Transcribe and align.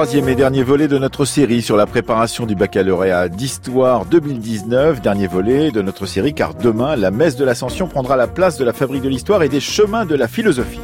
Troisième 0.00 0.30
et 0.30 0.34
dernier 0.34 0.62
volet 0.62 0.88
de 0.88 0.96
notre 0.96 1.26
série 1.26 1.60
sur 1.60 1.76
la 1.76 1.84
préparation 1.84 2.46
du 2.46 2.54
baccalauréat 2.54 3.28
d'histoire 3.28 4.06
2019. 4.06 5.02
Dernier 5.02 5.26
volet 5.26 5.72
de 5.72 5.82
notre 5.82 6.06
série 6.06 6.32
car 6.32 6.54
demain, 6.54 6.96
la 6.96 7.10
messe 7.10 7.36
de 7.36 7.44
l'ascension 7.44 7.86
prendra 7.86 8.16
la 8.16 8.26
place 8.26 8.56
de 8.56 8.64
la 8.64 8.72
fabrique 8.72 9.02
de 9.02 9.10
l'histoire 9.10 9.42
et 9.42 9.50
des 9.50 9.60
chemins 9.60 10.06
de 10.06 10.14
la 10.14 10.26
philosophie. 10.26 10.80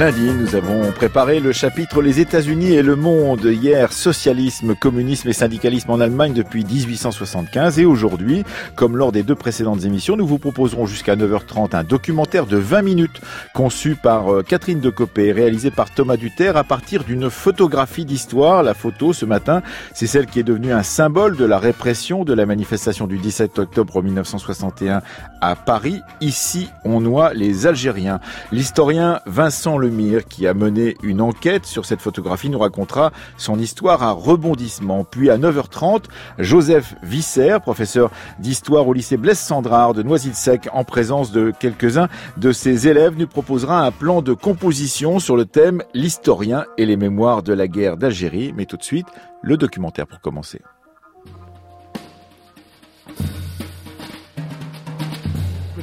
Lundi, 0.00 0.32
nous 0.32 0.56
avons 0.56 0.92
préparé 0.92 1.40
le 1.40 1.52
chapitre 1.52 2.00
Les 2.00 2.20
États-Unis 2.20 2.72
et 2.72 2.80
le 2.80 2.96
monde. 2.96 3.44
Hier, 3.44 3.92
socialisme, 3.92 4.74
communisme 4.74 5.28
et 5.28 5.34
syndicalisme 5.34 5.90
en 5.90 6.00
Allemagne 6.00 6.32
depuis 6.32 6.64
1875. 6.64 7.78
Et 7.78 7.84
aujourd'hui, 7.84 8.42
comme 8.76 8.96
lors 8.96 9.12
des 9.12 9.22
deux 9.22 9.34
précédentes 9.34 9.84
émissions, 9.84 10.16
nous 10.16 10.26
vous 10.26 10.38
proposerons 10.38 10.86
jusqu'à 10.86 11.16
9h30 11.16 11.76
un 11.76 11.84
documentaire 11.84 12.46
de 12.46 12.56
20 12.56 12.80
minutes 12.80 13.20
conçu 13.52 13.94
par 13.94 14.32
euh, 14.32 14.42
Catherine 14.42 14.80
Decopé, 14.80 15.32
réalisé 15.32 15.70
par 15.70 15.90
Thomas 15.90 16.16
Duterre 16.16 16.56
à 16.56 16.64
partir 16.64 17.04
d'une 17.04 17.28
photographie 17.28 18.06
d'histoire. 18.06 18.62
La 18.62 18.72
photo, 18.72 19.12
ce 19.12 19.26
matin, 19.26 19.60
c'est 19.92 20.06
celle 20.06 20.24
qui 20.24 20.40
est 20.40 20.44
devenue 20.44 20.72
un 20.72 20.82
symbole 20.82 21.36
de 21.36 21.44
la 21.44 21.58
répression 21.58 22.24
de 22.24 22.32
la 22.32 22.46
manifestation 22.46 23.06
du 23.06 23.18
17 23.18 23.58
octobre 23.58 24.02
1961 24.02 25.02
à 25.42 25.56
Paris. 25.56 26.00
Ici, 26.22 26.70
on 26.86 27.02
noie 27.02 27.34
les 27.34 27.66
Algériens. 27.66 28.20
L'historien 28.50 29.20
Vincent 29.26 29.76
Le 29.76 29.89
qui 30.28 30.46
a 30.46 30.54
mené 30.54 30.96
une 31.02 31.20
enquête 31.20 31.66
sur 31.66 31.84
cette 31.84 32.00
photographie, 32.00 32.48
nous 32.48 32.58
racontera 32.58 33.12
son 33.36 33.58
histoire 33.58 34.02
à 34.02 34.12
rebondissement. 34.12 35.04
Puis 35.04 35.30
à 35.30 35.38
9h30, 35.38 36.04
Joseph 36.38 36.94
Visser, 37.02 37.58
professeur 37.60 38.10
d'histoire 38.38 38.86
au 38.86 38.92
lycée 38.92 39.16
Blaise 39.16 39.38
Sandrard 39.38 39.94
de 39.94 40.02
Noisy-le-Sec, 40.02 40.68
en 40.72 40.84
présence 40.84 41.32
de 41.32 41.52
quelques-uns 41.58 42.08
de 42.36 42.52
ses 42.52 42.88
élèves, 42.88 43.14
nous 43.18 43.26
proposera 43.26 43.84
un 43.84 43.90
plan 43.90 44.22
de 44.22 44.32
composition 44.32 45.18
sur 45.18 45.36
le 45.36 45.44
thème 45.44 45.82
L'historien 45.94 46.64
et 46.78 46.86
les 46.86 46.96
mémoires 46.96 47.42
de 47.42 47.52
la 47.52 47.68
guerre 47.68 47.96
d'Algérie. 47.96 48.52
Mais 48.56 48.66
tout 48.66 48.76
de 48.76 48.84
suite, 48.84 49.06
le 49.42 49.56
documentaire 49.56 50.06
pour 50.06 50.20
commencer. 50.20 50.60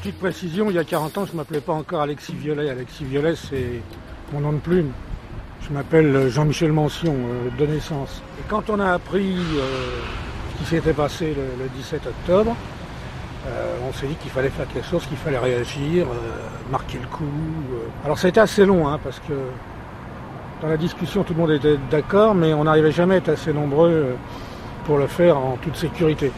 Petite 0.07 0.21
précision, 0.21 0.69
il 0.69 0.75
y 0.77 0.79
a 0.79 0.85
40 0.85 1.17
ans, 1.17 1.25
je 1.25 1.33
ne 1.33 1.35
m'appelais 1.35 1.59
pas 1.59 1.73
encore 1.73 1.99
Alexis 1.99 2.31
Violet. 2.31 2.69
Alexis 2.69 3.03
Violet, 3.03 3.35
c'est 3.35 3.81
mon 4.31 4.39
nom 4.39 4.53
de 4.53 4.59
plume. 4.59 4.91
Je 5.67 5.73
m'appelle 5.73 6.29
Jean-Michel 6.29 6.71
Mention 6.71 7.13
euh, 7.13 7.49
de 7.59 7.65
naissance. 7.69 8.21
Et 8.39 8.43
quand 8.47 8.69
on 8.69 8.79
a 8.79 8.93
appris 8.93 9.35
euh, 9.35 9.99
ce 10.53 10.59
qui 10.59 10.69
s'était 10.69 10.93
passé 10.93 11.35
le, 11.35 11.67
17 11.75 12.07
octobre, 12.07 12.55
euh, 13.47 13.75
on 13.85 13.91
s'est 13.91 14.07
dit 14.07 14.15
qu'il 14.15 14.31
fallait 14.31 14.47
faire 14.47 14.65
quelque 14.69 14.87
chose, 14.87 15.05
qu'il 15.07 15.17
fallait 15.17 15.39
réagir, 15.39 16.07
marquer 16.71 16.99
le 17.01 17.07
coup. 17.07 17.25
Alors 18.05 18.17
c'était 18.17 18.39
assez 18.39 18.65
long, 18.65 18.87
hein, 18.87 19.01
parce 19.03 19.19
que 19.19 19.33
dans 20.61 20.69
la 20.69 20.77
discussion, 20.77 21.23
tout 21.23 21.33
le 21.33 21.39
monde 21.41 21.51
était 21.51 21.75
d'accord, 21.91 22.33
mais 22.33 22.53
on 22.53 22.63
n'arrivait 22.63 22.93
jamais 22.93 23.15
à 23.15 23.17
être 23.17 23.29
assez 23.29 23.51
nombreux 23.51 24.15
pour 24.85 24.99
le 24.99 25.07
faire 25.07 25.37
en 25.37 25.57
toute 25.57 25.75
sécurité. 25.75 26.31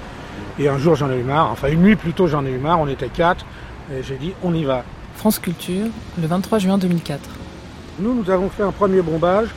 Et 0.60 0.68
un 0.68 0.78
jour, 0.78 0.96
j'en 0.96 1.10
ai 1.10 1.18
eu 1.18 1.24
marre. 1.24 1.52
Enfin, 1.52 1.70
une 1.70 1.82
nuit 1.82 1.96
plutôt, 1.96 2.28
j'en 2.28 2.46
ai 2.46 2.52
eu 2.52 2.58
marre. 2.58 2.80
On 2.82 2.88
était 2.88 3.08
quatre. 3.08 3.46
Et 3.92 4.04
j'ai 4.04 4.18
dit, 4.18 4.34
on 4.44 4.54
y 4.54 4.64
va. 4.64 4.84
France 5.16 5.40
Culture, 5.40 5.88
le 6.22 6.28
23 6.28 6.60
juin 6.60 6.78
2004. 6.78 7.20
Nous, 8.00 8.14
nous 8.14 8.30
avons 8.30 8.50
fait 8.50 8.64
un 8.64 8.72
premier 8.72 9.02
bombage 9.02 9.50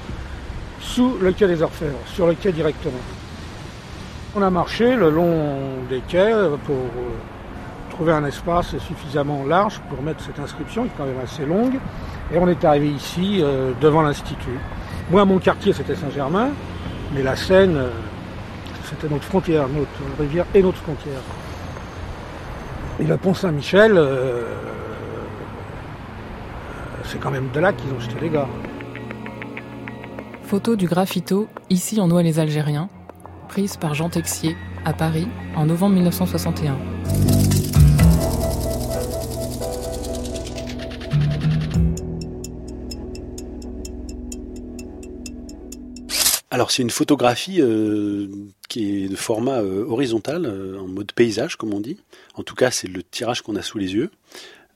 sous 0.80 1.18
le 1.20 1.32
quai 1.32 1.46
des 1.46 1.62
Orfèvres, 1.62 1.98
sur 2.06 2.26
le 2.26 2.34
quai 2.34 2.50
directement. 2.50 2.98
On 4.34 4.42
a 4.42 4.48
marché 4.48 4.96
le 4.96 5.10
long 5.10 5.84
des 5.90 6.00
quais 6.08 6.32
pour 6.64 6.76
euh, 6.76 7.90
trouver 7.90 8.12
un 8.12 8.24
espace 8.24 8.76
suffisamment 8.78 9.44
large 9.44 9.80
pour 9.90 10.02
mettre 10.02 10.24
cette 10.24 10.38
inscription, 10.38 10.84
qui 10.84 10.88
est 10.88 10.92
quand 10.96 11.04
même 11.04 11.20
assez 11.22 11.44
longue. 11.44 11.78
Et 12.32 12.38
on 12.38 12.48
est 12.48 12.64
arrivé 12.64 12.88
ici, 12.88 13.40
euh, 13.42 13.72
devant 13.82 14.00
l'Institut. 14.00 14.58
Moi, 15.10 15.24
mon 15.26 15.38
quartier, 15.38 15.74
c'était 15.74 15.94
Saint-Germain, 15.94 16.48
mais 17.14 17.22
la 17.22 17.36
Seine, 17.36 17.76
euh, 17.76 17.90
c'était 18.88 19.12
notre 19.12 19.24
frontière, 19.24 19.68
notre 19.68 20.18
rivière 20.18 20.46
et 20.54 20.62
notre 20.62 20.78
frontière. 20.78 21.20
Et 23.00 23.04
le 23.04 23.16
pont 23.16 23.34
Saint-Michel, 23.34 23.92
euh, 23.96 24.44
c'est 27.04 27.18
quand 27.18 27.30
même 27.30 27.48
de 27.52 27.60
là 27.60 27.72
qu'ils 27.72 27.92
ont 27.92 28.00
jeté 28.00 28.14
les 28.20 28.30
gars. 28.30 28.48
Photo 30.44 30.76
du 30.76 30.86
graffito, 30.86 31.48
ici 31.70 31.98
on 32.00 32.08
noie 32.08 32.22
les 32.22 32.38
Algériens, 32.38 32.88
prise 33.48 33.76
par 33.76 33.94
Jean 33.94 34.10
Texier 34.10 34.56
à 34.84 34.92
Paris 34.92 35.28
en 35.56 35.66
novembre 35.66 35.94
1961. 35.94 37.41
Alors 46.52 46.70
c'est 46.70 46.82
une 46.82 46.90
photographie 46.90 47.62
euh, 47.62 48.26
qui 48.68 49.04
est 49.04 49.08
de 49.08 49.16
format 49.16 49.62
euh, 49.62 49.86
horizontal, 49.86 50.44
euh, 50.44 50.78
en 50.78 50.86
mode 50.86 51.12
paysage 51.12 51.56
comme 51.56 51.72
on 51.72 51.80
dit. 51.80 51.96
En 52.34 52.42
tout 52.42 52.54
cas 52.54 52.70
c'est 52.70 52.88
le 52.88 53.02
tirage 53.02 53.40
qu'on 53.40 53.56
a 53.56 53.62
sous 53.62 53.78
les 53.78 53.94
yeux. 53.94 54.10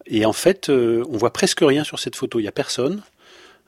Et 0.06 0.24
en 0.24 0.32
fait 0.32 0.70
on 0.70 1.18
voit 1.18 1.34
presque 1.34 1.60
rien 1.60 1.84
sur 1.84 1.98
cette 1.98 2.16
photo, 2.16 2.38
il 2.38 2.44
n'y 2.44 2.48
a 2.48 2.52
personne. 2.52 3.02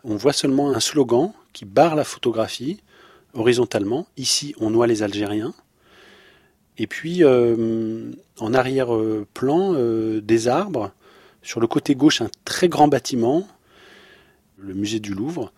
On 0.05 0.17
voit 0.17 0.33
seulement 0.33 0.71
un 0.71 0.81
slogan 0.81 1.35
qui 1.53 1.67
barre 1.67 1.97
la 1.97 2.05
photographie 2.05 2.81
horizontalement. 3.35 4.07
Ici 4.17 4.55
on 4.59 4.71
noie 4.71 4.87
les 4.87 5.03
Algériens. 5.03 5.53
Et 6.79 6.87
puis 6.87 7.23
en 7.27 8.55
arrière-plan 8.55 9.75
des 10.23 10.49
arbres. 10.49 10.93
Sur 11.43 11.61
le 11.61 11.67
côté 11.67 11.95
gauche 11.95 12.23
un 12.23 12.31
très 12.47 12.71
grand 12.71 12.89
bâtiment, 12.89 13.47
le 14.57 14.73
musée 14.73 14.99
du 14.99 15.13
Louvre 15.13 15.53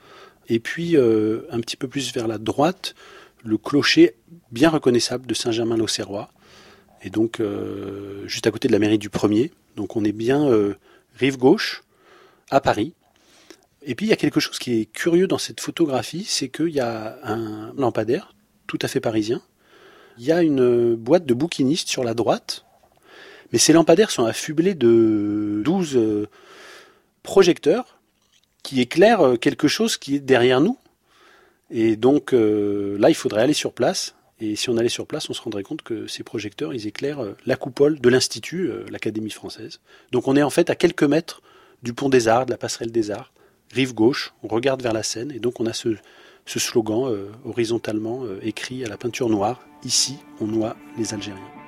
et 0.51 0.59
puis 0.59 0.97
euh, 0.97 1.47
un 1.51 1.61
petit 1.61 1.77
peu 1.77 1.89
plus 1.89 2.13
vers 2.13 2.29
la 2.29 2.37
droite, 2.37 2.95
le 3.45 3.57
clocher 3.57 4.17
bien 4.51 4.69
reconnaissable 4.69 5.27
de 5.27 5.33
Saint-Germain-l'Auxerrois, 5.33 6.31
et 7.03 7.09
donc 7.09 7.41
euh, 7.41 8.27
juste 8.27 8.47
à 8.47 8.51
côté 8.51 8.69
de 8.69 8.73
la 8.73 8.81
mairie 8.81 8.99
du 8.99 9.09
Premier. 9.09 9.53
Donc 9.77 9.97
on 9.97 10.05
est 10.05 10.13
bien 10.13 10.45
euh, 10.47 10.75
rive 11.15 11.39
gauche, 11.39 11.83
à 12.51 12.61
Paris. 12.61 12.95
Et 13.83 13.95
puis 13.95 14.07
il 14.07 14.09
y 14.11 14.13
a 14.13 14.17
quelque 14.17 14.41
chose 14.41 14.59
qui 14.59 14.81
est 14.81 14.87
curieux 14.87 15.29
dans 15.29 15.39
cette 15.39 15.61
photographie, 15.61 16.25
c'est 16.25 16.49
qu'il 16.49 16.71
y 16.71 16.81
a 16.81 17.19
un 17.23 17.73
lampadaire 17.79 18.35
tout 18.67 18.79
à 18.83 18.89
fait 18.89 19.01
parisien. 19.01 19.41
Il 20.19 20.25
y 20.25 20.33
a 20.33 20.43
une 20.43 20.97
boîte 20.97 21.25
de 21.25 21.33
bouquiniste 21.33 21.89
sur 21.89 22.03
la 22.03 22.13
droite, 22.13 22.65
mais 23.53 23.59
ces 23.59 23.73
lampadaires 23.73 24.11
sont 24.11 24.25
affublés 24.25 24.75
de 24.75 25.63
12 25.65 26.29
projecteurs 27.23 28.00
qui 28.63 28.81
éclaire 28.81 29.21
euh, 29.21 29.37
quelque 29.37 29.69
chose 29.69 29.97
qui 29.97 30.17
est 30.17 30.21
derrière 30.21 30.61
nous. 30.61 30.79
Et 31.71 31.97
donc 31.97 32.33
euh, 32.33 32.99
là, 32.99 33.11
il 33.11 33.15
faudrait 33.15 33.43
aller 33.43 33.55
sur 33.55 33.73
place. 33.73 34.15
Et 34.41 34.57
si 34.57 34.71
on 34.71 34.77
allait 34.79 34.89
sur 34.89 35.07
place, 35.07 35.29
on 35.29 35.35
se 35.35 35.43
rendrait 35.43 35.63
compte 35.63 35.83
que 35.83 36.07
ces 36.07 36.23
projecteurs, 36.23 36.73
ils 36.73 36.87
éclairent 36.87 37.23
euh, 37.23 37.37
la 37.47 37.57
coupole 37.57 38.01
de 38.01 38.09
l'Institut, 38.09 38.71
l'Académie 38.91 39.31
française. 39.31 39.81
Donc 40.13 40.29
on 40.29 40.37
est 40.37 40.43
en 40.43 40.51
fait 40.51 40.71
à 40.71 40.75
quelques 40.75 41.03
mètres 41.03 41.43
du 41.83 41.93
pont 41.93 42.09
des 42.09 42.29
Arts, 42.29 42.47
de 42.47 42.51
la 42.51 42.59
passerelle 42.59 42.93
des 42.93 43.11
Arts, 43.11 43.33
rive 43.73 43.95
gauche, 43.95 44.33
on 44.43 44.49
regarde 44.49 44.83
vers 44.83 44.93
la 44.93 45.03
Seine, 45.03 45.31
et 45.31 45.39
donc 45.39 45.61
on 45.61 45.67
a 45.67 45.73
ce, 45.73 45.97
ce 46.45 46.59
slogan 46.59 47.17
horizontalement 47.47 48.25
écrit 48.43 48.85
à 48.85 48.89
la 48.89 48.99
peinture 48.99 49.31
noire, 49.31 49.63
ici 49.83 50.19
on 50.41 50.47
noie 50.47 50.77
les 50.99 51.15
Algériens. 51.15 51.60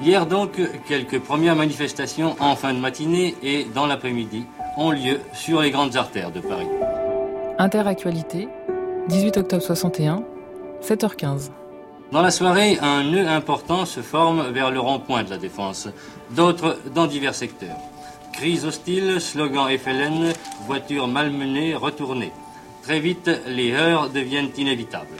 Hier 0.00 0.26
donc, 0.26 0.52
quelques 0.86 1.18
premières 1.18 1.56
manifestations 1.56 2.36
en 2.38 2.54
fin 2.54 2.72
de 2.72 2.78
matinée 2.78 3.34
et 3.42 3.64
dans 3.64 3.86
l'après-midi 3.86 4.44
ont 4.76 4.92
lieu 4.92 5.18
sur 5.32 5.60
les 5.60 5.72
grandes 5.72 5.96
artères 5.96 6.30
de 6.30 6.38
Paris. 6.38 6.68
Interactualité, 7.58 8.48
18 9.08 9.38
octobre 9.38 9.62
61, 9.62 10.22
7h15. 10.82 11.50
Dans 12.12 12.22
la 12.22 12.30
soirée, 12.30 12.78
un 12.80 13.02
nœud 13.02 13.26
important 13.26 13.84
se 13.86 14.00
forme 14.00 14.52
vers 14.52 14.70
le 14.70 14.78
rond-point 14.78 15.24
de 15.24 15.30
la 15.30 15.36
Défense, 15.36 15.88
d'autres 16.30 16.78
dans 16.94 17.08
divers 17.08 17.34
secteurs. 17.34 17.76
Crise 18.32 18.64
hostile, 18.66 19.20
slogan 19.20 19.66
FLN, 19.76 20.32
voitures 20.68 21.08
malmenées, 21.08 21.74
retournées. 21.74 22.32
Très 22.84 23.00
vite, 23.00 23.28
les 23.48 23.72
heures 23.72 24.10
deviennent 24.10 24.50
inévitables. 24.56 25.16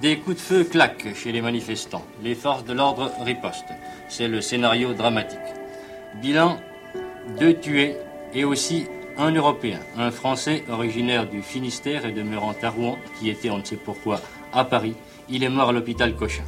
Des 0.00 0.18
coups 0.18 0.36
de 0.36 0.40
feu 0.40 0.64
claquent 0.64 1.14
chez 1.14 1.30
les 1.30 1.40
manifestants. 1.40 2.04
Les 2.22 2.34
forces 2.34 2.64
de 2.64 2.72
l'ordre 2.72 3.12
ripostent. 3.24 3.72
C'est 4.08 4.28
le 4.28 4.40
scénario 4.40 4.92
dramatique. 4.92 5.38
Bilan, 6.20 6.58
deux 7.38 7.54
tués 7.54 7.96
et 8.34 8.44
aussi 8.44 8.86
un 9.16 9.30
Européen, 9.30 9.78
un 9.96 10.10
Français 10.10 10.64
originaire 10.68 11.28
du 11.28 11.42
Finistère 11.42 12.04
et 12.06 12.12
demeurant 12.12 12.54
à 12.62 12.70
Rouen, 12.70 12.98
qui 13.18 13.30
était, 13.30 13.50
on 13.50 13.58
ne 13.58 13.64
sait 13.64 13.76
pourquoi, 13.76 14.20
à 14.52 14.64
Paris. 14.64 14.94
Il 15.28 15.44
est 15.44 15.48
mort 15.48 15.68
à 15.68 15.72
l'hôpital 15.72 16.16
Cochin. 16.16 16.44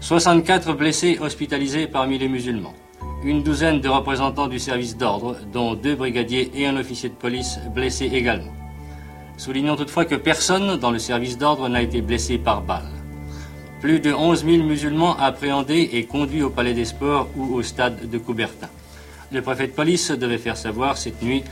64 0.00 0.72
blessés 0.72 1.18
hospitalisés 1.20 1.86
parmi 1.86 2.18
les 2.18 2.28
musulmans. 2.28 2.74
Une 3.24 3.42
douzaine 3.42 3.80
de 3.80 3.88
représentants 3.88 4.48
du 4.48 4.58
service 4.58 4.96
d'ordre, 4.96 5.36
dont 5.52 5.74
deux 5.74 5.94
brigadiers 5.94 6.50
et 6.54 6.66
un 6.66 6.76
officier 6.76 7.10
de 7.10 7.14
police 7.14 7.58
blessés 7.74 8.10
également. 8.12 8.52
Soulignons 9.36 9.76
toutefois 9.76 10.04
que 10.04 10.14
personne 10.14 10.76
dans 10.76 10.90
le 10.90 10.98
service 10.98 11.38
d'ordre 11.38 11.68
n'a 11.68 11.82
été 11.82 12.00
blessé 12.00 12.38
par 12.38 12.62
balle. 12.62 12.88
Plus 13.80 14.00
de 14.00 14.12
11 14.12 14.44
000 14.44 14.62
musulmans 14.62 15.16
appréhendés 15.18 15.90
et 15.92 16.04
conduits 16.04 16.42
au 16.42 16.50
Palais 16.50 16.72
des 16.72 16.84
Sports 16.84 17.28
ou 17.36 17.54
au 17.54 17.62
stade 17.62 18.08
de 18.08 18.18
Coubertin. 18.18 18.68
Le 19.32 19.42
préfet 19.42 19.66
de 19.66 19.72
police 19.72 20.10
devait 20.10 20.38
faire 20.38 20.56
savoir 20.56 20.96
cette 20.96 21.22
nuit 21.22 21.42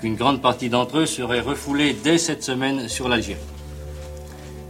qu'une 0.00 0.16
grande 0.16 0.40
partie 0.40 0.68
d'entre 0.68 0.98
eux 0.98 1.06
serait 1.06 1.40
refoulée 1.40 1.92
dès 1.92 2.18
cette 2.18 2.44
semaine 2.44 2.88
sur 2.88 3.08
l'Algérie. 3.08 3.40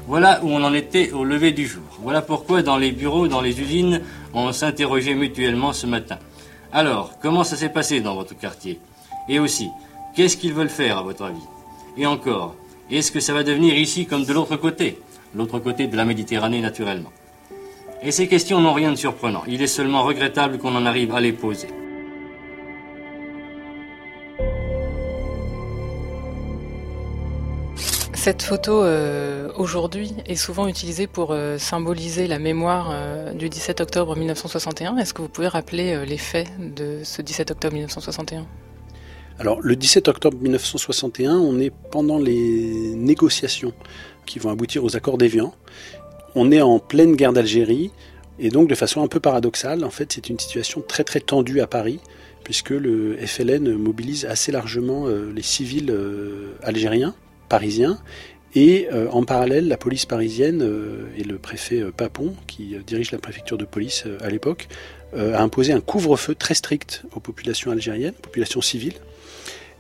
Voilà 0.09 0.43
où 0.43 0.49
on 0.49 0.65
en 0.65 0.75
était 0.75 1.13
au 1.13 1.25
lever 1.25 1.53
du 1.53 1.67
jour. 1.67 1.85
Voilà 2.01 2.23
pourquoi 2.23 2.63
dans 2.63 2.77
les 2.77 2.91
bureaux, 2.91 3.29
dans 3.29 3.41
les 3.41 3.61
usines, 3.61 4.03
on 4.35 4.53
s'interrogeait 4.53 5.15
mutuellement 5.15 5.73
ce 5.73 5.87
matin. 5.87 6.19
Alors, 6.73 7.13
comment 7.21 7.45
ça 7.45 7.57
s'est 7.57 7.69
passé 7.69 8.01
dans 8.01 8.15
votre 8.15 8.37
quartier? 8.37 8.81
Et 9.29 9.39
aussi, 9.39 9.69
qu'est-ce 10.17 10.37
qu'ils 10.37 10.55
veulent 10.55 10.69
faire 10.69 10.99
à 10.99 11.03
votre 11.03 11.25
avis? 11.25 11.47
Et 11.97 12.07
encore, 12.07 12.57
est-ce 12.99 13.13
que 13.13 13.21
ça 13.21 13.33
va 13.33 13.43
devenir 13.43 13.77
ici 13.77 14.07
comme 14.07 14.25
de 14.25 14.33
l'autre 14.33 14.57
côté 14.57 14.99
L'autre 15.35 15.59
côté 15.59 15.87
de 15.87 15.97
la 15.97 16.05
Méditerranée 16.05 16.61
naturellement? 16.61 17.13
Et 18.03 18.11
ces 18.11 18.29
questions 18.29 18.61
n'ont 18.61 18.73
rien 18.73 18.91
de 18.91 18.97
surprenant. 18.97 19.45
Il 19.47 19.63
est 19.63 19.67
seulement 19.67 20.03
regrettable 20.03 20.59
qu'on 20.59 20.75
en 20.75 20.85
arrive 20.85 21.15
à 21.15 21.21
les 21.21 21.33
poser. 21.33 21.69
Cette 28.23 28.43
photo 28.43 28.85
euh, 28.85 29.51
aujourd'hui 29.57 30.15
est 30.27 30.37
souvent 30.37 30.69
utilisée 30.69 31.09
pour 31.09 31.33
euh, 31.33 31.59
symboliser 31.59 32.29
la 32.29 32.39
mémoire 32.39 32.91
euh, 32.93 33.33
du 33.33 33.49
17 33.49 33.81
octobre 33.81 34.15
1961. 34.15 34.97
Est-ce 34.99 35.13
que 35.13 35.23
vous 35.23 35.29
pouvez 35.29 35.49
rappeler 35.49 36.07
les 36.07 36.19
faits 36.19 36.47
de 36.61 37.01
ce 37.03 37.21
17 37.21 37.51
octobre 37.51 37.75
1961 37.75 38.47
Alors 39.39 39.61
le 39.61 39.77
17 39.77 40.09
octobre 40.09 40.39
1961, 40.41 41.37
on 41.39 41.59
est 41.59 41.73
pendant 41.91 42.19
les 42.19 42.95
négociations 42.95 43.73
qui 44.27 44.39
vont 44.39 44.51
aboutir 44.51 44.85
aux 44.85 44.97
accords 44.97 45.19
d'Évian. 45.19 45.55
On 46.35 46.51
est 46.51 46.63
en 46.63 46.79
pleine 46.79 47.17
guerre 47.17 47.33
d'Algérie 47.33 47.91
et 48.39 48.49
donc 48.49 48.69
de 48.69 48.75
façon 48.75 49.03
un 49.03 49.09
peu 49.09 49.21
paradoxale, 49.21 49.85
en 49.85 49.91
fait 49.91 50.13
c'est 50.13 50.29
une 50.29 50.39
situation 50.39 50.83
très 50.87 51.05
très 51.05 51.21
tendue 51.21 51.61
à 51.61 51.67
Paris 51.67 52.01
puisque 52.45 52.71
le 52.71 53.17
FLN 53.19 53.75
mobilise 53.75 54.25
assez 54.25 54.51
largement 54.51 55.07
les 55.07 55.43
civils 55.43 55.95
algériens 56.63 57.15
parisien. 57.53 57.99
Et 58.55 58.89
euh, 58.93 59.09
en 59.11 59.25
parallèle, 59.25 59.69
la 59.69 59.77
police 59.77 60.07
parisienne 60.07 60.63
euh, 60.63 61.07
et 61.17 61.25
le 61.25 61.37
préfet 61.39 61.81
euh, 61.81 61.91
Papon, 61.91 62.35
qui 62.47 62.77
dirige 62.87 63.13
la 63.13 63.19
préfecture 63.19 63.59
de 63.59 63.65
police 63.65 64.05
à 64.21 64.29
l'époque, 64.29 64.69
a 65.15 65.43
imposé 65.43 65.75
un 65.75 65.81
couvre-feu 65.83 66.35
très 66.35 66.55
strict 66.55 67.03
aux 67.15 67.21
populations 67.21 67.71
algériennes, 67.71 68.15
populations 68.15 68.63
civiles. 68.63 68.95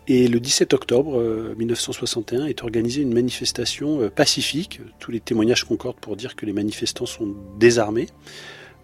Et 0.08 0.26
le 0.26 0.40
17 0.40 0.75
octobre 0.75 1.22
1961 1.56 2.46
est 2.46 2.62
organisée 2.62 3.02
une 3.02 3.14
manifestation 3.14 4.10
pacifique. 4.10 4.81
Tous 4.99 5.12
les 5.12 5.20
témoignages 5.20 5.64
concordent 5.64 6.00
pour 6.00 6.16
dire 6.16 6.34
que 6.34 6.44
les 6.44 6.52
manifestants 6.52 7.06
sont 7.06 7.37
désarmés, 7.58 8.08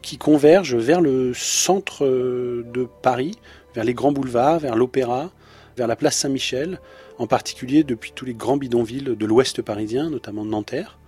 qui 0.00 0.16
convergent 0.16 0.76
vers 0.76 1.00
le 1.00 1.34
centre 1.34 2.06
de 2.06 2.88
Paris, 3.02 3.36
vers 3.74 3.84
les 3.84 3.94
grands 3.94 4.12
boulevards, 4.12 4.60
vers 4.60 4.76
l'Opéra, 4.76 5.32
vers 5.76 5.86
la 5.86 5.96
place 5.96 6.16
Saint-Michel, 6.16 6.80
en 7.18 7.26
particulier 7.26 7.84
depuis 7.84 8.12
tous 8.14 8.24
les 8.24 8.34
grands 8.34 8.56
bidonvilles 8.56 9.16
de 9.16 9.26
l'ouest 9.26 9.62
parisien, 9.62 10.10
notamment 10.10 10.44
Nanterre. 10.44 10.98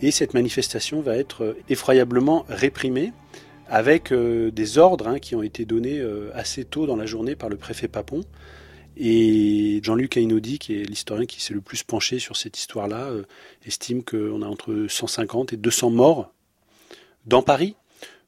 Et 0.00 0.10
cette 0.10 0.34
manifestation 0.34 1.00
va 1.00 1.16
être 1.16 1.44
euh, 1.44 1.56
effroyablement 1.68 2.44
réprimée 2.48 3.12
avec 3.68 4.12
euh, 4.12 4.50
des 4.50 4.78
ordres 4.78 5.08
hein, 5.08 5.18
qui 5.18 5.34
ont 5.34 5.42
été 5.42 5.64
donnés 5.64 5.98
euh, 5.98 6.30
assez 6.34 6.64
tôt 6.64 6.86
dans 6.86 6.96
la 6.96 7.06
journée 7.06 7.34
par 7.34 7.48
le 7.48 7.56
préfet 7.56 7.88
Papon. 7.88 8.22
Et 8.96 9.80
Jean-Luc 9.82 10.16
Einaudi, 10.16 10.58
qui 10.58 10.80
est 10.80 10.84
l'historien 10.84 11.26
qui 11.26 11.42
s'est 11.42 11.54
le 11.54 11.60
plus 11.60 11.82
penché 11.82 12.18
sur 12.18 12.36
cette 12.36 12.58
histoire-là, 12.58 13.10
estime 13.66 14.02
qu'on 14.02 14.42
a 14.42 14.46
entre 14.46 14.86
150 14.88 15.52
et 15.52 15.56
200 15.56 15.90
morts 15.90 16.32
dans 17.26 17.42
Paris, 17.42 17.76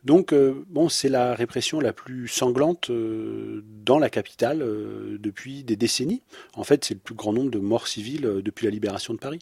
donc, 0.05 0.33
euh, 0.33 0.65
bon, 0.69 0.89
c'est 0.89 1.09
la 1.09 1.35
répression 1.35 1.81
la 1.81 1.93
plus 1.93 2.29
sanglante 2.29 2.91
euh, 2.91 3.65
dans 3.85 3.99
la 3.99 4.11
capitale 4.11 4.63
euh, 4.63 5.19
depuis 5.19 5.65
des 5.65 5.77
décennies. 5.77 6.23
En 6.55 6.65
fait, 6.65 6.85
c'est 6.85 6.95
le 6.95 7.01
plus 7.01 7.15
grand 7.15 7.33
nombre 7.33 7.51
de 7.51 7.59
morts 7.59 7.89
civiles 7.89 8.41
depuis 8.45 8.65
la 8.67 8.71
libération 8.71 9.13
de 9.13 9.19
Paris. 9.19 9.41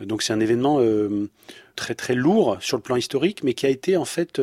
Donc, 0.00 0.22
c'est 0.22 0.34
un 0.34 0.40
événement 0.40 0.78
très 1.74 1.94
très 1.94 2.14
lourd 2.14 2.58
sur 2.60 2.76
le 2.76 2.82
plan 2.82 2.96
historique, 2.96 3.42
mais 3.42 3.54
qui 3.54 3.64
a 3.64 3.70
été 3.70 3.96
en 3.96 4.04
fait 4.04 4.42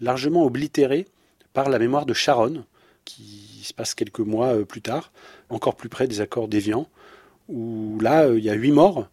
largement 0.00 0.44
oblitéré 0.44 1.06
par 1.52 1.68
la 1.68 1.78
mémoire 1.78 2.04
de 2.04 2.14
Charonne, 2.14 2.64
qui 3.04 3.47
se 3.64 3.74
passe 3.74 3.94
quelques 3.94 4.20
mois 4.20 4.64
plus 4.64 4.82
tard, 4.82 5.12
encore 5.50 5.76
plus 5.76 5.88
près 5.88 6.06
des 6.06 6.20
accords 6.20 6.48
d'Évian, 6.48 6.88
où 7.48 7.98
là, 8.00 8.28
il 8.28 8.44
y 8.44 8.50
a 8.50 8.54
huit 8.54 8.72
morts, 8.72 9.08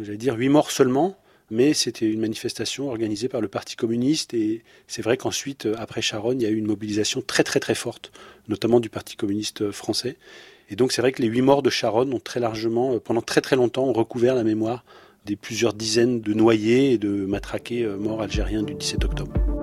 j'allais 0.00 0.16
dire 0.16 0.36
huit 0.36 0.48
morts 0.48 0.70
seulement, 0.70 1.16
mais 1.50 1.74
c'était 1.74 2.08
une 2.08 2.20
manifestation 2.20 2.88
organisée 2.88 3.28
par 3.28 3.40
le 3.40 3.48
Parti 3.48 3.76
communiste 3.76 4.34
et 4.34 4.62
c'est 4.86 5.02
vrai 5.02 5.16
qu'ensuite, 5.16 5.66
euh, 5.66 5.74
après 5.78 6.00
Charonne, 6.00 6.40
il 6.40 6.44
y 6.44 6.46
a 6.46 6.50
eu 6.50 6.56
une 6.56 6.66
mobilisation 6.66 7.22
très 7.22 7.42
très 7.42 7.60
très 7.60 7.74
forte, 7.74 8.12
notamment 8.48 8.80
du 8.80 8.88
Parti 8.88 9.16
communiste 9.16 9.70
français. 9.72 10.16
Et 10.70 10.76
donc 10.76 10.92
c'est 10.92 11.02
vrai 11.02 11.12
que 11.12 11.20
les 11.20 11.28
huit 11.28 11.42
morts 11.42 11.62
de 11.62 11.70
Charonne 11.70 12.14
ont 12.14 12.20
très 12.20 12.40
largement, 12.40 12.94
euh, 12.94 13.00
pendant 13.00 13.22
très 13.22 13.40
très 13.40 13.56
longtemps, 13.56 13.92
recouvert 13.92 14.34
la 14.34 14.44
mémoire 14.44 14.84
des 15.26 15.36
plusieurs 15.36 15.74
dizaines 15.74 16.20
de 16.20 16.32
noyés 16.32 16.92
et 16.92 16.98
de 16.98 17.10
matraqués 17.10 17.82
euh, 17.82 17.96
morts 17.96 18.22
algériens 18.22 18.62
du 18.62 18.74
17 18.74 19.04
octobre. 19.04 19.59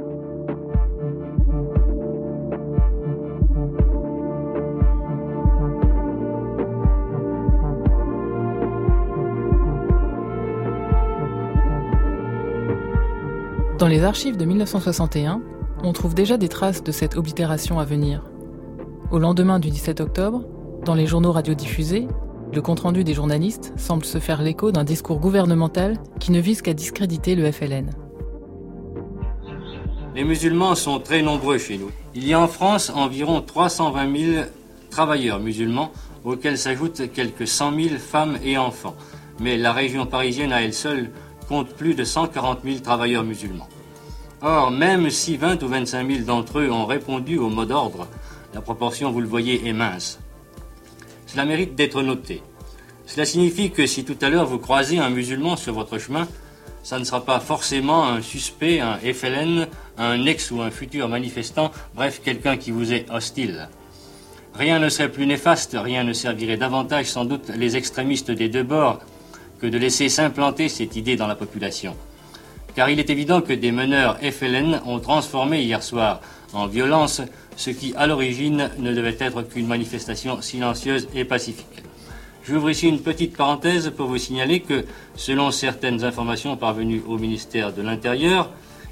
Dans 13.78 13.88
les 13.88 14.04
archives 14.04 14.38
de 14.38 14.46
1961, 14.46 15.40
on 15.84 15.94
trouve 15.94 16.16
déjà 16.16 16.38
des 16.38 16.50
traces 16.50 16.84
de 16.84 16.92
cette 16.92 17.16
oblitération 17.16 17.78
à 17.78 17.86
venir. 17.86 18.24
Au 19.12 19.20
lendemain 19.20 19.60
du 19.60 19.70
17 19.70 20.02
octobre, 20.02 20.46
dans 20.84 20.96
les 20.96 21.06
journaux 21.06 21.32
radiodiffusés, 21.32 22.08
le 22.52 22.62
compte-rendu 22.64 23.04
des 23.04 23.14
journalistes 23.14 23.74
semble 23.78 24.04
se 24.04 24.18
faire 24.18 24.42
l'écho 24.42 24.72
d'un 24.72 24.84
discours 24.84 25.20
gouvernemental 25.20 25.98
qui 26.20 26.32
ne 26.32 26.40
vise 26.40 26.64
qu'à 26.64 26.74
discréditer 26.74 27.36
le 27.36 27.52
FLN. 27.52 27.92
Les 30.16 30.24
musulmans 30.24 30.74
sont 30.74 31.00
très 31.00 31.22
nombreux 31.22 31.60
chez 31.60 31.78
nous. 31.78 31.92
Il 32.16 32.28
y 32.28 32.34
a 32.34 32.40
en 32.40 32.48
France 32.48 32.92
environ 32.96 33.42
320 33.42 34.18
000 34.18 34.46
travailleurs 34.90 35.40
musulmans, 35.40 35.92
auxquels 36.24 36.58
s'ajoutent 36.58 37.12
quelques 37.14 37.48
100 37.48 37.76
000 37.76 37.96
femmes 37.98 38.40
et 38.44 38.58
enfants. 38.58 38.96
Mais 39.40 39.56
la 39.56 39.72
région 39.72 40.08
parisienne 40.08 40.52
à 40.52 40.64
elle 40.64 40.74
seule 40.74 41.12
compte 41.48 41.70
plus 41.70 41.96
de 41.96 42.04
140 42.04 42.60
000 42.64 42.80
travailleurs 42.80 43.24
musulmans. 43.24 43.70
Or, 44.42 44.70
même 44.70 45.10
si 45.10 45.38
20 45.38 45.64
ou 45.64 45.68
25 45.68 46.08
000 46.08 46.26
d'entre 46.26 46.60
eux 46.60 46.72
ont 46.72 46.86
répondu 46.86 47.38
au 47.38 47.50
mot 47.50 47.66
d'ordre, 47.66 48.08
la 48.54 48.62
proportion, 48.62 49.12
vous 49.12 49.22
le 49.22 49.28
voyez, 49.28 49.68
est 49.68 49.74
mince. 49.74 50.20
Cela 51.26 51.46
mérite 51.46 51.76
d'être 51.76 52.02
noté. 52.02 52.42
Cela 53.06 53.26
signifie 53.26 53.72
que 53.72 53.86
si 53.86 54.04
tout 54.04 54.18
à 54.22 54.30
l'heure 54.30 54.46
vous 54.46 54.60
croisez 54.60 55.00
un 55.00 55.10
musulman 55.10 55.56
sur 55.56 55.74
votre 55.74 55.98
chemin, 55.98 56.28
ça 56.84 57.00
ne 57.00 57.04
sera 57.04 57.26
pas 57.26 57.40
forcément 57.40 58.08
un 58.08 58.22
suspect, 58.22 58.80
un 58.80 58.98
FLN, 58.98 59.68
un 59.98 60.26
ex 60.26 60.52
ou 60.52 60.62
un 60.62 60.72
futur 60.72 61.10
manifestant, 61.10 61.72
bref, 61.96 62.22
quelqu'un 62.24 62.58
qui 62.58 62.72
vous 62.72 62.94
est 62.94 63.10
hostile. 63.10 63.70
Rien 64.54 64.80
ne 64.80 64.90
serait 64.90 65.12
plus 65.12 65.28
néfaste, 65.28 65.76
rien 65.80 66.04
ne 66.04 66.14
servirait 66.14 66.58
davantage 66.58 67.06
sans 67.06 67.26
doute 67.26 67.52
les 67.56 67.76
extrémistes 67.76 68.32
des 68.32 68.50
deux 68.50 68.64
bords 68.64 69.00
que 69.60 69.68
de 69.68 69.78
laisser 69.78 70.10
s'implanter 70.10 70.70
cette 70.70 70.96
idée 70.96 71.16
dans 71.16 71.28
la 71.28 71.36
population. 71.36 71.96
Car 72.76 72.90
il 72.90 73.00
est 73.00 73.10
évident 73.10 73.42
que 73.42 73.54
des 73.54 73.72
meneurs 73.72 74.20
FLN 74.20 74.82
ont 74.86 75.00
transformé 75.00 75.64
hier 75.64 75.82
soir 75.82 76.22
en 76.54 76.68
violence 76.68 77.22
ce 77.56 77.72
qui, 77.72 77.94
à 77.96 78.06
l'origine, 78.06 78.70
ne 78.78 78.94
devait 78.94 79.18
être 79.20 79.42
qu'une 79.42 79.68
manifestation 79.68 80.42
silencieuse 80.42 81.08
et 81.16 81.26
pacifique. 81.26 81.84
J'ouvre 82.44 82.70
ici 82.70 82.88
une 82.88 83.02
petite 83.02 83.36
parenthèse 83.36 83.92
pour 83.98 84.08
vous 84.08 84.18
signaler 84.18 84.62
que, 84.62 84.86
selon 85.16 85.52
certaines 85.52 86.06
informations 86.06 86.56
parvenues 86.56 87.02
au 87.08 87.18
ministère 87.18 87.74
de 87.74 87.82
l'Intérieur, 87.82 88.52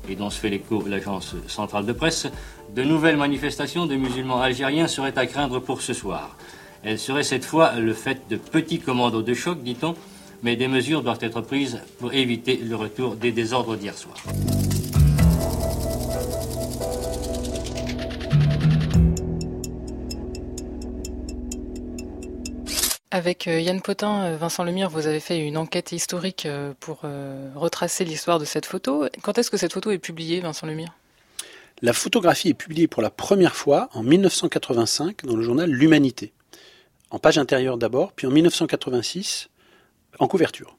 et 0.10 0.16
dont 0.16 0.30
se 0.30 0.40
fait 0.40 0.50
l'écho 0.50 0.84
l'agence 0.88 1.36
centrale 1.48 1.86
de 1.86 1.94
presse, 1.94 2.28
de 2.76 2.84
nouvelles 2.84 3.18
manifestations 3.18 3.86
de 3.86 3.96
musulmans 3.96 4.42
algériens 4.42 4.88
seraient 4.88 5.18
à 5.18 5.26
craindre 5.26 5.60
pour 5.60 5.82
ce 5.82 5.94
soir. 5.94 6.36
Elles 6.84 7.00
seraient 7.00 7.24
cette 7.24 7.46
fois 7.46 7.74
le 7.80 7.94
fait 7.94 8.24
de 8.30 8.36
petits 8.36 8.80
commandos 8.80 9.22
de 9.22 9.34
choc, 9.34 9.64
dit-on, 9.64 9.96
mais 10.44 10.56
des 10.56 10.68
mesures 10.68 11.02
doivent 11.02 11.20
être 11.22 11.42
prises 11.42 11.80
pour 12.00 12.14
éviter 12.14 12.58
le 12.58 12.76
retour 12.76 13.16
des 13.16 13.32
désordres 13.32 13.76
d'hier 13.76 13.98
soir. 13.98 14.16
Avec 23.16 23.48
euh, 23.48 23.62
Yann 23.62 23.80
Potin, 23.80 24.26
euh, 24.26 24.38
Vincent 24.38 24.66
Lemire, 24.66 24.90
vous 24.90 25.08
avez 25.08 25.22
fait 25.22 25.40
une 25.40 25.56
enquête 25.56 25.94
historique 25.94 26.46
euh, 26.46 26.74
pour 26.82 27.04
retracer 27.56 28.04
l'histoire 28.04 28.40
de 28.40 28.46
cette 28.46 28.66
photo. 28.66 29.06
Quand 29.22 29.38
est-ce 29.38 29.50
que 29.50 29.56
cette 29.56 29.72
photo 29.72 29.90
est 29.92 30.00
publiée, 30.00 30.42
Vincent 30.42 30.68
Lemire? 30.68 30.94
La 31.82 31.94
photographie 31.94 32.50
est 32.50 32.54
publiée 32.54 32.88
pour 32.88 33.02
la 33.02 33.10
première 33.10 33.56
fois 33.56 33.88
en 33.94 34.04
1985 34.04 35.24
dans 35.24 35.38
le 35.38 35.44
journal 35.44 35.70
L'Humanité. 35.70 36.34
En 37.10 37.18
page 37.18 37.38
intérieure 37.38 37.78
d'abord, 37.78 38.12
puis 38.12 38.28
en 38.28 38.32
1986 38.32 39.48
en 40.20 40.28
couverture. 40.28 40.78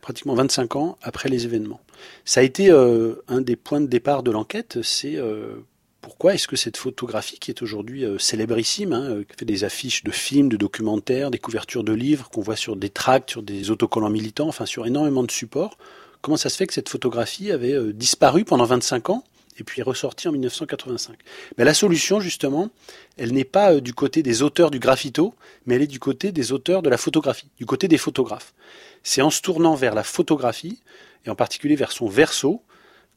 pratiquement 0.00 0.34
25 0.34 0.76
ans 0.76 0.98
après 1.02 1.30
les 1.30 1.46
événements. 1.46 1.80
Ça 2.26 2.40
a 2.40 2.42
été 2.42 2.70
euh, 2.70 3.22
un 3.26 3.40
des 3.40 3.56
points 3.56 3.80
de 3.80 3.86
départ 3.86 4.22
de 4.22 4.30
l'enquête, 4.30 4.82
c'est 4.82 5.16
euh, 5.16 5.56
pourquoi 6.02 6.34
est-ce 6.34 6.46
que 6.46 6.56
cette 6.56 6.76
photographie, 6.76 7.38
qui 7.38 7.50
est 7.50 7.62
aujourd'hui 7.62 8.04
euh, 8.04 8.18
célébrissime, 8.18 8.92
hein, 8.92 9.22
qui 9.26 9.34
fait 9.38 9.46
des 9.46 9.64
affiches 9.64 10.04
de 10.04 10.10
films, 10.10 10.50
de 10.50 10.58
documentaires, 10.58 11.30
des 11.30 11.38
couvertures 11.38 11.84
de 11.84 11.94
livres, 11.94 12.28
qu'on 12.28 12.42
voit 12.42 12.56
sur 12.56 12.76
des 12.76 12.90
tracts, 12.90 13.30
sur 13.30 13.42
des 13.42 13.70
autocollants 13.70 14.10
militants, 14.10 14.48
enfin 14.48 14.66
sur 14.66 14.84
énormément 14.84 15.22
de 15.22 15.30
supports, 15.30 15.78
comment 16.20 16.36
ça 16.36 16.50
se 16.50 16.58
fait 16.58 16.66
que 16.66 16.74
cette 16.74 16.90
photographie 16.90 17.50
avait 17.50 17.92
disparu 17.94 18.44
pendant 18.44 18.66
25 18.66 19.08
ans? 19.08 19.24
Et 19.58 19.64
puis 19.64 19.80
est 19.80 19.84
ressortie 19.84 20.28
en 20.28 20.32
1985 20.32 21.16
mais 21.56 21.64
La 21.64 21.74
solution, 21.74 22.20
justement, 22.20 22.70
elle 23.16 23.32
n'est 23.32 23.44
pas 23.44 23.80
du 23.80 23.94
côté 23.94 24.22
des 24.22 24.42
auteurs 24.42 24.70
du 24.70 24.78
graffito, 24.78 25.34
mais 25.66 25.76
elle 25.76 25.82
est 25.82 25.86
du 25.86 26.00
côté 26.00 26.32
des 26.32 26.52
auteurs 26.52 26.82
de 26.82 26.90
la 26.90 26.96
photographie, 26.96 27.48
du 27.58 27.66
côté 27.66 27.88
des 27.88 27.98
photographes. 27.98 28.54
C'est 29.02 29.22
en 29.22 29.30
se 29.30 29.40
tournant 29.42 29.74
vers 29.74 29.94
la 29.94 30.02
photographie, 30.02 30.80
et 31.26 31.30
en 31.30 31.34
particulier 31.34 31.76
vers 31.76 31.92
son 31.92 32.08
verso, 32.08 32.62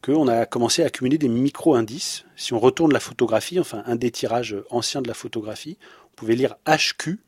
qu'on 0.03 0.27
a 0.27 0.45
commencé 0.45 0.83
à 0.83 0.87
accumuler 0.87 1.17
des 1.17 1.29
micro-indices. 1.29 2.25
Si 2.35 2.53
on 2.53 2.59
retourne 2.59 2.93
la 2.93 2.99
photographie, 2.99 3.59
enfin 3.59 3.83
un 3.85 3.95
des 3.95 4.11
tirages 4.11 4.55
anciens 4.69 5.01
de 5.01 5.07
la 5.07 5.13
photographie, 5.13 5.77
on 6.11 6.15
pouvait 6.15 6.35
lire 6.35 6.55
HQ. 6.67 7.19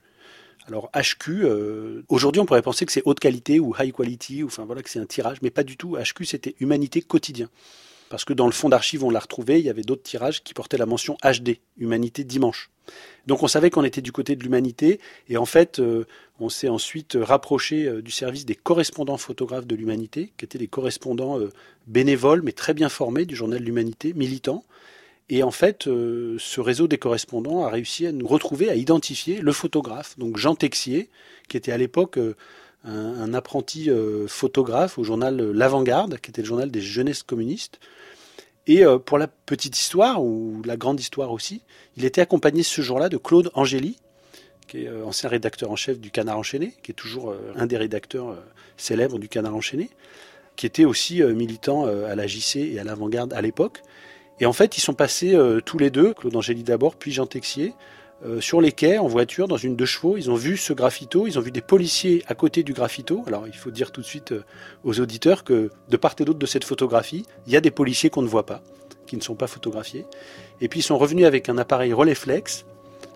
Alors 0.67 0.91
HQ, 0.93 1.29
euh, 1.29 2.03
aujourd'hui 2.09 2.39
on 2.41 2.45
pourrait 2.45 2.61
penser 2.61 2.85
que 2.85 2.91
c'est 2.91 3.01
haute 3.05 3.19
qualité 3.19 3.59
ou 3.59 3.73
high 3.79 3.91
quality, 3.91 4.43
ou 4.43 4.47
enfin 4.47 4.65
voilà 4.65 4.83
que 4.83 4.89
c'est 4.89 4.99
un 4.99 5.07
tirage, 5.07 5.37
mais 5.41 5.49
pas 5.49 5.63
du 5.63 5.77
tout. 5.77 5.97
HQ 5.97 6.25
c'était 6.25 6.55
humanité 6.59 7.01
quotidien 7.01 7.49
parce 8.09 8.25
que 8.25 8.33
dans 8.33 8.47
le 8.47 8.51
fond 8.51 8.69
d'archives, 8.69 9.03
on 9.03 9.09
l'a 9.09 9.19
retrouvé, 9.19 9.59
il 9.59 9.65
y 9.65 9.69
avait 9.69 9.83
d'autres 9.83 10.03
tirages 10.03 10.43
qui 10.43 10.53
portaient 10.53 10.77
la 10.77 10.85
mention 10.85 11.17
HD, 11.23 11.57
Humanité 11.77 12.23
Dimanche. 12.23 12.69
Donc 13.27 13.43
on 13.43 13.47
savait 13.47 13.69
qu'on 13.69 13.83
était 13.83 14.01
du 14.01 14.11
côté 14.11 14.35
de 14.35 14.43
l'humanité, 14.43 14.99
et 15.29 15.37
en 15.37 15.45
fait, 15.45 15.79
euh, 15.79 16.05
on 16.39 16.49
s'est 16.49 16.69
ensuite 16.69 17.17
rapproché 17.19 17.85
euh, 17.85 18.01
du 18.01 18.11
service 18.11 18.45
des 18.45 18.55
correspondants 18.55 19.17
photographes 19.17 19.67
de 19.67 19.75
l'humanité, 19.75 20.33
qui 20.37 20.45
étaient 20.45 20.57
des 20.57 20.67
correspondants 20.67 21.39
euh, 21.39 21.51
bénévoles, 21.85 22.41
mais 22.41 22.51
très 22.51 22.73
bien 22.73 22.89
formés 22.89 23.25
du 23.25 23.35
journal 23.35 23.61
l'humanité, 23.61 24.13
militants. 24.13 24.63
Et 25.31 25.43
en 25.43 25.51
fait, 25.51 25.83
ce 25.83 26.59
réseau 26.59 26.87
des 26.87 26.97
correspondants 26.97 27.63
a 27.63 27.69
réussi 27.69 28.07
à 28.07 28.11
nous 28.11 28.25
retrouver, 28.25 28.71
à 28.71 28.75
identifier 28.75 29.41
le 29.41 29.51
photographe, 29.51 30.17
donc 30.17 30.37
Jean 30.37 30.55
Texier, 30.55 31.07
qui 31.47 31.55
était 31.55 31.71
à 31.71 31.77
l'époque 31.77 32.17
un, 32.85 33.33
apprenti 33.33 33.89
photographe 34.27 34.97
au 34.97 35.03
journal 35.03 35.37
L'Avant-Garde, 35.51 36.17
qui 36.19 36.31
était 36.31 36.41
le 36.41 36.47
journal 36.47 36.71
des 36.71 36.81
jeunesses 36.81 37.23
communistes, 37.23 37.79
et 38.69 38.85
euh, 38.85 38.99
pour 38.99 39.17
la 39.17 39.27
petite 39.27 39.79
histoire, 39.79 40.23
ou 40.23 40.61
la 40.63 40.77
grande 40.77 40.99
histoire 40.99 41.31
aussi, 41.31 41.63
il 41.97 42.05
était 42.05 42.21
accompagné 42.21 42.61
ce 42.61 42.83
jour-là 42.83 43.09
de 43.09 43.17
Claude 43.17 43.49
Angéli, 43.55 43.97
qui 44.67 44.83
est 44.83 44.87
euh, 44.87 45.03
ancien 45.05 45.27
rédacteur 45.27 45.71
en 45.71 45.75
chef 45.75 45.99
du 45.99 46.11
Canard 46.11 46.37
Enchaîné, 46.37 46.75
qui 46.83 46.91
est 46.91 46.93
toujours 46.93 47.31
euh, 47.31 47.51
un 47.55 47.65
des 47.65 47.77
rédacteurs 47.77 48.37
célèbres 48.77 49.17
du 49.17 49.27
Canard 49.27 49.55
Enchaîné, 49.55 49.89
qui 50.55 50.67
était 50.67 50.85
aussi 50.85 51.23
militant 51.23 51.85
à 51.85 52.15
la 52.15 52.27
JC 52.27 52.57
et 52.57 52.79
à 52.79 52.83
l'avant-garde 52.83 53.31
à 53.31 53.41
l'époque. 53.41 53.81
Et 54.41 54.45
en 54.45 54.51
fait, 54.51 54.77
ils 54.77 54.81
sont 54.81 54.93
passés 54.93 55.37
tous 55.65 55.77
les 55.77 55.89
deux, 55.89 56.13
Claude 56.13 56.35
Angéli 56.35 56.63
d'abord, 56.63 56.97
puis 56.97 57.13
Jean 57.13 57.25
Texier, 57.25 57.73
euh, 58.25 58.41
sur 58.41 58.59
les 58.59 58.71
quais, 58.71 58.97
en 58.97 59.07
voiture, 59.07 59.47
dans 59.47 59.57
une 59.57 59.75
deux 59.75 59.85
chevaux. 59.85 60.17
Ils 60.17 60.29
ont 60.29 60.35
vu 60.35 60.57
ce 60.57 60.73
graffito, 60.73 61.25
ils 61.25 61.39
ont 61.39 61.41
vu 61.41 61.51
des 61.51 61.61
policiers 61.61 62.23
à 62.27 62.35
côté 62.35 62.63
du 62.63 62.73
graffito. 62.73 63.23
Alors 63.27 63.47
il 63.47 63.53
faut 63.53 63.71
dire 63.71 63.91
tout 63.91 64.01
de 64.01 64.05
suite 64.05 64.33
euh, 64.33 64.43
aux 64.83 64.99
auditeurs 64.99 65.43
que 65.43 65.69
de 65.89 65.97
part 65.97 66.15
et 66.19 66.25
d'autre 66.25 66.39
de 66.39 66.45
cette 66.45 66.65
photographie, 66.65 67.25
il 67.47 67.53
y 67.53 67.57
a 67.57 67.61
des 67.61 67.71
policiers 67.71 68.09
qu'on 68.09 68.21
ne 68.21 68.27
voit 68.27 68.45
pas, 68.45 68.61
qui 69.07 69.15
ne 69.15 69.21
sont 69.21 69.35
pas 69.35 69.47
photographiés. 69.47 70.05
Et 70.59 70.67
puis 70.67 70.81
ils 70.81 70.83
sont 70.83 70.97
revenus 70.97 71.25
avec 71.25 71.47
un 71.47 71.57
appareil 71.57 71.93
Rolleiflex 71.93 72.65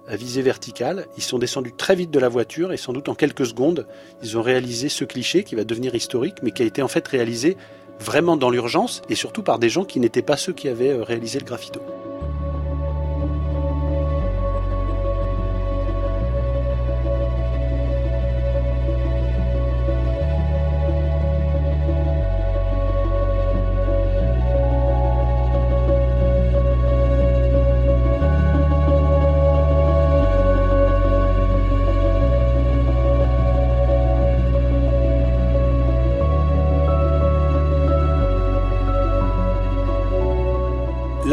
à 0.08 0.16
visée 0.16 0.42
verticale. 0.42 1.08
Ils 1.18 1.24
sont 1.24 1.40
descendus 1.40 1.74
très 1.74 1.96
vite 1.96 2.12
de 2.12 2.20
la 2.20 2.30
voiture 2.30 2.72
et 2.72 2.78
sans 2.78 2.94
doute 2.94 3.10
en 3.10 3.16
quelques 3.16 3.46
secondes, 3.46 3.88
ils 4.22 4.38
ont 4.38 4.42
réalisé 4.42 4.90
ce 4.90 5.04
cliché 5.04 5.44
qui 5.44 5.56
va 5.56 5.64
devenir 5.64 5.96
historique, 5.96 6.36
mais 6.44 6.52
qui 6.52 6.64
a 6.64 6.66
été 6.66 6.82
en 6.82 6.88
fait 6.88 7.06
réalisé 7.08 7.58
vraiment 8.00 8.38
dans 8.38 8.50
l'urgence 8.50 9.02
et 9.10 9.16
surtout 9.16 9.44
par 9.44 9.60
des 9.60 9.70
gens 9.70 9.86
qui 9.86 10.00
n'étaient 10.00 10.22
pas 10.22 10.38
ceux 10.38 10.54
qui 10.54 10.68
avaient 10.68 10.92
euh, 10.92 11.04
réalisé 11.04 11.40
le 11.40 11.46
graffito. 11.46 11.82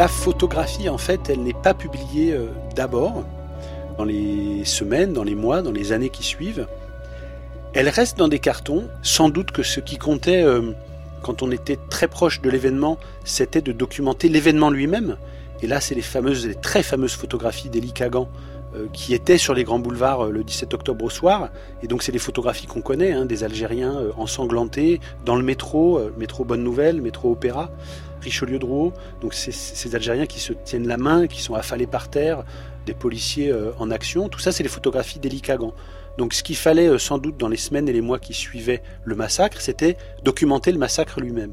La 0.01 0.09
photographie, 0.09 0.89
en 0.89 0.97
fait, 0.97 1.29
elle 1.29 1.43
n'est 1.43 1.53
pas 1.53 1.75
publiée 1.75 2.33
euh, 2.33 2.47
d'abord 2.75 3.23
dans 3.99 4.05
les 4.05 4.65
semaines, 4.65 5.13
dans 5.13 5.25
les 5.25 5.35
mois, 5.35 5.61
dans 5.61 5.73
les 5.73 5.93
années 5.93 6.09
qui 6.09 6.23
suivent. 6.23 6.67
Elle 7.75 7.91
reste 7.91 8.17
dans 8.17 8.29
des 8.29 8.39
cartons. 8.39 8.89
Sans 9.03 9.29
doute 9.29 9.51
que 9.51 9.63
ce 9.63 9.79
qui 9.79 9.99
comptait 9.99 10.43
euh, 10.43 10.73
quand 11.21 11.43
on 11.43 11.51
était 11.51 11.77
très 11.91 12.09
proche 12.09 12.41
de 12.41 12.49
l'événement, 12.49 12.97
c'était 13.25 13.61
de 13.61 13.73
documenter 13.73 14.31
l'événement 14.31 14.71
lui-même. 14.71 15.19
Et 15.61 15.67
là, 15.67 15.83
c'est 15.83 15.95
les 15.95 16.01
fameuses, 16.01 16.47
les 16.47 16.55
très 16.55 16.83
fameuses 16.83 17.13
photographies 17.13 17.69
d'Elie 17.69 17.93
Kagan 17.93 18.27
qui 18.93 19.15
étaient 19.15 19.39
sur 19.39 19.55
les 19.55 19.65
grands 19.65 19.79
boulevards 19.79 20.31
le 20.31 20.45
17 20.45 20.75
octobre 20.75 21.05
au 21.05 21.11
soir. 21.11 21.51
Et 21.83 21.87
donc, 21.87 22.03
c'est 22.03 22.13
les 22.13 22.19
photographies 22.19 22.67
qu'on 22.67 22.83
connaît, 22.83 23.13
hein, 23.13 23.25
des 23.25 23.45
Algériens 23.45 23.97
ensanglantés 24.17 25.01
dans 25.25 25.37
le 25.37 25.43
métro, 25.43 26.01
métro 26.17 26.45
Bonne 26.45 26.63
Nouvelle, 26.63 27.03
métro 27.03 27.33
Opéra. 27.33 27.71
Richelieu-Drouot. 28.21 28.93
Donc 29.21 29.35
ces 29.35 29.95
Algériens 29.95 30.27
qui 30.27 30.41
se 30.41 30.53
tiennent 30.53 30.87
la 30.87 30.97
main, 30.97 31.27
qui 31.27 31.43
sont 31.43 31.55
affalés 31.55 31.87
par 31.87 32.09
terre, 32.09 32.45
des 32.87 32.95
policiers 32.95 33.51
euh, 33.51 33.73
en 33.79 33.91
action. 33.91 34.29
Tout 34.29 34.39
ça, 34.39 34.53
c'est 34.53 34.63
les 34.63 34.69
photographies 34.69 35.19
d'Elie 35.19 35.41
Kagan. 35.41 35.73
Donc 36.19 36.35
ce 36.35 36.43
qu'il 36.43 36.57
fallait 36.57 36.89
euh, 36.89 36.99
sans 36.99 37.19
doute 37.19 37.37
dans 37.37 37.49
les 37.49 37.57
semaines 37.57 37.89
et 37.89 37.93
les 37.93 38.01
mois 38.01 38.19
qui 38.19 38.35
suivaient 38.35 38.83
le 39.05 39.15
massacre, 39.15 39.61
c'était 39.61 39.97
documenter 40.23 40.73
le 40.73 40.79
massacre 40.79 41.21
lui-même. 41.21 41.53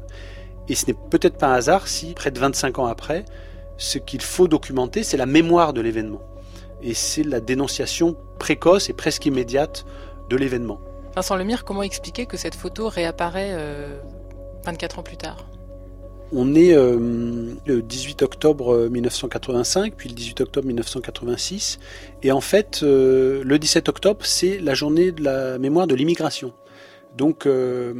Et 0.68 0.74
ce 0.74 0.86
n'est 0.86 0.96
peut-être 1.10 1.38
pas 1.38 1.48
un 1.48 1.54
hasard 1.54 1.88
si, 1.88 2.12
près 2.14 2.30
de 2.30 2.38
25 2.38 2.78
ans 2.78 2.86
après, 2.86 3.24
ce 3.76 3.98
qu'il 3.98 4.20
faut 4.20 4.48
documenter, 4.48 5.02
c'est 5.02 5.16
la 5.16 5.26
mémoire 5.26 5.72
de 5.72 5.80
l'événement. 5.80 6.20
Et 6.82 6.94
c'est 6.94 7.22
la 7.22 7.40
dénonciation 7.40 8.16
précoce 8.38 8.88
et 8.88 8.92
presque 8.92 9.26
immédiate 9.26 9.84
de 10.28 10.36
l'événement. 10.36 10.80
Vincent 11.14 11.36
Lemire, 11.36 11.64
comment 11.64 11.82
expliquer 11.82 12.26
que 12.26 12.36
cette 12.36 12.54
photo 12.54 12.88
réapparaît 12.88 13.56
24 14.64 14.98
euh, 14.98 15.00
ans 15.00 15.02
plus 15.02 15.16
tard? 15.16 15.48
On 16.30 16.54
est 16.54 16.74
euh, 16.74 17.54
le 17.64 17.80
18 17.80 18.20
octobre 18.20 18.88
1985, 18.90 19.94
puis 19.96 20.10
le 20.10 20.14
18 20.14 20.42
octobre 20.42 20.66
1986. 20.66 21.78
Et 22.22 22.32
en 22.32 22.42
fait, 22.42 22.80
euh, 22.82 23.42
le 23.44 23.58
17 23.58 23.88
octobre, 23.88 24.26
c'est 24.26 24.58
la 24.58 24.74
journée 24.74 25.10
de 25.10 25.24
la 25.24 25.58
mémoire 25.58 25.86
de 25.86 25.94
l'immigration. 25.94 26.52
Donc, 27.16 27.46
euh, 27.46 27.94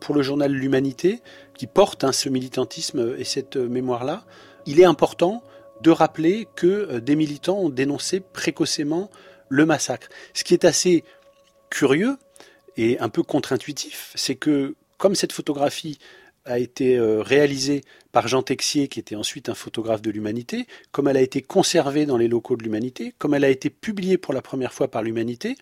pour 0.00 0.14
le 0.14 0.22
journal 0.22 0.50
L'Humanité, 0.50 1.20
qui 1.58 1.66
porte 1.66 2.04
hein, 2.04 2.12
ce 2.12 2.30
militantisme 2.30 3.14
et 3.18 3.24
cette 3.24 3.56
mémoire-là, 3.56 4.24
il 4.64 4.80
est 4.80 4.86
important 4.86 5.42
de 5.84 5.90
rappeler 5.90 6.48
que 6.56 6.98
des 6.98 7.14
militants 7.14 7.58
ont 7.58 7.68
dénoncé 7.68 8.20
précocement 8.20 9.10
le 9.50 9.66
massacre. 9.66 10.08
Ce 10.32 10.42
qui 10.42 10.54
est 10.54 10.64
assez 10.64 11.04
curieux 11.68 12.16
et 12.78 12.98
un 13.00 13.10
peu 13.10 13.22
contre-intuitif, 13.22 14.10
c'est 14.14 14.34
que 14.34 14.74
comme 14.96 15.14
cette 15.14 15.32
photographie 15.32 15.98
a 16.46 16.58
été 16.58 16.96
euh, 16.96 17.20
réalisée 17.22 17.82
par 18.12 18.28
Jean 18.28 18.42
Texier, 18.42 18.88
qui 18.88 18.98
était 18.98 19.14
ensuite 19.14 19.50
un 19.50 19.54
photographe 19.54 20.00
de 20.00 20.10
l'humanité, 20.10 20.66
comme 20.90 21.08
elle 21.08 21.18
a 21.18 21.22
été 21.22 21.42
conservée 21.42 22.06
dans 22.06 22.16
les 22.16 22.28
locaux 22.28 22.56
de 22.56 22.62
l'humanité, 22.62 23.14
comme 23.18 23.34
elle 23.34 23.44
a 23.44 23.50
été 23.50 23.68
publiée 23.68 24.16
pour 24.16 24.32
la 24.32 24.42
première 24.42 24.72
fois 24.72 24.90
par 24.90 25.02
l'humanité, 25.02 25.56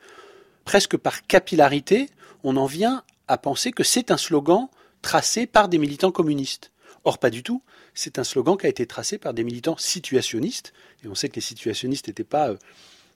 presque 0.64 0.96
par 0.96 1.26
capillarité, 1.26 2.08
on 2.44 2.56
en 2.56 2.66
vient 2.66 3.02
à 3.26 3.38
penser 3.38 3.72
que 3.72 3.82
c'est 3.82 4.12
un 4.12 4.16
slogan 4.16 4.68
tracé 5.02 5.46
par 5.46 5.68
des 5.68 5.78
militants 5.78 6.12
communistes. 6.12 6.70
Or, 7.04 7.18
pas 7.18 7.30
du 7.30 7.42
tout. 7.42 7.62
C'est 7.94 8.18
un 8.18 8.25
slogan 8.25 8.56
qui 8.56 8.66
a 8.66 8.68
été 8.68 8.87
tracé 8.87 9.18
par 9.18 9.34
des 9.34 9.44
militants 9.44 9.76
situationnistes, 9.76 10.72
et 11.04 11.08
on 11.08 11.14
sait 11.14 11.28
que 11.28 11.37
les 11.37 11.40
situationnistes 11.42 12.08
n'étaient 12.08 12.25
pas 12.25 12.50
euh, 12.50 12.56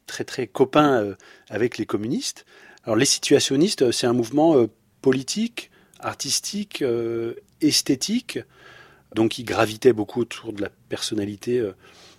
très 0.06 0.24
très 0.24 0.46
copains 0.46 1.02
euh, 1.02 1.14
avec 1.48 1.78
les 1.78 1.86
communistes. 1.86 2.44
Alors, 2.84 2.96
les 2.96 3.06
situationnistes, 3.06 3.90
c'est 3.90 4.06
un 4.06 4.12
mouvement 4.12 4.66
politique, 5.02 5.70
artistique 5.98 6.84
esthétique, 7.60 8.38
donc 9.14 9.32
qui 9.32 9.44
gravitait 9.44 9.92
beaucoup 9.92 10.20
autour 10.20 10.52
de 10.52 10.62
la 10.62 10.70
personnalité 10.88 11.58
euh, 11.58 11.72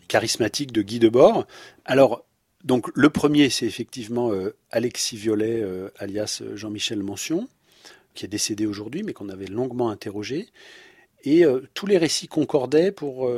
charismatique 0.08 0.72
de 0.72 0.82
Guy 0.82 1.00
Debord. 1.00 1.46
Alors, 1.86 2.26
donc 2.64 2.90
le 2.96 3.10
premier, 3.10 3.50
c'est 3.50 3.66
effectivement 3.66 4.32
euh, 4.32 4.56
Alexis 4.72 5.18
Violet, 5.18 5.62
euh, 5.62 5.90
alias 6.00 6.42
Jean-Michel 6.56 7.04
Mention, 7.04 7.48
qui 8.14 8.26
est 8.26 8.30
décédé 8.30 8.66
aujourd'hui, 8.66 9.04
mais 9.04 9.14
qu'on 9.14 9.30
avait 9.30 9.46
longuement 9.48 9.90
interrogé. 9.90 10.48
Et 11.30 11.44
tous 11.74 11.88
les 11.88 11.98
récits 11.98 12.30
concordaient 12.30 12.94
pour 12.94 13.30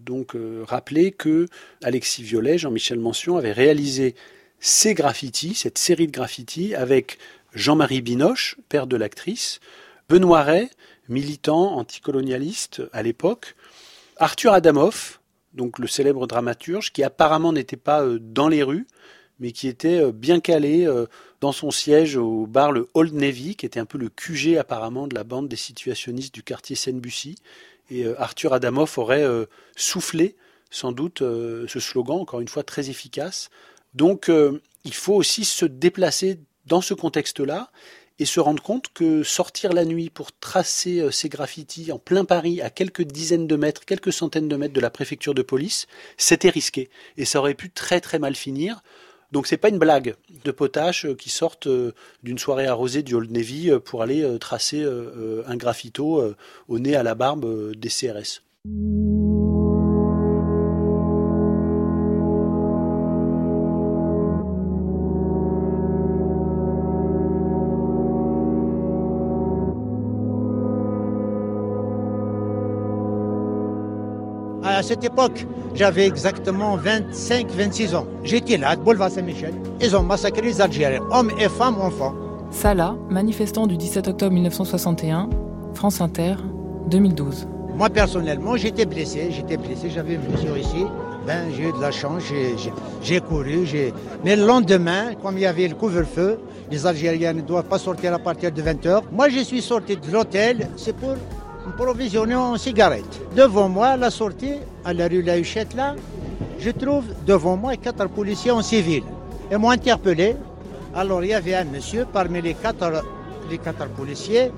donc 0.00 0.34
rappeler 0.66 1.12
que 1.12 1.46
Alexis 1.82 2.22
Violet, 2.22 2.56
Jean-Michel 2.56 2.98
Mention, 2.98 3.36
avait 3.36 3.52
réalisé 3.52 4.14
ces 4.60 4.94
graffitis, 4.94 5.54
cette 5.54 5.76
série 5.76 6.06
de 6.06 6.12
graffitis, 6.12 6.74
avec 6.74 7.18
Jean-Marie 7.52 8.00
Binoche, 8.00 8.56
père 8.70 8.86
de 8.86 8.96
l'actrice, 8.96 9.60
Benoît 10.08 10.42
Ray, 10.42 10.70
militant 11.08 11.76
anticolonialiste 11.76 12.82
à 12.92 13.02
l'époque, 13.02 13.56
Arthur 14.18 14.52
Adamoff, 14.52 15.20
donc 15.54 15.78
le 15.78 15.86
célèbre 15.86 16.26
dramaturge, 16.26 16.92
qui 16.92 17.02
apparemment 17.02 17.52
n'était 17.52 17.76
pas 17.76 18.02
euh, 18.02 18.18
dans 18.20 18.48
les 18.48 18.62
rues, 18.62 18.86
mais 19.40 19.52
qui 19.52 19.68
était 19.68 20.02
euh, 20.02 20.12
bien 20.12 20.40
calé 20.40 20.86
euh, 20.86 21.06
dans 21.40 21.52
son 21.52 21.70
siège 21.70 22.16
au 22.16 22.46
bar 22.46 22.72
le 22.72 22.88
Old 22.94 23.14
Navy, 23.14 23.56
qui 23.56 23.66
était 23.66 23.80
un 23.80 23.86
peu 23.86 23.98
le 23.98 24.08
QG 24.08 24.56
apparemment 24.58 25.06
de 25.06 25.14
la 25.14 25.24
bande 25.24 25.48
des 25.48 25.56
situationnistes 25.56 26.34
du 26.34 26.42
quartier 26.42 26.76
Seine-Bussy. 26.76 27.36
Et 27.90 28.06
Arthur 28.18 28.52
Adamoff 28.52 28.98
aurait 28.98 29.24
soufflé 29.76 30.34
sans 30.70 30.90
doute 30.90 31.20
ce 31.20 31.78
slogan, 31.78 32.18
encore 32.18 32.40
une 32.40 32.48
fois 32.48 32.64
très 32.64 32.90
efficace. 32.90 33.50
Donc 33.94 34.28
il 34.84 34.94
faut 34.94 35.14
aussi 35.14 35.44
se 35.44 35.66
déplacer 35.66 36.40
dans 36.66 36.80
ce 36.80 36.94
contexte-là 36.94 37.70
et 38.18 38.24
se 38.24 38.40
rendre 38.40 38.62
compte 38.62 38.88
que 38.94 39.22
sortir 39.22 39.72
la 39.72 39.84
nuit 39.84 40.10
pour 40.10 40.32
tracer 40.32 41.00
euh, 41.00 41.10
ces 41.10 41.28
graffitis 41.28 41.92
en 41.92 41.98
plein 41.98 42.24
Paris, 42.24 42.62
à 42.62 42.70
quelques 42.70 43.02
dizaines 43.02 43.46
de 43.46 43.56
mètres, 43.56 43.84
quelques 43.84 44.12
centaines 44.12 44.48
de 44.48 44.56
mètres 44.56 44.72
de 44.72 44.80
la 44.80 44.90
préfecture 44.90 45.34
de 45.34 45.42
police, 45.42 45.86
c'était 46.16 46.48
risqué. 46.48 46.88
Et 47.18 47.24
ça 47.24 47.40
aurait 47.40 47.54
pu 47.54 47.70
très 47.70 48.00
très 48.00 48.18
mal 48.18 48.34
finir. 48.34 48.82
Donc 49.32 49.46
c'est 49.46 49.56
pas 49.56 49.68
une 49.68 49.78
blague 49.78 50.16
de 50.44 50.50
potaches 50.50 51.06
euh, 51.06 51.14
qui 51.14 51.30
sortent 51.30 51.66
euh, 51.66 51.92
d'une 52.22 52.38
soirée 52.38 52.66
arrosée 52.66 53.02
du 53.02 53.14
Old 53.14 53.30
Navy 53.30 53.70
pour 53.84 54.02
aller 54.02 54.38
tracer 54.38 54.84
un 55.46 55.56
graffito 55.56 56.34
au 56.68 56.78
nez 56.78 56.96
à 56.96 57.02
la 57.02 57.14
barbe 57.14 57.72
des 57.74 57.88
CRS. 57.88 58.42
À 74.76 74.82
cette 74.82 75.04
époque, 75.04 75.46
j'avais 75.74 76.06
exactement 76.06 76.76
25-26 76.76 77.96
ans. 77.96 78.06
J'étais 78.22 78.58
là, 78.58 78.76
boulevard 78.76 79.10
Saint-Michel. 79.10 79.54
Ils 79.80 79.96
ont 79.96 80.02
massacré 80.02 80.42
les 80.42 80.60
Algériens, 80.60 81.00
hommes 81.10 81.30
et 81.38 81.48
femmes, 81.48 81.80
enfants. 81.80 82.14
Salah, 82.50 82.94
manifestant 83.08 83.66
du 83.66 83.78
17 83.78 84.08
octobre 84.08 84.32
1961, 84.32 85.30
France 85.74 86.00
Inter, 86.02 86.34
2012. 86.90 87.48
Moi, 87.74 87.88
personnellement, 87.88 88.56
j'étais 88.56 88.84
blessé. 88.84 89.28
J'étais 89.30 89.56
blessé, 89.56 89.90
j'avais 89.90 90.14
une 90.14 90.20
blessure 90.22 90.56
ici. 90.56 90.84
Ben, 91.26 91.48
j'ai 91.56 91.70
eu 91.70 91.72
de 91.72 91.80
la 91.80 91.90
chance, 91.90 92.22
j'ai 93.02 93.20
couru. 93.20 93.66
Mais 94.24 94.36
le 94.36 94.46
lendemain, 94.46 95.14
comme 95.22 95.36
il 95.38 95.40
y 95.40 95.46
avait 95.46 95.68
le 95.68 95.74
couvre-feu, 95.74 96.38
les 96.70 96.86
Algériens 96.86 97.32
ne 97.32 97.40
doivent 97.40 97.64
pas 97.64 97.78
sortir 97.78 98.14
à 98.14 98.18
partir 98.18 98.52
de 98.52 98.62
20h. 98.62 99.02
Moi, 99.10 99.30
je 99.30 99.40
suis 99.40 99.62
sorti 99.62 99.96
de 99.96 100.12
l'hôtel, 100.12 100.68
c'est 100.76 100.94
pour 100.94 101.14
provisionné 101.72 102.34
en 102.34 102.56
cigarette. 102.56 103.20
Devant 103.34 103.68
moi, 103.68 103.96
la 103.96 104.10
sortie, 104.10 104.54
à 104.84 104.92
la 104.92 105.08
rue 105.08 105.22
La 105.22 105.38
Huchette, 105.38 105.74
là, 105.74 105.94
je 106.58 106.70
trouve 106.70 107.04
devant 107.26 107.56
moi 107.56 107.76
quatre 107.76 108.08
policiers 108.08 108.50
en 108.50 108.62
civil. 108.62 109.02
Ils 109.50 109.58
m'ont 109.58 109.70
interpellé. 109.70 110.36
Alors, 110.94 111.22
il 111.22 111.30
y 111.30 111.34
avait 111.34 111.54
un 111.54 111.64
monsieur 111.64 112.06
parmi 112.10 112.40
les 112.40 112.54
quatre, 112.54 113.04
les 113.50 113.58
quatre 113.58 113.86
policiers. 113.88 114.50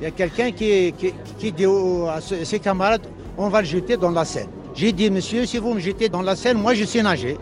Il 0.00 0.04
y 0.04 0.06
a 0.06 0.10
quelqu'un 0.10 0.50
qui, 0.52 0.94
qui, 1.38 1.52
dit 1.52 1.66
à 1.66 2.20
ses 2.20 2.58
camarades 2.58 3.02
on 3.36 3.48
va 3.48 3.60
le 3.60 3.66
jeter 3.66 3.96
dans 3.96 4.10
la 4.10 4.24
Seine. 4.24 4.48
J'ai 4.74 4.92
dit, 4.92 5.10
monsieur, 5.10 5.46
si 5.46 5.58
vous 5.58 5.74
me 5.74 5.80
jetez 5.80 6.08
dans 6.08 6.22
la 6.22 6.36
Seine, 6.36 6.58
moi 6.58 6.74
je 6.74 6.84
sais 6.84 7.02
nager. 7.02 7.38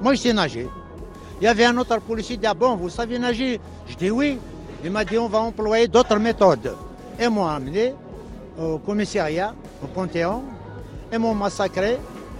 Moi 0.00 0.14
je 0.14 0.20
sais 0.20 0.32
nager. 0.32 0.68
Il 1.40 1.44
y 1.44 1.48
avait 1.48 1.64
un 1.64 1.76
autre 1.78 2.00
policier 2.00 2.36
qui 2.36 2.40
dit, 2.42 2.46
ah 2.46 2.54
bon, 2.54 2.76
vous 2.76 2.88
savez 2.88 3.18
nager? 3.18 3.60
Je 3.88 3.96
dis 3.96 4.10
oui. 4.10 4.38
Il 4.84 4.90
m'a 4.90 5.04
dit, 5.04 5.18
on 5.18 5.28
va 5.28 5.38
employer 5.38 5.88
d'autres 5.88 6.18
méthodes. 6.18 6.74
Et 7.18 7.28
moi 7.28 7.52
amené 7.52 7.94
au 8.58 8.78
commissariat, 8.78 9.54
au 9.82 9.86
Panthéon, 9.86 10.42
et 11.12 11.18
m'ont 11.18 11.34
massacré. 11.34 11.98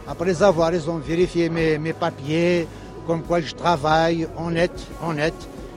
Après 0.08 0.42
avoir, 0.42 0.72
ils 0.72 0.88
ont 0.88 0.98
vérifié 0.98 1.48
mes, 1.48 1.92
papiers, 1.92 2.66
comme 3.06 3.22
quoi 3.22 3.40
je 3.40 3.54
travaille 3.54 4.26
honnête, 4.38 4.86
honnête. 5.04 5.34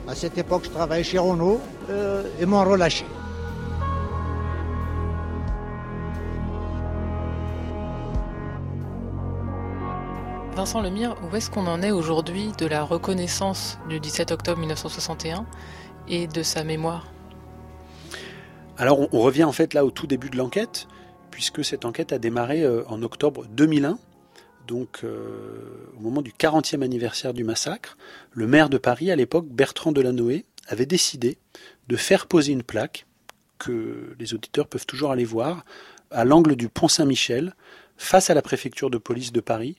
À 0.08 0.16
cette 0.16 0.38
époque, 0.38 0.64
je 0.66 0.70
travaillais 0.70 1.04
chez 1.04 1.20
Renault, 1.20 1.60
euh, 1.90 2.24
et 2.40 2.46
m'ont 2.46 2.64
relâché. 2.64 3.06
Vincent 10.56 10.82
Lemire, 10.82 11.16
où 11.24 11.36
est-ce 11.36 11.50
qu'on 11.50 11.68
en 11.68 11.82
est 11.82 11.92
aujourd'hui 11.92 12.52
de 12.58 12.66
la 12.66 12.84
reconnaissance 12.84 13.80
du 13.88 14.02
17 14.02 14.32
octobre 14.32 14.60
1961 14.60 15.46
et 16.10 16.28
de 16.28 16.44
sa 16.44 16.66
mémoire? 16.66 17.06
Alors 18.80 19.14
on, 19.14 19.20
revient 19.20 19.44
en 19.44 19.52
fait 19.52 19.74
là 19.74 19.84
au 19.86 19.92
tout 19.92 20.08
début 20.08 20.30
de 20.30 20.38
l'enquête, 20.38 20.88
puisque 21.32 21.66
cette 21.66 21.84
enquête 21.84 22.14
a 22.14 22.18
démarré 22.18 22.64
euh, 22.64 22.84
en 22.88 23.04
octobre 23.04 23.46
2001, 23.50 24.00
donc 24.68 25.02
euh, 25.04 25.92
au 25.98 26.00
moment 26.00 26.22
du 26.22 26.32
40e 26.32 26.82
anniversaire 26.82 27.34
du 27.34 27.44
massacre. 27.44 27.98
Le 28.32 28.48
maire 28.48 28.70
de 28.70 28.78
Paris 28.78 29.12
à 29.12 29.18
l'époque, 29.18 29.48
Bertrand 29.50 29.92
Delanoë, 29.92 30.46
avait 30.70 30.86
décidé 30.86 31.38
de 31.90 31.98
faire 31.98 32.26
poser 32.26 32.54
une 32.54 32.64
plaque 32.64 33.06
que 33.58 34.16
les 34.18 34.34
auditeurs 34.34 34.68
peuvent 34.68 34.86
toujours 34.86 35.12
aller 35.12 35.26
voir 35.26 35.66
à 36.10 36.24
l'angle 36.24 36.56
du 36.56 36.70
pont 36.70 36.88
Saint-Michel, 36.88 37.56
face 37.98 38.30
à 38.30 38.34
la 38.34 38.42
préfecture 38.42 38.90
de 38.90 38.98
police 38.98 39.34
de 39.34 39.42
Paris, 39.42 39.76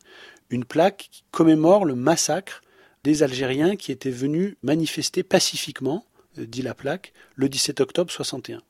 une 0.51 0.67
plaque 0.67 1.09
qui 1.11 1.25
commémore 1.31 1.87
le 1.87 1.95
massacre 1.95 2.61
des 3.03 3.23
Algériens 3.23 3.77
qui 3.77 3.93
étaient 3.93 4.11
venus 4.11 4.57
manifester 4.63 5.23
pacifiquement, 5.23 6.05
euh, 6.39 6.45
dit 6.45 6.61
la 6.61 6.75
plaque, 6.75 7.15
le 7.35 7.49
17 7.49 7.81
octobre 7.81 8.13
61. 8.13 8.61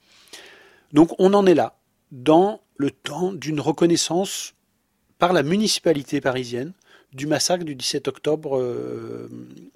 Donc 0.93 1.11
on 1.19 1.35
en 1.35 1.47
est 1.47 1.55
là, 1.55 1.79
dans 2.11 2.61
le 2.77 2.91
temps 2.91 3.33
d'une 3.33 3.61
reconnaissance 3.61 4.55
par 5.19 5.33
la 5.33 5.43
municipalité 5.43 6.21
parisienne 6.21 6.73
du 7.13 7.27
massacre 7.27 7.65
du 7.65 7.75
17 7.75 8.09
octobre 8.09 8.59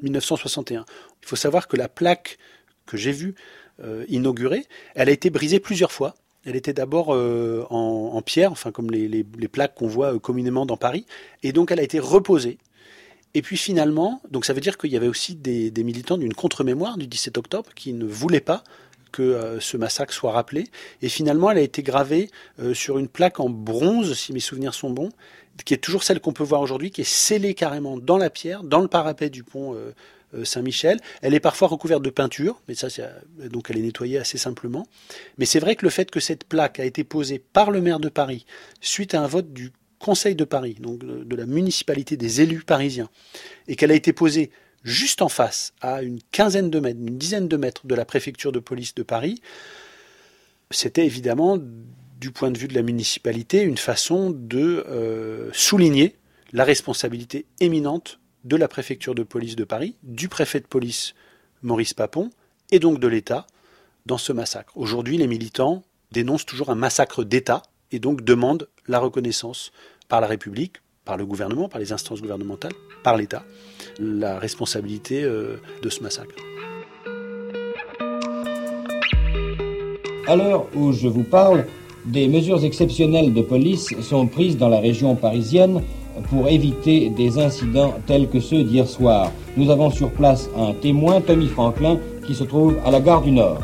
1961. 0.03 0.81
Euh, 0.81 0.85
Il 1.22 1.29
faut 1.29 1.37
savoir 1.37 1.68
que 1.68 1.77
la 1.77 1.88
plaque 1.88 2.38
que 2.87 2.96
j'ai 2.96 3.12
vue 3.12 3.35
euh, 3.83 4.05
inaugurée, 4.09 4.66
elle 4.94 5.09
a 5.09 5.12
été 5.12 5.31
brisée 5.31 5.61
plusieurs 5.61 5.92
fois. 5.92 6.14
Elle 6.44 6.57
était 6.57 6.72
d'abord 6.72 7.14
euh, 7.14 7.64
en, 7.70 8.20
pierre, 8.22 8.53
enfin 8.53 8.70
comme 8.70 8.90
les, 8.90 9.24
plaques 9.48 9.74
qu'on 9.74 9.87
voit 9.87 10.18
communément 10.18 10.66
dans 10.66 10.77
Paris, 10.77 11.07
et 11.42 11.53
donc 11.53 11.70
elle 11.70 11.81
a 11.81 11.83
été 11.83 11.98
reposée. 11.98 12.59
Et 13.33 13.42
puis 13.42 13.57
finalement, 13.57 14.22
donc 14.31 14.44
ça 14.44 14.53
veut 14.53 14.61
dire 14.61 14.79
qu'il 14.79 14.92
y 14.92 14.96
avait 14.96 15.09
aussi 15.09 15.35
des, 15.35 15.70
des 15.70 15.83
militants 15.83 16.18
d'une 16.18 16.35
contre-mémoire 16.35 16.98
du 16.98 17.07
17 17.07 17.38
octobre 17.38 17.70
qui 17.74 17.92
ne 17.92 18.05
voulaient 18.05 18.40
pas 18.40 18.62
que 19.14 19.22
euh, 19.22 19.61
ce 19.61 19.77
massacre 19.77 20.12
soit 20.12 20.33
rappelé. 20.33 20.66
Et 21.00 21.09
finalement, 21.09 21.48
elle 21.53 21.59
a 21.59 21.62
été 21.62 21.85
gravée 21.85 22.31
euh, 22.59 22.74
sur 22.74 22.98
une 22.98 23.07
plaque 23.07 23.38
en 23.38 23.48
bronze, 23.48 24.14
si 24.14 24.33
mes 24.33 24.40
souvenirs 24.40 24.74
sont 24.74 24.90
bons, 24.90 25.11
qui 25.64 25.72
est 25.72 25.79
toujours 25.79 26.03
celle 26.03 26.18
qu'on 26.18 26.33
peut 26.33 26.42
voir 26.42 26.61
aujourd'hui, 26.61 26.90
qui 26.90 27.03
est 27.03 27.09
scellée 27.09 27.55
carrément 27.55 27.96
dans 27.96 28.18
la 28.18 28.29
pierre, 28.29 28.64
dans 28.64 28.81
le 28.81 28.88
parapet 28.88 29.31
du 29.31 29.44
pont 29.44 29.74
euh, 29.74 30.44
Saint-Michel. 30.44 30.98
Elle 31.22 31.33
est 31.33 31.40
parfois 31.40 31.68
recouverte 31.68 32.03
de 32.03 32.11
peinture, 32.11 32.61
mais 32.66 32.74
ça, 32.74 32.88
donc 33.38 33.70
elle 33.70 33.79
est 33.79 33.83
nettoyée 33.83 34.18
assez 34.18 34.37
simplement. 34.37 34.85
Mais 35.38 35.46
c'est 35.46 35.61
vrai 35.61 35.77
que 35.77 35.87
le 35.87 35.90
fait 35.90 36.11
que 36.11 36.18
cette 36.18 36.42
plaque 36.42 36.81
a 36.81 36.85
été 36.85 37.05
posée 37.05 37.38
par 37.38 37.70
le 37.70 37.81
maire 37.81 38.00
de 38.00 38.09
Paris 38.09 38.46
suite 38.81 39.14
à 39.14 39.22
un 39.22 39.29
vote 39.29 39.53
du 39.53 39.70
Conseil 40.00 40.35
de 40.35 40.44
Paris, 40.44 40.77
donc 40.81 40.98
de 40.98 41.37
la 41.37 41.46
municipalité 41.46 42.16
des 42.16 42.40
élus 42.40 42.64
parisiens, 42.64 43.09
et 43.68 43.77
qu'elle 43.77 43.92
a 43.92 43.94
été 43.94 44.12
posée 44.12 44.50
juste 44.85 45.23
en 45.23 45.29
face, 45.29 45.73
à 45.81 46.03
une 46.03 46.20
quinzaine 46.31 46.70
de 46.70 46.79
mètres, 46.79 47.01
une 47.01 47.18
dizaine 47.18 47.49
de 47.49 47.57
mètres 47.57 47.87
de 47.87 47.94
la 47.94 48.05
préfecture 48.05 48.53
de 48.53 48.61
police 48.61 48.94
de 48.94 49.03
Paris, 49.03 49.40
c'était 50.70 51.07
évidemment, 51.07 51.59
du 52.20 52.31
point 52.31 52.51
de 52.51 52.59
vue 52.59 52.68
de 52.68 52.75
la 52.75 52.83
municipalité, 52.83 53.62
une 53.62 53.79
façon 53.79 54.31
de 54.31 54.85
euh, 54.88 55.51
souligner 55.53 56.16
la 56.53 56.64
responsabilité 56.64 57.47
éminente 57.61 58.20
de 58.44 58.57
la 58.57 58.68
préfecture 58.68 59.14
de 59.14 59.23
police 59.23 59.57
de 59.57 59.64
Paris, 59.64 59.97
du 60.03 60.29
préfet 60.29 60.61
de 60.61 60.66
police 60.66 61.14
Maurice 61.62 61.94
Papon, 61.94 62.31
et 62.70 62.79
donc 62.79 63.01
de 63.01 63.09
l'État 63.09 63.47
dans 64.07 64.18
ce 64.18 64.33
massacre. 64.33 64.77
Aujourd'hui, 64.77 65.16
les 65.16 65.27
militants 65.27 65.83
dénoncent 66.12 66.47
toujours 66.47 66.70
un 66.70 66.75
massacre 66.75 67.25
d'État 67.25 67.62
et 67.90 67.99
donc 67.99 68.23
demandent 68.23 68.68
la 68.87 68.99
reconnaissance 68.99 69.73
par 70.09 70.20
la 70.20 70.27
République, 70.27 70.77
par 71.05 71.17
le 71.17 71.27
gouvernement, 71.27 71.69
par 71.69 71.81
les 71.81 71.93
instances 71.93 72.21
gouvernementales, 72.21 72.73
par 73.03 73.17
l'État, 73.17 73.45
la 73.99 74.38
responsabilité 74.38 75.23
euh, 75.23 75.57
de 75.83 75.90
ce 75.90 76.03
massacre. 76.03 76.35
À 80.27 80.37
l'heure 80.37 80.67
où 80.75 80.93
je 80.93 81.07
vous 81.07 81.25
parle, 81.25 81.67
des 82.07 82.29
mesures 82.29 82.64
exceptionnelles 82.64 83.35
de 83.35 83.43
police 83.43 83.95
sont 84.01 84.27
prises 84.27 84.57
dans 84.57 84.69
la 84.69 84.81
région 84.81 85.14
parisienne 85.14 85.83
pour 86.31 86.49
éviter 86.49 87.11
des 87.11 87.38
incidents 87.38 87.95
tels 88.07 88.29
que 88.29 88.40
ceux 88.40 88.62
d'hier 88.62 88.88
soir. 88.88 89.31
Nous 89.57 89.71
avons 89.71 89.90
sur 89.90 90.11
place 90.11 90.49
un 90.57 90.73
témoin, 90.73 91.21
Tommy 91.21 91.49
Franklin, 91.49 91.99
qui 92.27 92.35
se 92.35 92.45
trouve 92.45 92.77
à 92.87 92.90
la 92.90 93.01
gare 93.01 93.23
du 93.23 93.33
Nord. 93.33 93.61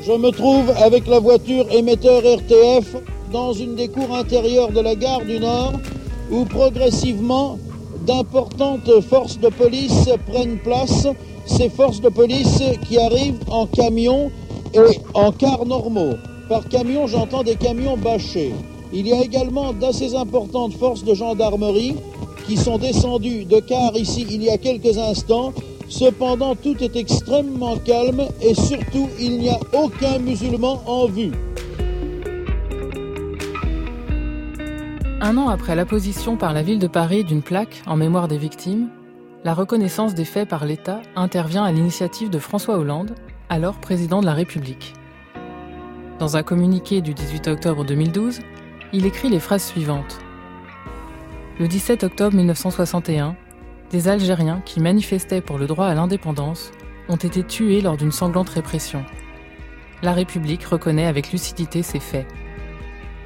Je 0.00 0.12
me 0.12 0.30
trouve 0.30 0.70
avec 0.70 1.06
la 1.06 1.18
voiture 1.18 1.66
émetteur 1.72 2.22
RTF 2.22 2.96
dans 3.32 3.52
une 3.52 3.74
des 3.74 3.88
cours 3.88 4.14
intérieures 4.14 4.70
de 4.70 4.80
la 4.80 4.94
gare 4.94 5.24
du 5.24 5.40
Nord 5.40 5.72
où 6.32 6.44
progressivement 6.46 7.58
d'importantes 8.06 8.90
forces 9.02 9.38
de 9.38 9.48
police 9.48 10.08
prennent 10.26 10.58
place 10.58 11.06
ces 11.46 11.68
forces 11.68 12.00
de 12.00 12.08
police 12.08 12.62
qui 12.88 12.98
arrivent 12.98 13.40
en 13.48 13.66
camion 13.66 14.30
et 14.74 14.98
en 15.14 15.30
cars 15.30 15.66
normaux. 15.66 16.14
Par 16.48 16.66
camion, 16.68 17.06
j'entends 17.06 17.42
des 17.42 17.56
camions 17.56 17.96
bâchés. 17.96 18.54
Il 18.92 19.06
y 19.06 19.12
a 19.12 19.22
également 19.22 19.72
d'assez 19.72 20.14
importantes 20.14 20.74
forces 20.74 21.04
de 21.04 21.14
gendarmerie 21.14 21.96
qui 22.46 22.56
sont 22.56 22.78
descendues 22.78 23.44
de 23.44 23.60
cars 23.60 23.96
ici 23.96 24.26
il 24.30 24.42
y 24.42 24.50
a 24.50 24.58
quelques 24.58 24.98
instants. 24.98 25.52
Cependant, 25.88 26.54
tout 26.54 26.82
est 26.82 26.96
extrêmement 26.96 27.76
calme 27.76 28.22
et 28.40 28.54
surtout, 28.54 29.08
il 29.20 29.38
n'y 29.38 29.50
a 29.50 29.58
aucun 29.74 30.18
musulman 30.18 30.82
en 30.86 31.06
vue. 31.06 31.32
Un 35.24 35.38
an 35.38 35.48
après 35.48 35.76
l'apposition 35.76 36.36
par 36.36 36.52
la 36.52 36.62
ville 36.62 36.80
de 36.80 36.88
Paris 36.88 37.22
d'une 37.22 37.42
plaque 37.42 37.84
en 37.86 37.94
mémoire 37.94 38.26
des 38.26 38.38
victimes, 38.38 38.88
la 39.44 39.54
reconnaissance 39.54 40.14
des 40.14 40.24
faits 40.24 40.48
par 40.48 40.64
l'État 40.64 41.00
intervient 41.14 41.62
à 41.62 41.70
l'initiative 41.70 42.28
de 42.28 42.40
François 42.40 42.76
Hollande, 42.76 43.14
alors 43.48 43.78
président 43.78 44.20
de 44.20 44.26
la 44.26 44.34
République. 44.34 44.94
Dans 46.18 46.36
un 46.36 46.42
communiqué 46.42 47.02
du 47.02 47.14
18 47.14 47.46
octobre 47.46 47.84
2012, 47.84 48.40
il 48.92 49.06
écrit 49.06 49.28
les 49.28 49.38
phrases 49.38 49.62
suivantes. 49.64 50.18
Le 51.60 51.68
17 51.68 52.02
octobre 52.02 52.36
1961, 52.36 53.36
des 53.92 54.08
Algériens 54.08 54.60
qui 54.64 54.80
manifestaient 54.80 55.40
pour 55.40 55.56
le 55.56 55.68
droit 55.68 55.86
à 55.86 55.94
l'indépendance 55.94 56.72
ont 57.08 57.14
été 57.14 57.44
tués 57.44 57.80
lors 57.80 57.96
d'une 57.96 58.10
sanglante 58.10 58.48
répression. 58.48 59.04
La 60.02 60.14
République 60.14 60.64
reconnaît 60.64 61.06
avec 61.06 61.30
lucidité 61.30 61.84
ces 61.84 62.00
faits. 62.00 62.26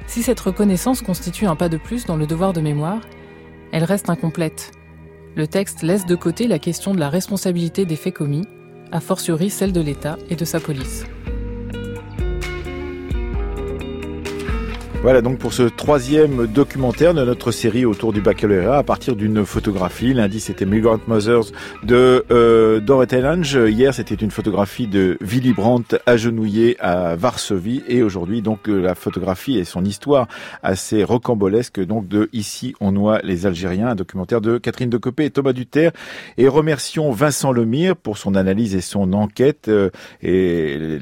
Si 0.07 0.23
cette 0.23 0.39
reconnaissance 0.39 1.01
constitue 1.01 1.45
un 1.45 1.55
pas 1.55 1.69
de 1.69 1.77
plus 1.77 2.05
dans 2.05 2.15
le 2.15 2.25
devoir 2.25 2.53
de 2.53 2.61
mémoire, 2.61 3.01
elle 3.71 3.83
reste 3.83 4.09
incomplète. 4.09 4.71
Le 5.35 5.47
texte 5.47 5.83
laisse 5.83 6.05
de 6.05 6.15
côté 6.15 6.47
la 6.47 6.59
question 6.59 6.95
de 6.95 6.99
la 6.99 7.09
responsabilité 7.09 7.85
des 7.85 7.97
faits 7.97 8.15
commis, 8.15 8.47
a 8.91 9.01
fortiori 9.01 9.49
celle 9.49 9.73
de 9.73 9.81
l'État 9.81 10.17
et 10.29 10.35
de 10.35 10.45
sa 10.45 10.59
police. 10.59 11.03
Voilà 15.03 15.21
donc 15.21 15.37
pour 15.37 15.53
ce 15.53 15.63
troisième 15.63 16.47
documentaire 16.47 17.13
de 17.13 17.23
notre 17.23 17.51
série 17.51 17.85
autour 17.85 18.13
du 18.13 18.19
baccalauréat 18.19 18.77
à 18.77 18.83
partir 18.83 19.15
d'une 19.15 19.45
photographie. 19.45 20.13
Lundi 20.13 20.39
c'était 20.39 20.65
Migrant 20.65 20.99
Mothers 21.07 21.51
de 21.83 22.25
euh, 22.31 22.79
Dorothy 22.79 23.21
Lange. 23.21 23.59
Hier 23.69 23.93
c'était 23.93 24.15
une 24.15 24.31
photographie 24.31 24.87
de 24.87 25.17
Willy 25.21 25.53
Brandt 25.53 25.97
agenouillé 26.07 26.77
à 26.79 27.15
Varsovie 27.15 27.83
et 27.87 28.01
aujourd'hui 28.01 28.41
donc 28.41 28.67
euh, 28.67 28.81
la 28.81 28.95
photographie 28.95 29.59
et 29.59 29.65
son 29.65 29.85
histoire 29.85 30.27
assez 30.63 31.03
rocambolesque 31.03 31.79
donc 31.79 32.07
de 32.07 32.27
Ici 32.33 32.73
on 32.81 32.91
noie 32.91 33.19
les 33.23 33.45
Algériens, 33.45 33.89
un 33.89 33.95
documentaire 33.95 34.41
de 34.41 34.57
Catherine 34.57 34.89
Decopé 34.89 35.25
et 35.25 35.29
Thomas 35.29 35.53
Duterre. 35.53 35.91
Et 36.37 36.47
remercions 36.47 37.11
Vincent 37.11 37.51
Lemire 37.51 37.95
pour 37.95 38.17
son 38.17 38.33
analyse 38.33 38.75
et 38.75 38.81
son 38.81 39.13
enquête. 39.13 39.67
Euh, 39.67 39.89
et 40.23 40.99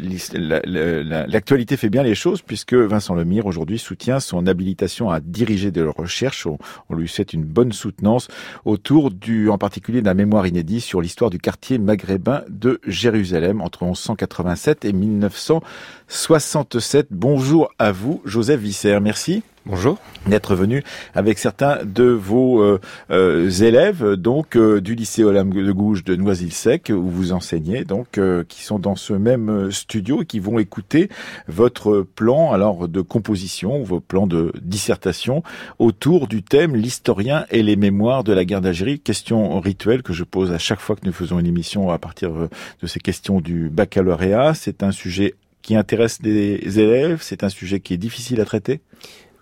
l'actualité 1.28 1.78
fait 1.78 1.90
bien 1.90 2.04
les 2.04 2.16
choses 2.16 2.42
puisque 2.42 2.74
Vincent 2.74 3.16
Lemire 3.16 3.46
aujourd'hui 3.46 3.80
son 4.20 4.48
habilitation 4.48 5.10
à 5.10 5.20
diriger 5.20 5.72
de 5.72 5.84
recherche. 5.84 6.46
On, 6.46 6.58
on, 6.90 6.96
lui 6.96 7.08
souhaite 7.08 7.34
une 7.34 7.44
bonne 7.44 7.72
soutenance 7.72 8.28
autour 8.66 9.12
du, 9.12 9.50
en 9.50 9.58
particulier 9.58 10.02
d'un 10.02 10.14
mémoire 10.14 10.48
inédit 10.48 10.82
sur 10.82 11.02
l'histoire 11.02 11.30
du 11.30 11.40
quartier 11.40 11.78
maghrébin 11.78 12.44
de 12.50 12.80
Jérusalem 12.86 13.62
entre 13.62 13.84
1187 13.84 14.86
et 14.86 14.94
1967. 14.94 17.08
Bonjour 17.12 17.70
à 17.80 17.92
vous, 17.92 18.22
Joseph 18.26 18.60
Visser. 18.60 19.00
Merci. 19.02 19.44
Bonjour. 19.68 19.98
D'être 20.28 20.54
venu 20.54 20.84
avec 21.16 21.40
certains 21.40 21.84
de 21.84 22.04
vos 22.04 22.62
euh, 22.62 22.80
euh, 23.10 23.50
élèves 23.50 24.14
donc 24.14 24.56
euh, 24.56 24.80
du 24.80 24.94
lycée 24.94 25.24
Olympe 25.24 25.56
de 25.56 25.72
Gouges 25.72 26.04
de 26.04 26.16
Noisy-le-Sec 26.16 26.92
où 26.94 27.10
vous 27.10 27.32
enseignez 27.32 27.84
donc 27.84 28.20
euh, 28.20 28.44
qui 28.48 28.62
sont 28.62 28.78
dans 28.78 28.96
ce 28.96 29.14
même 29.14 29.72
studio 29.72 30.22
et 30.22 30.26
qui 30.28 30.40
vont 30.40 30.60
écouter 30.60 31.10
votre 31.48 32.02
plan 32.02 32.52
alors 32.52 32.88
de 32.88 33.02
composition, 33.02 33.82
vos 33.82 34.00
plans 34.00 34.28
de 34.28 34.54
dissertation 34.62 35.42
autour 35.80 36.28
du 36.28 36.44
thème 36.44 36.76
l'historien 36.76 37.48
et 37.50 37.64
les 37.64 37.76
mémoires 37.76 38.24
de 38.24 38.34
la 38.34 38.46
guerre 38.46 38.62
d'Algérie. 38.62 39.00
Question 39.00 39.60
rituelle 39.60 40.04
que 40.04 40.14
je 40.14 40.26
pose 40.26 40.52
à 40.52 40.60
chaque 40.60 40.80
fois 40.80 40.96
que 40.96 41.08
nous 41.08 41.14
faisons 41.14 41.40
une 41.40 41.48
émission 41.48 41.90
à 41.90 41.98
partir 41.98 42.32
de 42.32 42.88
ces 42.88 43.00
questions 43.00 43.42
du 43.42 43.70
baccalauréat. 43.70 44.54
C'est 44.54 44.84
un 44.84 44.92
sujet 44.92 45.34
qui 45.64 45.76
intéresse 45.76 46.20
les 46.22 46.80
élèves, 46.80 47.22
c'est 47.24 47.44
un 47.44 47.50
sujet 47.50 47.80
qui 47.80 47.96
est 47.96 47.98
difficile 47.98 48.40
à 48.40 48.46
traiter? 48.46 48.82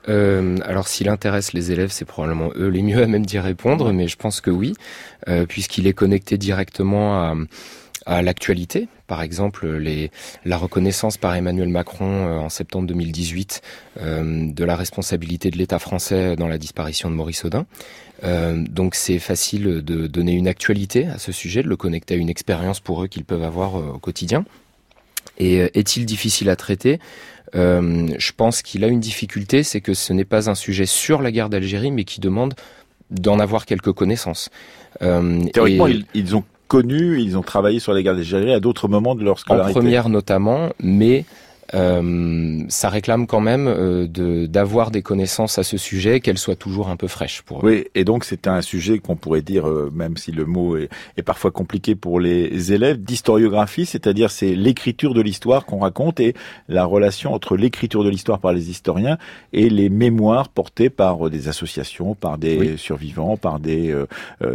Euh, 0.10 0.58
alors 0.64 0.88
s'il 0.88 1.10
intéresse 1.10 1.54
les 1.54 1.72
élèves, 1.72 1.92
c'est 1.92 2.06
probablement 2.06 2.50
eux 2.56 2.68
les 2.68 2.82
mieux 2.82 3.04
à 3.04 3.08
même 3.08 3.26
d'y 3.26 3.40
répondre, 3.40 3.92
mais 3.94 4.08
je 4.08 4.18
pense 4.18 4.42
que 4.42 4.52
oui, 4.52 4.74
euh, 5.28 5.46
puisqu'il 5.46 5.88
est 5.88 5.94
connecté 5.94 6.38
directement 6.38 7.16
à, 7.16 7.36
à 8.06 8.22
l'actualité. 8.22 8.88
Par 9.08 9.22
exemple, 9.22 9.68
les, 9.68 10.12
la 10.46 10.58
reconnaissance 10.58 11.18
par 11.18 11.36
Emmanuel 11.36 11.70
Macron 11.70 12.28
euh, 12.28 12.38
en 12.38 12.50
septembre 12.50 12.88
2018 12.88 13.62
euh, 14.02 14.52
de 14.52 14.64
la 14.64 14.76
responsabilité 14.76 15.52
de 15.52 15.58
l'État 15.58 15.80
français 15.80 16.36
dans 16.36 16.48
la 16.48 16.58
disparition 16.58 17.10
de 17.10 17.16
Maurice 17.16 17.46
Audin. 17.46 17.66
Euh, 18.24 18.64
donc 18.70 18.96
c'est 18.96 19.20
facile 19.20 19.82
de 19.84 20.08
donner 20.08 20.34
une 20.34 20.48
actualité 20.48 21.08
à 21.08 21.18
ce 21.18 21.32
sujet, 21.32 21.64
de 21.64 21.68
le 21.68 21.78
connecter 21.78 22.16
à 22.16 22.18
une 22.18 22.30
expérience 22.30 22.80
pour 22.80 23.04
eux 23.04 23.08
qu'ils 23.08 23.26
peuvent 23.26 23.44
avoir 23.44 23.76
au 23.76 24.00
quotidien. 24.00 24.46
Et 25.38 25.58
est-il 25.74 26.06
difficile 26.06 26.50
à 26.50 26.56
traiter? 26.56 27.00
Euh, 27.56 28.08
je 28.18 28.32
pense 28.36 28.62
qu'il 28.62 28.84
a 28.84 28.88
une 28.88 29.00
difficulté, 29.00 29.64
c'est 29.64 29.82
que 29.82 29.94
ce 29.94 30.14
n'est 30.14 30.26
pas 30.26 30.50
un 30.50 30.56
sujet 30.56 30.86
sur 30.86 31.22
la 31.22 31.32
guerre 31.32 31.50
d'Algérie, 31.50 31.92
mais 31.92 32.04
qui 32.04 32.20
demande 32.20 32.54
d'en 33.12 33.40
avoir 33.40 33.66
quelques 33.66 33.92
connaissances. 33.92 34.50
Euh, 35.02 35.44
Théoriquement, 35.54 35.88
et... 35.88 36.04
ils, 36.14 36.36
ont 36.36 36.44
connu, 36.68 37.22
ils 37.22 37.38
ont 37.38 37.44
travaillé 37.44 37.80
sur 37.80 37.94
la 37.94 38.02
guerre 38.02 38.16
d'Algérie 38.16 38.54
à 38.54 38.60
d'autres 38.60 38.88
moments 38.88 39.16
de 39.16 39.24
leur 39.24 39.40
scolarité. 39.40 39.78
En 39.78 39.82
première 39.82 40.10
notamment, 40.10 40.72
mais 40.80 41.20
euh, 41.20 41.53
ça 41.74 42.90
réclame 42.90 43.28
quand 43.28 43.40
même 43.40 43.68
euh, 43.68 44.08
de 44.08 44.46
d'avoir 44.46 44.92
des 44.92 45.02
connaissances 45.02 45.58
à 45.58 45.64
ce 45.64 45.78
sujet, 45.78 46.20
qu'elles 46.20 46.38
soient 46.38 46.56
toujours 46.56 46.90
un 46.90 46.96
peu 46.96 47.08
fraîches 47.08 47.42
pour 47.42 47.60
eux. 47.60 47.62
Oui, 47.64 47.86
et 47.96 48.04
donc 48.04 48.26
c'est 48.26 48.48
un 48.48 48.62
sujet 48.62 49.00
qu'on 49.00 49.16
pourrait 49.16 49.42
dire, 49.42 49.68
euh, 49.68 49.92
même 49.94 50.18
si 50.18 50.32
le 50.32 50.46
mot 50.46 50.78
est, 50.78 50.90
est, 51.18 51.24
parfois 51.24 51.52
compliqué 51.52 51.96
pour 51.96 52.20
les 52.20 52.74
élèves, 52.74 53.02
d'historiographie, 53.02 53.86
c'est-à-dire 53.86 54.30
c'est 54.30 54.56
l'écriture 54.56 55.14
de 55.14 55.22
l'histoire 55.22 55.66
qu'on 55.66 55.80
raconte 55.80 56.20
et 56.20 56.36
la 56.70 56.86
relation 56.86 57.34
entre 57.34 57.58
l'écriture 57.58 58.04
de 58.04 58.10
l'histoire 58.10 58.40
par 58.40 58.54
les 58.54 58.70
historiens 58.70 59.18
et 59.52 59.70
les 59.70 59.90
mémoires 59.90 60.50
portées 60.50 60.90
par 60.90 61.30
des 61.30 61.48
associations, 61.48 62.14
par 62.14 62.38
des 62.38 62.58
oui. 62.58 62.78
survivants, 62.78 63.38
par 63.38 63.60
des 63.60 63.92
euh, 63.92 64.06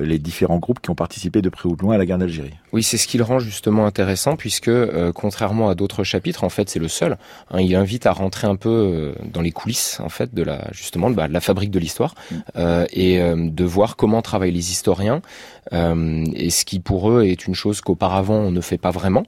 les 0.03 0.19
différents 0.19 0.59
groupes 0.59 0.81
qui 0.81 0.91
ont 0.91 0.95
participé 0.95 1.43
de 1.43 1.49
près 1.49 1.69
ou 1.69 1.77
de 1.77 1.83
loin 1.83 1.95
à 1.95 1.99
la 1.99 2.07
guerre 2.07 2.19
d'Algérie. 2.19 2.55
Oui, 2.73 2.83
c'est 2.83 2.97
ce 2.97 3.09
qui 3.09 3.19
le 3.19 3.25
rend 3.25 3.39
justement 3.39 3.87
intéressant 3.87 4.37
puisque 4.37 4.71
contrairement 5.15 5.69
à 5.69 5.75
d'autres 5.75 6.05
chapitres, 6.05 6.45
en 6.45 6.49
fait, 6.49 6.69
c'est 6.69 6.79
le 6.79 6.89
seul 6.89 7.08
Hein, 7.51 7.61
il 7.61 7.75
invite 7.75 8.07
à 8.07 8.13
rentrer 8.13 8.47
un 8.47 8.57
peu 8.57 8.69
euh, 8.69 9.15
dans 9.33 9.41
les 9.41 9.53
coulisses 9.53 10.01
en 10.01 10.09
fait 10.09 10.35
de 10.35 10.43
la 10.43 10.69
justement 10.73 11.11
bah, 11.11 11.29
de 11.29 11.33
la 11.33 11.41
fabrique 11.41 11.71
de 11.71 11.79
l'histoire 11.79 12.15
mm. 12.31 12.37
euh, 12.57 12.87
et 12.93 13.21
euh, 13.21 13.37
de 13.51 13.65
voir 13.65 13.97
comment 13.97 14.23
travaillent 14.23 14.53
les 14.53 14.71
historiens 14.71 15.23
euh, 15.73 16.25
et 16.35 16.51
ce 16.51 16.65
qui 16.65 16.81
pour 16.81 17.11
eux 17.11 17.25
est 17.25 17.47
une 17.47 17.55
chose 17.55 17.81
qu'auparavant 17.81 18.37
on 18.37 18.51
ne 18.51 18.61
fait 18.61 18.79
pas 18.79 18.91
vraiment. 18.91 19.25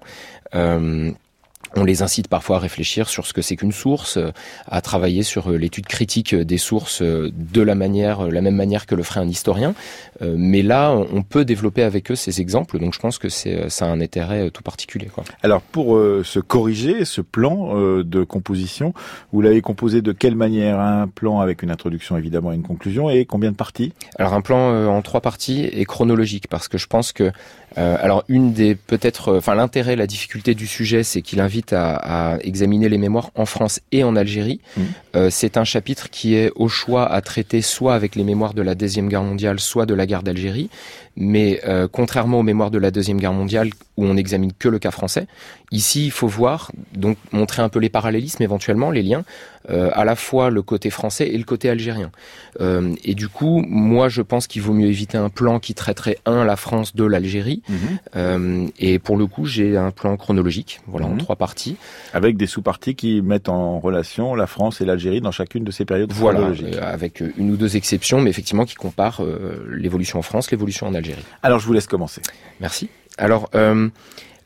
Euh, 1.77 1.81
on 1.81 1.85
les 1.85 2.03
incite 2.03 2.29
parfois 2.29 2.57
à 2.57 2.59
réfléchir 2.59 3.09
sur 3.09 3.27
ce 3.27 3.33
que 3.33 3.43
c'est 3.43 3.57
qu'une 3.57 3.73
source, 3.73 4.19
à 4.67 4.81
travailler 4.81 5.23
sur 5.23 5.51
l'étude 5.51 5.87
critique 5.87 6.35
des 6.35 6.59
sources 6.59 7.03
de 7.03 7.63
la 7.63 7.75
manière, 7.75 8.29
la 8.29 8.41
même 8.41 8.57
manière 8.57 8.87
que 8.87 8.95
le 8.95 9.03
ferait 9.03 9.21
un 9.21 9.29
historien. 9.29 9.75
Mais 10.21 10.63
là, 10.63 10.93
on 10.93 11.23
peut 11.23 11.45
développer 11.45 11.83
avec 11.83 12.11
eux 12.11 12.17
ces 12.17 12.41
exemples, 12.41 12.79
donc 12.79 12.95
je 12.95 12.99
pense 12.99 13.19
que 13.19 13.29
c'est 13.29 13.71
ça 13.71 13.87
a 13.87 13.89
un 13.89 14.01
intérêt 14.01 14.51
tout 14.51 14.63
particulier. 14.63 15.07
Quoi. 15.07 15.25
Alors 15.43 15.63
pour 15.63 15.97
euh, 15.97 16.23
se 16.25 16.41
corriger, 16.41 17.05
ce 17.05 17.21
plan 17.21 17.77
euh, 17.77 18.05
de 18.05 18.25
composition, 18.25 18.93
vous 19.33 19.41
l'avez 19.41 19.63
composé 19.63 20.03
de 20.03 20.13
quelle 20.13 20.37
manière? 20.37 20.81
Un 20.81 21.09
plan 21.09 21.41
avec 21.41 21.63
une 21.63 21.71
introduction 21.71 22.17
évidemment 22.17 22.53
et 22.53 22.55
une 22.55 22.63
conclusion, 22.63 23.11
et 23.11 23.25
combien 23.25 23.51
de 23.51 23.57
parties? 23.57 23.93
Alors 24.19 24.35
un 24.35 24.41
plan 24.41 24.73
euh, 24.73 24.87
en 24.87 25.03
trois 25.03 25.21
parties 25.21 25.65
et 25.65 25.85
chronologique, 25.85 26.49
parce 26.49 26.69
que 26.69 26.79
je 26.79 26.87
pense 26.87 27.13
que 27.13 27.33
euh, 27.79 27.97
alors 28.01 28.25
une 28.29 28.53
des 28.53 28.75
peut-être, 28.75 29.37
enfin 29.37 29.55
l'intérêt, 29.55 29.97
la 29.97 30.07
difficulté 30.07 30.55
du 30.55 30.67
sujet, 30.67 31.03
c'est 31.03 31.23
qu'il 31.23 31.41
invite 31.41 31.73
à, 31.73 31.95
à, 31.95 32.39
examiner 32.41 32.89
les 32.89 32.99
mémoires 32.99 33.31
en 33.35 33.47
France 33.47 33.81
et 33.93 34.03
en 34.03 34.17
Algérie. 34.17 34.61
Mmh. 34.77 34.83
Euh, 35.17 35.29
c'est 35.31 35.57
un 35.57 35.65
chapitre 35.65 36.11
qui 36.11 36.35
est 36.35 36.51
au 36.57 36.69
choix 36.69 37.11
à 37.11 37.21
traiter 37.21 37.63
soit 37.63 37.95
avec 37.95 38.17
les 38.17 38.25
mémoires 38.25 38.55
de 38.55 38.63
la 38.63 38.75
deuxième 38.75 39.09
guerre 39.09 39.23
mondiale, 39.23 39.61
soit 39.61 39.87
de 39.87 39.95
la 39.95 40.07
guerre 40.07 40.23
d'Algérie. 40.23 40.71
Mais 41.17 41.61
euh, 41.67 41.89
contrairement 41.91 42.39
aux 42.39 42.43
mémoires 42.43 42.71
de 42.71 42.79
la 42.79 42.91
deuxième 42.91 43.19
guerre 43.19 43.33
mondiale 43.33 43.71
où 43.97 44.05
on 44.05 44.15
n'examine 44.15 44.53
que 44.59 44.69
le 44.69 44.79
cas 44.79 44.91
français, 44.91 45.27
ici 45.73 46.07
il 46.07 46.11
faut 46.11 46.29
voir, 46.29 46.73
donc 46.95 47.19
montrer 47.33 47.63
un 47.63 47.69
peu 47.69 47.79
les 47.79 47.91
parallélismes 47.91 48.43
éventuellement, 48.43 48.91
les 48.91 49.03
liens, 49.03 49.25
euh, 49.69 49.91
à 49.93 50.05
la 50.05 50.17
fois 50.17 50.51
le 50.51 50.63
côté 50.63 50.89
français 50.89 51.29
et 51.29 51.37
le 51.37 51.45
côté 51.45 51.69
algérien. 51.69 52.11
Euh, 52.61 52.95
et 53.05 53.15
du 53.15 53.29
coup, 53.29 53.63
moi 53.69 54.09
je 54.09 54.23
pense 54.23 54.47
qu'il 54.47 54.63
vaut 54.63 54.73
mieux 54.73 54.87
éviter 54.87 55.19
un 55.19 55.29
plan 55.29 55.59
qui 55.59 55.75
traiterait 55.75 56.17
un 56.25 56.45
la 56.45 56.57
France, 56.57 56.95
deux 56.95 57.07
l'Algérie. 57.07 57.60
Mmh. 57.69 58.69
et 58.79 58.99
pour 58.99 59.17
le 59.17 59.27
coup, 59.27 59.47
j'ai 59.47 59.77
un 59.77 59.91
plan 59.91 60.17
chronologique, 60.17 60.81
voilà, 60.87 61.07
en 61.07 61.17
trois 61.17 61.37
parties, 61.37 61.77
avec 62.13 62.37
des 62.37 62.47
sous-parties 62.47 62.95
qui 62.95 63.23
mettent 63.23 63.49
en 63.49 63.79
relation 63.79 64.35
la 64.35 64.47
France 64.47 64.81
et 64.81 64.85
l'Algérie 64.85 65.21
dans 65.21 65.33
chacune 65.33 65.65
de 65.65 65.71
ces 65.71 65.85
périodes 65.85 66.13
voilà, 66.13 66.41
chronologiques. 66.41 66.77
avec 66.81 67.21
une 67.21 67.51
ou 67.51 67.57
deux 67.57 67.77
exceptions, 67.77 68.21
mais 68.21 68.31
effectivement 68.31 68.65
qui 68.65 68.75
comparent 68.75 69.23
l'évolution 69.69 70.19
en 70.19 70.23
France, 70.23 70.51
l'évolution 70.51 70.87
en 70.87 70.95
Algérie. 70.95 71.25
Alors 71.43 71.59
je 71.59 71.67
vous 71.67 71.73
laisse 71.73 71.87
commencer. 71.87 72.23
Merci. 72.61 72.89
Alors, 73.21 73.51
euh, 73.55 73.89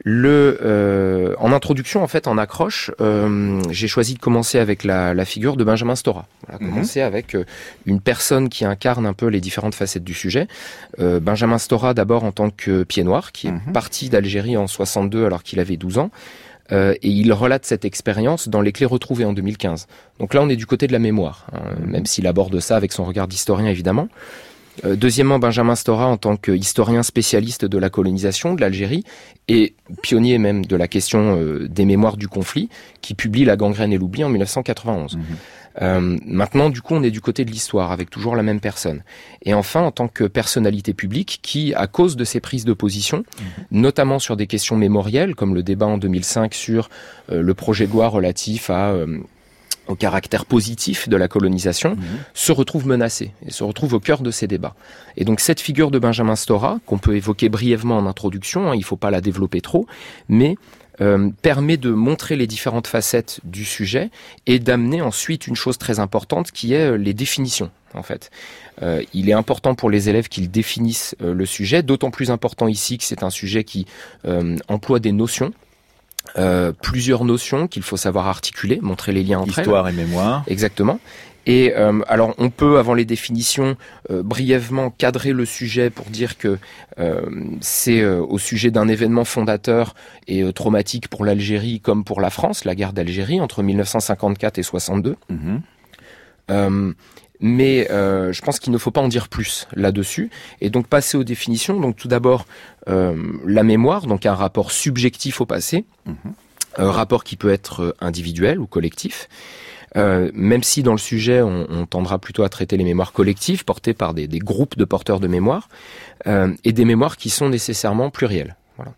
le, 0.06 0.58
euh, 0.62 1.34
en 1.38 1.50
introduction, 1.50 2.02
en 2.02 2.06
fait, 2.06 2.28
en 2.28 2.36
accroche, 2.36 2.90
euh, 3.00 3.62
j'ai 3.70 3.88
choisi 3.88 4.12
de 4.12 4.18
commencer 4.18 4.58
avec 4.58 4.84
la, 4.84 5.14
la, 5.14 5.24
figure 5.24 5.56
de 5.56 5.64
Benjamin 5.64 5.96
Stora. 5.96 6.26
Voilà, 6.46 6.62
mhm. 6.62 6.70
Commencer 6.70 7.00
avec 7.00 7.34
euh, 7.34 7.44
une 7.86 8.02
personne 8.02 8.50
qui 8.50 8.66
incarne 8.66 9.06
un 9.06 9.14
peu 9.14 9.26
les 9.28 9.40
différentes 9.40 9.74
facettes 9.74 10.04
du 10.04 10.12
sujet. 10.12 10.46
Euh, 11.00 11.20
Benjamin 11.20 11.56
Stora, 11.56 11.94
d'abord 11.94 12.24
en 12.24 12.32
tant 12.32 12.50
que 12.50 12.84
pied 12.84 13.02
noir, 13.02 13.32
qui 13.32 13.46
est 13.46 13.52
mhm. 13.52 13.72
parti 13.72 14.10
d'Algérie 14.10 14.58
en 14.58 14.66
62 14.66 15.24
alors 15.24 15.42
qu'il 15.42 15.58
avait 15.58 15.78
12 15.78 15.96
ans. 15.96 16.10
Euh, 16.70 16.92
et 17.02 17.08
il 17.08 17.32
relate 17.32 17.64
cette 17.64 17.86
expérience 17.86 18.48
dans 18.48 18.60
Les 18.60 18.72
clés 18.72 18.86
retrouvées 18.86 19.24
en 19.24 19.32
2015. 19.32 19.86
Donc 20.18 20.34
là, 20.34 20.42
on 20.42 20.50
est 20.50 20.56
du 20.56 20.66
côté 20.66 20.86
de 20.86 20.92
la 20.92 20.98
mémoire, 20.98 21.46
hein, 21.54 21.60
mhm. 21.80 21.90
même 21.90 22.06
s'il 22.06 22.26
aborde 22.26 22.60
ça 22.60 22.76
avec 22.76 22.92
son 22.92 23.04
regard 23.04 23.26
d'historien, 23.26 23.70
évidemment. 23.70 24.08
Euh, 24.84 24.96
deuxièmement, 24.96 25.38
Benjamin 25.38 25.74
Stora 25.74 26.06
en 26.06 26.16
tant 26.16 26.36
qu'historien 26.36 27.02
spécialiste 27.02 27.64
de 27.64 27.78
la 27.78 27.90
colonisation 27.90 28.54
de 28.54 28.60
l'Algérie 28.60 29.04
et 29.48 29.74
pionnier 30.02 30.38
même 30.38 30.64
de 30.64 30.76
la 30.76 30.88
question 30.88 31.36
euh, 31.38 31.68
des 31.68 31.84
mémoires 31.84 32.16
du 32.16 32.28
conflit, 32.28 32.68
qui 33.02 33.14
publie 33.14 33.44
La 33.44 33.56
gangrène 33.56 33.92
et 33.92 33.98
l'oubli 33.98 34.24
en 34.24 34.28
1991. 34.28 35.16
Mhm. 35.16 35.22
Euh, 35.82 36.18
maintenant, 36.24 36.70
du 36.70 36.80
coup, 36.80 36.94
on 36.94 37.02
est 37.02 37.10
du 37.10 37.20
côté 37.20 37.44
de 37.44 37.50
l'histoire, 37.50 37.90
avec 37.92 38.08
toujours 38.08 38.36
la 38.36 38.42
même 38.42 38.60
personne. 38.60 39.02
Et 39.42 39.54
enfin, 39.54 39.82
en 39.82 39.90
tant 39.90 40.08
que 40.08 40.24
personnalité 40.24 40.94
publique, 40.94 41.40
qui, 41.42 41.74
à 41.74 41.86
cause 41.86 42.16
de 42.16 42.24
ses 42.24 42.40
prises 42.40 42.64
de 42.64 42.72
position, 42.72 43.18
mhm. 43.18 43.80
notamment 43.80 44.18
sur 44.18 44.36
des 44.36 44.46
questions 44.46 44.76
mémorielles, 44.76 45.34
comme 45.34 45.54
le 45.54 45.62
débat 45.62 45.86
en 45.86 45.98
2005 45.98 46.54
sur 46.54 46.88
le 47.30 47.54
projet 47.54 47.86
de 47.86 47.92
loi 47.92 48.08
relatif 48.08 48.70
à 48.70 48.94
au 49.86 49.94
caractère 49.94 50.46
positif 50.46 51.08
de 51.08 51.16
la 51.16 51.28
colonisation, 51.28 51.90
mhm. 51.90 52.02
se 52.32 52.52
retrouve 52.52 52.86
menacé 52.86 53.32
et 53.46 53.50
se 53.50 53.64
retrouve 53.64 53.94
au 53.94 54.00
cœur 54.00 54.22
de 54.22 54.30
ces 54.30 54.46
débats. 54.46 54.74
Et 55.16 55.24
donc 55.24 55.40
cette 55.40 55.60
figure 55.60 55.90
de 55.90 55.98
Benjamin 55.98 56.36
Stora, 56.36 56.80
qu'on 56.86 56.98
peut 56.98 57.16
évoquer 57.16 57.48
brièvement 57.48 57.98
en 57.98 58.06
introduction, 58.06 58.70
hein, 58.70 58.74
il 58.74 58.80
ne 58.80 58.84
faut 58.84 58.96
pas 58.96 59.10
la 59.10 59.20
développer 59.20 59.60
trop, 59.60 59.86
mais 60.28 60.56
euh, 61.00 61.30
permet 61.42 61.76
de 61.76 61.90
montrer 61.90 62.36
les 62.36 62.46
différentes 62.46 62.86
facettes 62.86 63.40
du 63.42 63.64
sujet 63.64 64.10
et 64.46 64.60
d'amener 64.60 65.02
ensuite 65.02 65.48
une 65.48 65.56
chose 65.56 65.76
très 65.76 65.98
importante 65.98 66.52
qui 66.52 66.72
est 66.72 66.92
euh, 66.92 66.96
les 66.96 67.14
définitions. 67.14 67.72
En 67.94 68.04
fait, 68.04 68.30
euh, 68.80 69.02
il 69.12 69.28
est 69.28 69.32
important 69.32 69.74
pour 69.74 69.90
les 69.90 70.08
élèves 70.08 70.28
qu'ils 70.28 70.52
définissent 70.52 71.16
le 71.20 71.46
sujet, 71.46 71.82
d'autant 71.82 72.12
plus 72.12 72.30
important 72.30 72.68
ici 72.68 72.96
que 72.98 73.04
c'est 73.04 73.24
un 73.24 73.30
sujet 73.30 73.64
qui 73.64 73.86
emploie 74.68 74.98
des 74.98 75.12
notions 75.12 75.52
euh, 76.36 76.72
plusieurs 76.72 77.24
notions 77.24 77.68
qu'il 77.68 77.82
faut 77.82 77.96
savoir 77.96 78.26
articuler, 78.26 78.80
montrer 78.82 79.12
les 79.12 79.22
liens 79.22 79.38
entre 79.38 79.58
Histoire 79.58 79.88
et 79.88 79.92
mémoire. 79.92 80.42
Exactement. 80.46 80.98
Et 81.46 81.74
euh, 81.76 82.00
alors 82.08 82.34
on 82.38 82.48
peut, 82.48 82.78
avant 82.78 82.94
les 82.94 83.04
définitions, 83.04 83.76
euh, 84.10 84.22
brièvement 84.22 84.90
cadrer 84.90 85.32
le 85.32 85.44
sujet 85.44 85.90
pour 85.90 86.06
dire 86.06 86.38
que 86.38 86.58
c'est 87.60 88.04
au 88.04 88.38
sujet 88.38 88.70
d'un 88.70 88.88
événement 88.88 89.24
fondateur 89.24 89.94
et 90.26 90.50
traumatique 90.52 91.08
pour 91.08 91.24
l'Algérie 91.24 91.80
comme 91.80 92.04
pour 92.04 92.20
la 92.20 92.30
France, 92.30 92.64
la 92.64 92.74
guerre 92.74 92.92
d'Algérie 92.92 93.40
entre 93.40 93.62
1954 93.62 94.58
et 94.58 94.62
62 94.62 95.16
mais 97.46 97.90
euh, 97.90 98.32
je 98.32 98.40
pense 98.40 98.58
qu'il 98.58 98.72
ne 98.72 98.78
faut 98.78 98.90
pas 98.90 99.02
en 99.02 99.08
dire 99.08 99.28
plus 99.28 99.68
là-dessus. 99.74 100.30
Et 100.62 100.70
donc 100.70 100.86
passer 100.86 101.18
aux 101.18 101.24
définitions. 101.24 101.78
Donc 101.78 101.94
tout 101.94 102.08
d'abord 102.08 102.46
euh, 102.88 103.14
la 103.44 103.62
mémoire, 103.62 104.06
donc 104.06 104.24
un 104.24 104.34
rapport 104.34 104.72
subjectif 104.72 105.42
au 105.42 105.46
passé, 105.46 105.84
mhm. 106.06 106.14
un 106.78 106.90
rapport 106.90 107.22
qui 107.22 107.36
peut 107.36 107.50
être 107.50 107.94
individuel 108.00 108.58
ou 108.58 108.66
collectif. 108.66 109.28
Euh, 109.96 110.30
même 110.32 110.62
si 110.62 110.82
dans 110.82 110.92
le 110.92 110.98
sujet 110.98 111.42
on, 111.42 111.66
on, 111.68 111.86
tendra 111.86 112.18
plutôt 112.18 112.42
à 112.42 112.48
traiter 112.48 112.76
les 112.76 112.82
mémoires 112.82 113.12
collectives 113.12 113.64
portées 113.64 113.94
par 113.94 114.12
des, 114.12 114.26
des 114.26 114.40
groupes 114.40 114.76
de 114.76 114.84
porteurs 114.84 115.20
de 115.20 115.28
mémoire 115.28 115.68
euh, 116.26 116.52
et 116.64 116.72
des 116.72 116.84
mémoires 116.84 117.16
qui 117.16 117.30
sont 117.30 117.48
nécessairement 117.48 118.10
plurielles. 118.10 118.56
Voilà. 118.76 118.92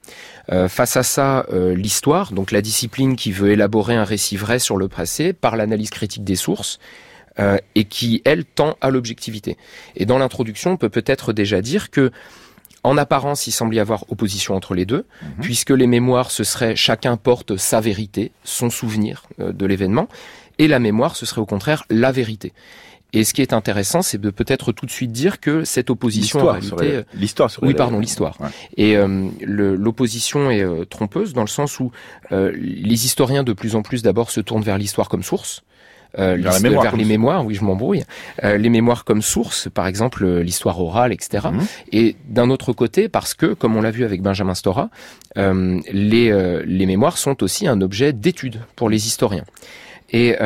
Euh, 0.52 0.68
face 0.68 0.96
à 0.96 1.02
ça, 1.02 1.44
euh, 1.52 1.74
l'histoire, 1.74 2.32
donc 2.32 2.50
la 2.50 2.62
discipline 2.62 3.16
qui 3.16 3.32
veut 3.32 3.50
élaborer 3.50 3.94
un 3.94 4.04
récit 4.04 4.36
vrai 4.36 4.58
sur 4.58 4.76
le 4.76 4.88
passé 4.88 5.32
par 5.32 5.56
l'analyse 5.56 5.90
critique 5.90 6.24
des 6.24 6.36
sources, 6.36 6.78
euh, 7.38 7.58
et 7.74 7.84
qui, 7.84 8.22
elle, 8.24 8.46
tend 8.46 8.78
à 8.80 8.88
l'objectivité. 8.88 9.58
Et 9.94 10.06
dans 10.06 10.16
l'introduction, 10.16 10.72
on 10.72 10.76
peut 10.78 10.88
peut-être 10.88 11.34
déjà 11.34 11.60
dire 11.60 11.90
que 11.90 12.10
en 12.82 12.96
apparence, 12.96 13.46
il 13.46 13.52
semble 13.52 13.74
y 13.74 13.80
avoir 13.80 14.10
opposition 14.10 14.54
entre 14.54 14.74
les 14.74 14.86
deux, 14.86 15.04
mhm. 15.20 15.28
puisque 15.42 15.70
les 15.70 15.86
mémoires, 15.86 16.30
ce 16.30 16.44
serait 16.44 16.76
chacun 16.76 17.18
porte 17.18 17.58
sa 17.58 17.80
vérité, 17.80 18.32
son 18.42 18.70
souvenir 18.70 19.26
euh, 19.38 19.52
de 19.52 19.66
l'événement, 19.66 20.08
et 20.56 20.66
la 20.66 20.78
mémoire, 20.78 21.14
ce 21.14 21.26
serait 21.26 21.42
au 21.42 21.46
contraire 21.46 21.84
la 21.90 22.10
vérité. 22.10 22.54
Et 23.12 23.22
ce 23.22 23.34
qui 23.34 23.42
est 23.42 23.52
intéressant, 23.52 24.00
c'est 24.00 24.20
de 24.20 24.30
peut-être 24.30 24.72
tout 24.72 24.86
de 24.86 24.90
suite 24.90 25.12
dire 25.12 25.38
que 25.38 25.64
cette 25.64 25.90
opposition 25.90 26.40
en 26.40 26.52
réalité, 26.52 27.02
l'histoire, 27.14 27.50
oui, 27.60 27.74
pardon, 27.74 27.98
l'histoire. 27.98 28.38
Et 28.78 28.96
euh, 28.96 29.28
l'opposition 29.42 30.50
est 30.50 30.64
trompeuse 30.88 31.32
dans 31.34 31.42
le 31.42 31.48
sens 31.48 31.80
où 31.80 31.92
les 32.30 33.04
historiens 33.04 33.42
de 33.44 33.52
plus 33.52 33.74
en 33.74 33.82
plus 33.82 34.02
d'abord 34.02 34.30
se 34.30 34.40
tournent 34.40 34.64
vers 34.64 34.78
l'histoire 34.78 35.08
comme 35.08 35.22
source, 35.22 35.62
euh, 36.18 36.36
vers, 36.38 36.96
les 36.96 37.04
mémoires, 37.04 37.44
oui, 37.44 37.54
je 37.54 37.64
m'embrouille. 37.64 38.04
Euh, 38.44 38.56
les 38.56 38.70
mémoires 38.70 39.04
comme 39.04 39.22
source, 39.22 39.68
par 39.72 39.86
exemple 39.86 40.24
euh, 40.24 40.42
l'histoire 40.42 40.80
orale, 40.80 41.12
etc. 41.12 41.48
Mhm. 41.52 41.60
Et 41.92 42.16
d'un 42.28 42.50
autre 42.50 42.72
côté, 42.72 43.08
parce 43.08 43.34
que, 43.34 43.54
comme 43.54 43.76
on 43.76 43.82
l'a 43.82 43.90
vu 43.90 44.04
avec 44.04 44.22
Benjamin 44.22 44.54
Stora, 44.54 44.90
les, 45.36 46.62
les 46.64 46.86
mémoires 46.86 47.18
sont 47.18 47.42
aussi 47.42 47.66
un 47.66 47.82
objet 47.82 48.14
d'étude 48.14 48.60
pour 48.74 48.88
les 48.88 49.06
historiens. 49.06 49.44
Et 50.10 50.36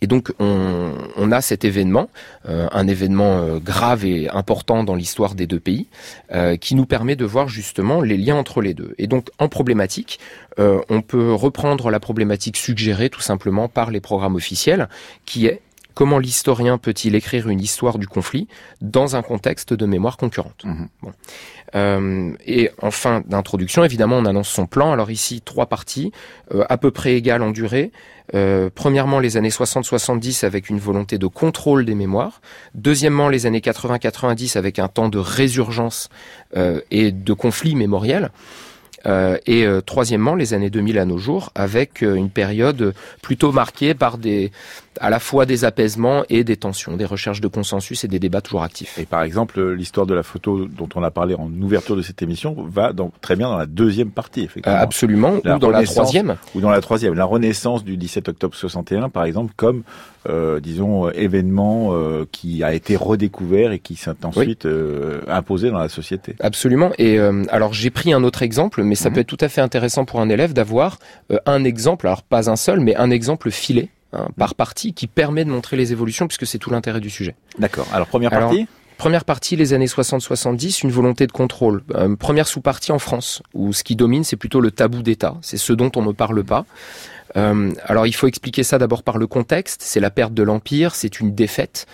et 0.00 0.06
donc 0.06 0.32
on, 0.38 1.32
a 1.32 1.40
cet 1.40 1.64
événement, 1.64 2.08
euh, 2.48 2.68
un 2.72 2.86
événement 2.86 3.38
euh, 3.38 3.58
grave 3.58 4.04
et 4.04 4.28
important 4.30 4.82
dans 4.82 4.94
l'histoire 4.94 5.34
des 5.34 5.46
deux 5.46 5.60
pays, 5.60 5.88
euh, 6.32 6.56
qui 6.56 6.74
nous 6.74 6.86
permet 6.86 7.16
de 7.16 7.24
voir 7.24 7.48
justement 7.48 8.00
les 8.00 8.16
liens 8.16 8.36
entre 8.36 8.62
les 8.62 8.72
deux. 8.72 8.94
Et 8.98 9.06
donc 9.06 9.28
en 9.38 9.48
problématique, 9.48 10.18
on 10.58 11.00
peut 11.00 11.32
reprendre 11.32 11.90
la 11.90 12.00
problématique 12.00 12.58
suggérée 12.58 13.08
tout 13.08 13.22
simplement 13.22 13.66
par 13.66 13.90
les 13.90 14.00
programmes 14.00 14.34
officiels, 14.34 14.90
qui 15.24 15.46
est 15.46 15.62
comment 16.00 16.18
l'historien 16.18 16.78
peut-il 16.78 17.14
écrire 17.14 17.50
une 17.50 17.60
histoire 17.60 17.98
du 17.98 18.08
conflit 18.08 18.48
dans 18.80 19.16
un 19.16 19.22
contexte 19.22 19.74
de 19.74 19.84
mémoire 19.84 20.16
concurrente. 20.16 20.64
Mmh. 20.64 20.84
Bon. 21.02 21.12
Euh, 21.74 22.32
et 22.46 22.70
en 22.80 22.90
fin 22.90 23.22
d'introduction, 23.26 23.84
évidemment, 23.84 24.16
on 24.16 24.24
annonce 24.24 24.48
son 24.48 24.64
plan. 24.64 24.92
Alors 24.92 25.10
ici, 25.10 25.42
trois 25.42 25.66
parties, 25.66 26.10
euh, 26.54 26.64
à 26.70 26.78
peu 26.78 26.90
près 26.90 27.16
égales 27.16 27.42
en 27.42 27.50
durée. 27.50 27.92
Euh, 28.34 28.70
premièrement, 28.74 29.18
les 29.18 29.36
années 29.36 29.50
60-70 29.50 30.46
avec 30.46 30.70
une 30.70 30.78
volonté 30.78 31.18
de 31.18 31.26
contrôle 31.26 31.84
des 31.84 31.94
mémoires. 31.94 32.40
Deuxièmement, 32.74 33.28
les 33.28 33.44
années 33.44 33.60
80-90 33.60 34.56
avec 34.56 34.78
un 34.78 34.88
temps 34.88 35.10
de 35.10 35.18
résurgence 35.18 36.08
et 36.90 37.12
de 37.12 37.32
conflit 37.34 37.74
mémoriel. 37.74 38.30
Euh, 39.06 39.38
et 39.46 39.64
euh, 39.64 39.80
troisièmement, 39.80 40.34
les 40.34 40.54
années 40.54 40.70
2000 40.70 40.98
à 40.98 41.04
nos 41.04 41.18
jours, 41.18 41.50
avec 41.54 42.02
euh, 42.02 42.14
une 42.14 42.30
période 42.30 42.94
plutôt 43.22 43.52
marquée 43.52 43.94
par 43.94 44.18
des, 44.18 44.52
à 45.00 45.08
la 45.08 45.18
fois 45.18 45.46
des 45.46 45.64
apaisements 45.64 46.24
et 46.28 46.44
des 46.44 46.58
tensions, 46.58 46.96
des 46.96 47.06
recherches 47.06 47.40
de 47.40 47.48
consensus 47.48 48.04
et 48.04 48.08
des 48.08 48.18
débats 48.18 48.42
toujours 48.42 48.62
actifs. 48.62 48.98
Et 48.98 49.06
par 49.06 49.22
exemple, 49.22 49.72
l'histoire 49.72 50.06
de 50.06 50.12
la 50.14 50.22
photo 50.22 50.66
dont 50.66 50.88
on 50.94 51.02
a 51.02 51.10
parlé 51.10 51.34
en 51.34 51.50
ouverture 51.62 51.96
de 51.96 52.02
cette 52.02 52.20
émission 52.20 52.54
va 52.68 52.92
donc 52.92 53.12
très 53.22 53.34
bien 53.34 53.48
dans 53.48 53.56
la 53.56 53.66
deuxième 53.66 54.10
partie, 54.10 54.42
effectivement. 54.42 54.78
absolument, 54.78 55.40
ou 55.44 55.58
dans 55.58 55.70
la 55.70 55.82
troisième. 55.84 56.36
Ou 56.54 56.60
dans 56.60 56.70
la 56.70 56.82
troisième. 56.82 57.14
La 57.14 57.24
renaissance 57.24 57.82
du 57.82 57.96
17 57.96 58.28
octobre 58.28 58.54
61, 58.54 59.08
par 59.08 59.24
exemple, 59.24 59.54
comme 59.56 59.82
euh, 60.28 60.60
disons, 60.60 61.06
euh, 61.06 61.12
événement 61.14 61.94
euh, 61.94 62.26
qui 62.30 62.62
a 62.62 62.74
été 62.74 62.94
redécouvert 62.94 63.72
et 63.72 63.78
qui 63.78 63.96
s'est 63.96 64.10
ensuite 64.24 64.68
imposé 65.28 65.70
dans 65.70 65.78
la 65.78 65.88
société. 65.88 66.36
Absolument. 66.40 66.90
Et 66.98 67.18
alors 67.48 67.72
j'ai 67.72 67.90
pris 67.90 68.12
un 68.12 68.22
autre 68.22 68.42
exemple, 68.42 68.82
mais 68.82 68.94
ça 68.94 69.08
mhm. 69.08 69.14
peut 69.14 69.20
être 69.20 69.26
tout 69.26 69.38
à 69.40 69.48
fait 69.48 69.62
intéressant 69.62 70.04
pour 70.04 70.20
un 70.20 70.28
élève 70.28 70.52
d'avoir 70.52 70.98
un 71.46 71.64
exemple, 71.64 72.06
alors 72.06 72.22
pas 72.22 72.50
un 72.50 72.56
seul, 72.56 72.80
mais 72.80 72.94
un 72.96 73.10
exemple 73.10 73.50
filé. 73.50 73.88
Hein, 74.12 74.28
par 74.36 74.56
partie 74.56 74.92
qui 74.92 75.06
permet 75.06 75.44
de 75.44 75.50
montrer 75.50 75.76
les 75.76 75.92
évolutions 75.92 76.26
puisque 76.26 76.46
c'est 76.46 76.58
tout 76.58 76.70
l'intérêt 76.70 77.00
du 77.00 77.10
sujet. 77.10 77.36
D'accord. 77.58 77.86
Alors 77.92 78.08
première 78.08 78.30
partie 78.30 78.66
Première 78.98 79.24
partie, 79.24 79.56
les 79.56 79.72
années 79.72 79.86
60-70, 79.86 80.82
une 80.82 80.90
volonté 80.90 81.26
de 81.26 81.32
contrôle. 81.32 81.82
première 82.18 82.46
sous-partie 82.46 82.92
en 82.92 82.98
France, 82.98 83.42
où 83.54 83.72
ce 83.72 83.82
qui 83.82 83.96
domine, 83.96 84.24
c'est 84.24 84.36
plutôt 84.36 84.60
le 84.60 84.70
tabou 84.70 85.00
d'État. 85.00 85.36
C'est 85.40 85.56
ce 85.56 85.72
dont 85.72 85.90
on 85.96 86.02
ne 86.02 86.12
parle 86.12 86.44
pas. 86.44 86.66
Euh, 87.36 87.72
alors 87.84 88.06
il 88.06 88.14
faut 88.14 88.26
expliquer 88.26 88.62
ça 88.62 88.78
d'abord 88.78 89.02
par 89.02 89.18
le 89.18 89.26
contexte. 89.26 89.82
C'est 89.82 90.00
la 90.00 90.10
perte 90.10 90.34
de 90.34 90.42
l'empire, 90.42 90.94
c'est 90.94 91.20
une 91.20 91.34
défaite, 91.34 91.86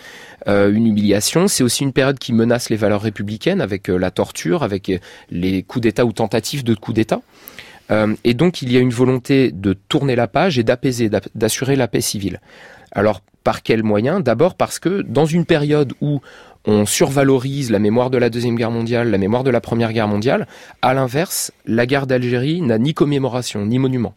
euh, 0.48 0.72
une 0.72 0.86
humiliation. 0.86 1.48
C'est 1.48 1.62
aussi 1.62 1.84
une 1.84 1.92
période 1.92 2.18
qui 2.18 2.32
menace 2.32 2.70
les 2.70 2.76
valeurs 2.76 3.02
républicaines 3.02 3.60
avec 3.60 3.88
euh, 3.88 3.98
la 3.98 4.10
torture, 4.10 4.62
avec 4.62 4.90
les 5.30 5.62
coups 5.62 5.82
d'État 5.82 6.04
ou 6.04 6.12
tentatives 6.12 6.64
de 6.64 6.74
coups 6.74 6.96
d'État. 6.96 7.20
Et 7.90 8.34
donc 8.34 8.62
il 8.62 8.72
y 8.72 8.76
a 8.76 8.80
une 8.80 8.90
volonté 8.90 9.52
de 9.52 9.72
tourner 9.72 10.16
la 10.16 10.26
page 10.26 10.58
et 10.58 10.64
d'apaiser, 10.64 11.10
d'assurer 11.34 11.76
la 11.76 11.88
paix 11.88 12.00
civile. 12.00 12.40
Alors 12.92 13.20
par 13.44 13.62
quels 13.62 13.84
moyens? 13.84 14.22
D'abord 14.24 14.56
parce 14.56 14.78
que 14.78 15.02
dans 15.02 15.26
une 15.26 15.44
période 15.44 15.92
où 16.00 16.20
on 16.64 16.84
survalorise 16.84 17.70
la 17.70 17.78
mémoire 17.78 18.10
de 18.10 18.18
la 18.18 18.28
Deuxième 18.28 18.56
Guerre 18.56 18.72
mondiale, 18.72 19.10
la 19.10 19.18
mémoire 19.18 19.44
de 19.44 19.50
la 19.50 19.60
Première 19.60 19.92
Guerre 19.92 20.08
mondiale, 20.08 20.48
à 20.82 20.94
l'inverse, 20.94 21.52
la 21.64 21.86
guerre 21.86 22.08
d'Algérie 22.08 22.60
n'a 22.60 22.78
ni 22.78 22.92
commémoration, 22.92 23.64
ni 23.64 23.78
monument 23.78 24.14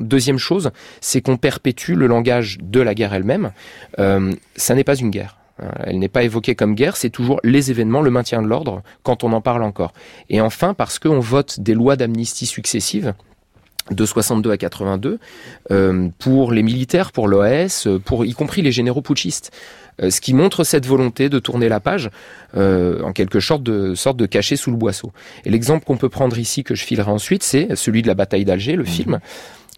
deuxième 0.00 0.38
chose, 0.38 0.70
c'est 1.00 1.20
qu'on 1.20 1.36
perpétue 1.36 1.92
le 1.92 2.06
langage 2.06 2.58
de 2.60 2.80
la 2.80 2.94
guerre 2.94 3.14
elle-même. 3.14 3.52
Euh, 3.98 4.32
ça 4.56 4.74
n'est 4.74 4.84
pas 4.84 4.96
une 4.96 5.10
guerre. 5.10 5.36
Elle 5.84 5.98
n'est 5.98 6.08
pas 6.08 6.24
évoquée 6.24 6.54
comme 6.54 6.74
guerre, 6.74 6.96
c'est 6.96 7.10
toujours 7.10 7.40
les 7.44 7.70
événements, 7.70 8.02
le 8.02 8.10
maintien 8.10 8.42
de 8.42 8.48
l'ordre, 8.48 8.82
quand 9.02 9.22
on 9.22 9.32
en 9.32 9.40
parle 9.40 9.62
encore. 9.62 9.92
Et 10.28 10.40
enfin, 10.40 10.74
parce 10.74 10.98
qu'on 10.98 11.20
vote 11.20 11.60
des 11.60 11.74
lois 11.74 11.96
d'amnistie 11.96 12.46
successives, 12.46 13.14
de 13.90 14.06
62 14.06 14.50
à 14.50 14.56
82 14.56 15.18
euh, 15.70 16.08
pour 16.18 16.52
les 16.52 16.62
militaires, 16.62 17.12
pour 17.12 17.28
l'OAS, 17.28 17.86
pour 18.04 18.24
y 18.24 18.32
compris 18.32 18.62
les 18.62 18.72
généraux 18.72 19.02
putschistes. 19.02 19.52
Euh, 20.02 20.10
ce 20.10 20.20
qui 20.20 20.34
montre 20.34 20.64
cette 20.64 20.86
volonté 20.86 21.28
de 21.28 21.38
tourner 21.38 21.68
la 21.68 21.80
page 21.80 22.10
euh, 22.56 23.00
en 23.02 23.12
quelque 23.12 23.40
sorte 23.40 23.62
de, 23.62 23.94
sorte 23.94 24.16
de 24.16 24.26
cacher 24.26 24.56
sous 24.56 24.70
le 24.70 24.76
boisseau. 24.76 25.12
Et 25.44 25.50
l'exemple 25.50 25.84
qu'on 25.84 25.96
peut 25.96 26.08
prendre 26.08 26.36
ici, 26.38 26.64
que 26.64 26.74
je 26.74 26.84
filerai 26.84 27.10
ensuite, 27.10 27.42
c'est 27.42 27.76
celui 27.76 28.02
de 28.02 28.08
la 28.08 28.14
bataille 28.14 28.44
d'Alger, 28.44 28.74
le 28.74 28.82
mmh. 28.82 28.86
film, 28.86 29.20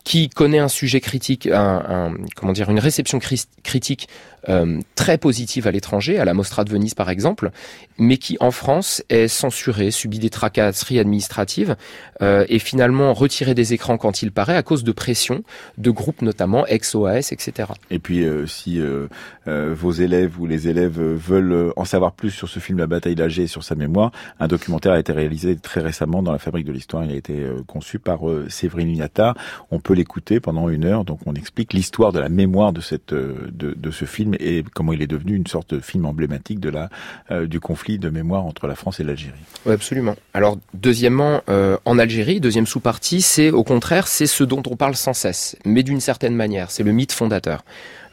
qui 0.07 0.29
connaît 0.29 0.61
un 0.61 0.69
sujet 0.69 1.01
critique, 1.01 1.49
un, 1.53 2.15
comment 2.37 2.53
dire, 2.53 2.71
une 2.71 2.79
réception 2.79 3.19
critique 3.19 4.09
euh, 4.49 4.79
très 4.95 5.19
positive 5.19 5.67
à 5.67 5.73
l'étranger, 5.73 6.21
à 6.21 6.25
la 6.25 6.33
Mostra 6.33 6.63
de 6.63 6.71
Venise 6.71 6.95
par 6.95 7.11
exemple, 7.11 7.51
mais 7.99 8.17
qui 8.17 8.37
en 8.39 8.53
France 8.53 9.03
est 9.09 9.27
censuré, 9.27 9.91
subit 9.91 10.21
des 10.21 10.31
tracasseries 10.31 11.01
administratives 11.01 11.75
euh, 12.23 12.45
et 12.49 12.61
finalement 12.61 13.13
retiré 13.15 13.55
des 13.55 13.73
écrans 13.73 13.99
quand 13.99 14.23
il 14.23 14.31
paraît 14.31 14.55
à 14.55 14.63
cause 14.63 14.85
de 14.85 14.93
pression 14.93 15.43
de 15.77 15.91
groupes 15.91 16.23
notamment 16.23 16.65
ex-OAS, 16.67 17.33
etc. 17.33 17.71
Et 17.91 17.99
puis 17.99 18.23
euh, 18.23 18.47
si 18.47 18.79
euh, 18.79 19.09
euh, 19.49 19.75
vos 19.77 19.91
élèves 19.91 20.39
ou 20.39 20.47
les 20.47 20.69
élèves 20.69 21.01
veulent 21.01 21.73
en 21.75 21.85
savoir 21.85 22.13
plus 22.13 22.31
sur 22.31 22.49
ce 22.49 22.61
film 22.61 22.79
La 22.79 22.87
bataille 22.87 23.17
d'Alger 23.17 23.45
et 23.45 23.49
sur 23.49 23.65
sa 23.65 23.75
mémoire, 23.75 24.13
un 24.39 24.47
documentaire 24.47 24.93
a 24.93 25.01
été 25.01 25.13
réalisé 25.13 25.57
très 25.57 25.81
récemment 25.81 26.23
dans 26.23 26.33
la 26.33 26.39
Fabrique 26.39 26.67
de 26.67 26.73
l'Histoire. 26.73 27.05
Il 27.05 27.11
a 27.11 27.17
été 27.17 27.45
conçu 27.67 27.99
par 27.99 28.21
Séverine 28.49 28.87
Lignata. 28.87 29.35
On 29.73 29.81
peut 29.81 29.96
l'écouter 29.97 30.41
pendant 30.41 30.69
une 30.69 30.85
heure. 30.85 31.05
Donc 31.05 31.21
on 31.27 31.35
explique 31.35 31.73
l'histoire 31.73 32.13
de 32.13 32.21
la 32.21 32.29
mémoire 32.29 32.73
de 32.73 32.81
cette 32.81 33.13
de, 33.13 33.75
de 33.75 33.91
ce 33.91 34.05
film 34.05 34.35
et 34.39 34.65
comment 34.75 34.93
il 34.93 35.03
est 35.03 35.07
devenu 35.07 35.35
une 35.35 35.47
sorte 35.47 35.75
de 35.75 35.81
film 35.81 36.07
emblématique 36.07 36.61
de 36.61 36.71
la 36.71 36.89
euh, 37.31 37.47
du 37.47 37.61
conflit 37.61 37.99
de 37.99 38.11
mémoire 38.11 38.45
entre 38.45 38.67
la 38.67 38.75
France 38.75 39.01
et 39.01 39.05
l'Algérie. 39.05 39.35
Oui, 39.65 39.73
absolument. 39.73 40.15
Alors 40.35 40.59
deuxièmement, 40.75 41.41
euh, 41.49 41.77
en 41.85 41.99
Algérie, 41.99 42.41
deuxième 42.41 42.67
sous-partie, 42.67 43.23
c'est 43.23 43.51
au 43.51 43.65
contraire 43.65 44.07
c'est 44.07 44.27
ce 44.27 44.45
dont 44.45 44.63
on 44.71 44.77
parle 44.77 44.95
sans 44.95 45.15
cesse, 45.15 45.57
mais 45.65 45.83
d'une 45.83 46.01
certaine 46.01 46.35
manière, 46.35 46.71
c'est 46.71 46.83
le 46.83 46.93
mythe 46.93 47.13
fondateur. 47.13 47.65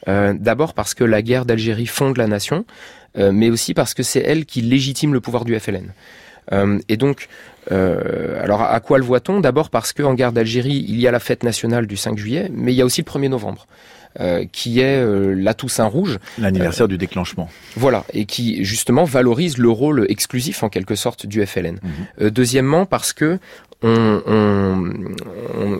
Euh, 0.08 0.34
D'abord 0.38 0.74
parce 0.74 0.93
que 0.93 1.04
la 1.04 1.22
guerre 1.22 1.46
d'Algérie 1.46 1.86
fonde 1.86 2.17
la 2.17 2.28
nation, 2.28 2.65
euh, 3.17 3.32
mais 3.32 3.50
aussi 3.50 3.74
parce 3.74 3.93
que 3.93 4.04
c'est 4.04 4.22
elle 4.22 4.46
qui 4.46 4.62
légitime 4.62 5.13
le 5.13 5.22
pouvoir 5.22 5.46
du 5.46 5.58
FLN. 5.58 5.93
Euh, 6.51 6.79
et 6.89 6.97
donc, 6.97 7.27
alors 7.69 8.62
à 8.62 8.79
quoi 8.82 8.97
le 8.97 9.06
voit-on? 9.06 9.39
D'abord 9.39 9.69
parce 9.69 9.93
qu'en 9.93 10.13
guerre 10.13 10.34
d'Algérie, 10.34 10.86
il 10.88 10.99
y 10.99 11.08
a 11.08 11.12
la 11.12 11.19
fête 11.19 11.43
nationale 11.43 11.88
du 11.88 11.95
5 11.95 12.17
juillet, 12.17 12.49
mais 12.53 12.73
il 12.73 12.75
y 12.75 12.82
a 12.82 12.86
aussi 12.86 13.01
le 13.01 13.10
1er 13.10 13.29
novembre. 13.29 13.67
Euh, 14.19 14.45
qui 14.51 14.79
est 14.79 15.03
euh, 15.03 15.34
la 15.34 15.56
Toussaint 15.56 15.88
Rouge. 15.88 16.19
L'anniversaire 16.38 16.88
du 16.88 16.99
déclenchement. 16.99 17.49
Voilà, 17.75 18.06
et 18.13 18.25
qui 18.25 18.63
justement 18.63 19.06
valorise 19.06 19.58
le 19.58 19.69
rôle 19.69 20.06
exclusif 20.08 20.62
en 20.62 20.69
quelque 20.69 20.93
sorte 20.93 21.25
du 21.25 21.43
FLN. 21.43 21.79
Mhm. 21.82 22.29
deuxièmement, 22.29 22.86
parce 22.86 23.12
que 23.12 23.39
on, 23.84 24.93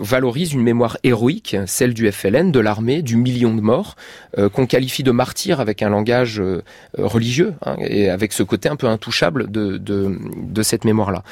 valorise 0.02 0.54
une 0.54 0.62
mémoire 0.62 0.98
héroïque, 1.04 1.56
celle 1.66 1.94
du 1.94 2.12
FLN, 2.12 2.52
de 2.52 2.60
l'armée, 2.60 3.02
du 3.02 3.16
million 3.16 3.56
de 3.56 3.62
morts, 3.62 3.96
euh, 4.38 4.50
qu'on 4.50 4.66
qualifie 4.66 5.04
de 5.04 5.12
martyrs 5.12 5.60
avec 5.60 5.82
un 5.82 5.90
langage 5.90 6.40
euh, 6.40 6.62
religieux, 6.98 7.54
hein, 7.66 7.78
et 7.80 8.10
avec 8.10 8.34
ce 8.34 8.44
côté 8.44 8.70
un 8.70 8.76
peu 8.76 8.88
intouchable 8.88 9.50
de, 9.50 9.78
de, 9.78 10.64
cette 10.64 10.86
mémoire-là. 10.86 11.24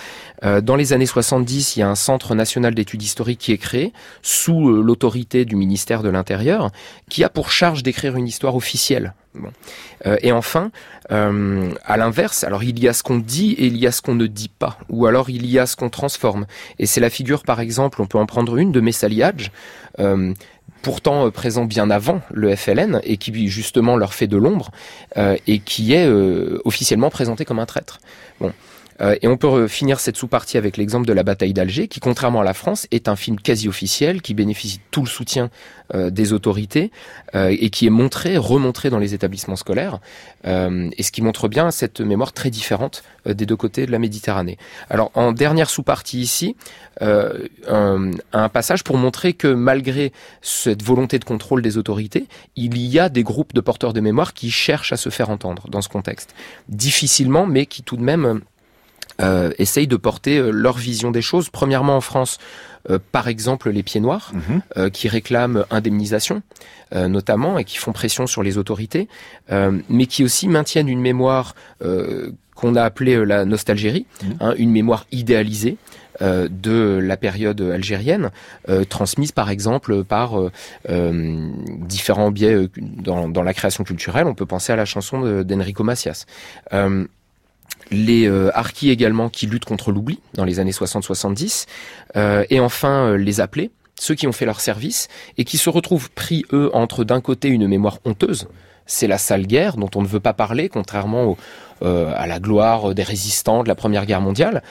Euh, 0.43 0.61
dans 0.61 0.75
les 0.75 0.93
années 0.93 1.05
70, 1.05 1.75
il 1.75 1.79
y 1.79 1.83
a 1.83 1.89
un 1.89 1.95
centre 1.95 2.35
national 2.35 2.73
d'études 2.73 3.03
historiques 3.03 3.39
qui 3.39 3.51
est 3.51 3.57
créé, 3.57 3.93
sous 4.21 4.71
l'autorité 4.81 5.45
du 5.45 5.55
ministère 5.55 6.03
de 6.03 6.09
l'Intérieur, 6.09 6.71
qui 7.09 7.23
a 7.23 7.29
pour 7.29 7.51
charge 7.51 7.83
d'écrire 7.83 8.15
une 8.15 8.27
histoire 8.27 8.55
officielle 8.55 9.13
Bon. 9.33 9.51
Euh, 10.05 10.17
et 10.21 10.31
enfin, 10.31 10.71
euh, 11.11 11.71
à 11.85 11.97
l'inverse, 11.97 12.43
alors 12.43 12.63
il 12.63 12.79
y 12.79 12.87
a 12.87 12.93
ce 12.93 13.03
qu'on 13.03 13.17
dit 13.17 13.53
et 13.53 13.65
il 13.65 13.77
y 13.77 13.87
a 13.87 13.91
ce 13.91 14.01
qu'on 14.01 14.15
ne 14.15 14.27
dit 14.27 14.49
pas, 14.49 14.77
ou 14.89 15.05
alors 15.05 15.29
il 15.29 15.45
y 15.45 15.57
a 15.57 15.65
ce 15.65 15.75
qu'on 15.75 15.89
transforme. 15.89 16.45
Et 16.79 16.85
c'est 16.85 16.99
la 16.99 17.09
figure, 17.09 17.43
par 17.43 17.59
exemple, 17.59 18.01
on 18.01 18.07
peut 18.07 18.17
en 18.17 18.25
prendre 18.25 18.57
une 18.57 18.71
de 18.71 18.81
Messali 18.81 19.21
euh, 19.99 20.33
pourtant 20.81 21.27
euh, 21.27 21.31
présent 21.31 21.65
bien 21.65 21.89
avant 21.89 22.21
le 22.31 22.55
FLN 22.55 23.01
et 23.03 23.17
qui 23.17 23.47
justement 23.47 23.95
leur 23.95 24.13
fait 24.13 24.27
de 24.27 24.37
l'ombre 24.37 24.71
et 25.15 25.59
qui 25.59 25.93
est 25.93 26.07
officiellement 26.65 27.09
présenté 27.09 27.45
comme 27.45 27.59
un 27.59 27.65
traître. 27.65 27.99
Bon. 28.39 28.51
Euh, 29.01 29.15
et 29.21 29.27
on 29.27 29.37
peut 29.37 29.67
finir 29.67 29.99
cette 29.99 30.17
sous-partie 30.17 30.57
avec 30.57 30.77
l'exemple 30.77 31.07
de 31.07 31.13
la 31.13 31.23
bataille 31.23 31.53
d'Alger, 31.53 31.87
qui, 31.87 31.99
contrairement 31.99 32.41
à 32.41 32.43
la 32.43 32.53
France, 32.53 32.87
est 32.91 33.07
un 33.07 33.15
film 33.15 33.39
quasi 33.39 33.67
officiel, 33.67 34.21
qui 34.21 34.33
bénéficie 34.33 34.77
de 34.77 34.83
tout 34.91 35.01
le 35.01 35.07
soutien 35.07 35.49
euh, 35.93 36.09
des 36.09 36.33
autorités 36.33 36.91
euh, 37.35 37.55
et 37.59 37.69
qui 37.69 37.85
est 37.87 37.91
montré, 37.91 38.37
remontré 38.37 38.89
dans 38.89 38.99
les 38.99 39.13
établissements 39.13 39.55
scolaires, 39.55 39.99
et 40.43 41.03
ce 41.03 41.11
qui 41.11 41.21
montre 41.21 41.47
bien 41.47 41.69
cette 41.71 42.01
mémoire 42.01 42.33
très 42.33 42.49
différente 42.49 43.03
des 43.25 43.45
deux 43.45 43.55
côtés 43.55 43.85
de 43.85 43.91
la 43.91 43.99
Méditerranée. 43.99 44.57
Alors, 44.89 45.11
en 45.13 45.31
dernière 45.31 45.69
sous-partie 45.69 46.19
ici, 46.19 46.55
un, 46.99 48.11
un 48.33 48.49
passage 48.49 48.83
pour 48.83 48.97
montrer 48.97 49.33
que 49.33 49.47
malgré 49.47 50.11
cette 50.41 50.81
volonté 50.81 51.19
de 51.19 51.25
contrôle 51.25 51.61
des 51.61 51.77
autorités, 51.77 52.25
il 52.55 52.77
y 52.79 52.97
a 52.99 53.09
des 53.09 53.23
groupes 53.23 53.53
de 53.53 53.61
porteurs 53.61 53.93
de 53.93 53.99
mémoire 54.01 54.33
qui 54.33 54.49
cherchent 54.49 54.93
à 54.93 54.97
se 54.97 55.09
faire 55.09 55.29
entendre 55.29 55.69
dans 55.69 55.81
ce 55.81 55.89
contexte. 55.89 56.33
Difficilement, 56.69 57.45
mais 57.45 57.67
qui 57.67 57.83
tout 57.83 57.97
de 57.97 58.03
même 58.03 58.41
euh, 59.21 59.51
essayent 59.57 59.87
de 59.87 59.97
porter 59.97 60.37
euh, 60.37 60.51
leur 60.51 60.77
vision 60.77 61.11
des 61.11 61.21
choses. 61.21 61.49
Premièrement 61.49 61.97
en 61.97 62.01
France, 62.01 62.39
euh, 62.89 62.97
par 63.11 63.27
exemple 63.27 63.69
les 63.69 63.83
pieds 63.83 64.01
noirs, 64.01 64.31
mhm. 64.33 64.89
qui 64.91 65.07
réclament 65.07 65.65
indemnisation 65.69 66.41
notamment 66.93 67.57
et 67.57 67.63
qui 67.63 67.77
font 67.77 67.93
pression 67.93 68.27
sur 68.27 68.43
les 68.43 68.57
autorités, 68.57 69.07
mais 69.89 70.07
qui 70.07 70.25
aussi 70.25 70.49
maintiennent 70.49 70.89
une 70.89 70.99
mémoire 70.99 71.55
qu'on 72.53 72.75
a 72.75 72.83
appelée 72.83 73.25
la 73.25 73.45
nostalgérie, 73.45 74.05
mhm. 74.21 74.35
hein, 74.41 74.53
une 74.57 74.71
mémoire 74.71 75.05
idéalisée. 75.11 75.77
de 76.19 76.99
la 77.01 77.17
période 77.17 77.61
algérienne, 77.61 78.29
transmise 78.89 79.31
par 79.31 79.49
exemple 79.49 80.03
par 80.03 80.33
différents 80.87 82.29
biais 82.29 82.67
dans, 82.77 83.29
dans, 83.29 83.41
la 83.41 83.53
création 83.53 83.83
culturelle. 83.85 84.27
On 84.27 84.35
peut 84.35 84.45
penser 84.45 84.73
à 84.73 84.75
la 84.75 84.85
chanson 84.85 85.43
d'Enrico 85.43 85.83
Macias 85.83 86.25
les 87.89 88.27
euh, 88.27 88.51
également 88.83 89.29
qui 89.29 89.47
luttent 89.47 89.65
contre 89.65 89.91
l'oubli 89.91 90.19
dans 90.33 90.45
les 90.45 90.59
années 90.59 90.71
60-70, 90.71 91.65
euh, 92.15 92.45
et 92.49 92.59
enfin 92.59 93.07
euh, 93.07 93.17
les 93.17 93.41
appelés, 93.41 93.71
ceux 93.99 94.15
qui 94.15 94.27
ont 94.27 94.31
fait 94.31 94.45
leur 94.45 94.61
service 94.61 95.07
et 95.37 95.43
qui 95.43 95.57
se 95.57 95.69
retrouvent 95.69 96.11
pris, 96.11 96.45
eux, 96.53 96.69
entre 96.73 97.03
d'un 97.03 97.21
côté 97.21 97.49
une 97.49 97.67
mémoire 97.67 97.99
honteuse, 98.05 98.47
c'est 98.85 99.07
la 99.07 99.17
sale 99.17 99.45
guerre 99.45 99.77
dont 99.77 99.89
on 99.95 100.01
ne 100.01 100.07
veut 100.07 100.19
pas 100.19 100.33
parler, 100.33 100.69
contrairement 100.69 101.37
à 101.83 102.27
la 102.27 102.39
gloire 102.39 102.93
des 102.93 103.01
résistants 103.01 103.63
de 103.63 103.67
la 103.67 103.73
Première 103.73 104.05
Guerre 104.05 104.21
mondiale, 104.21 104.61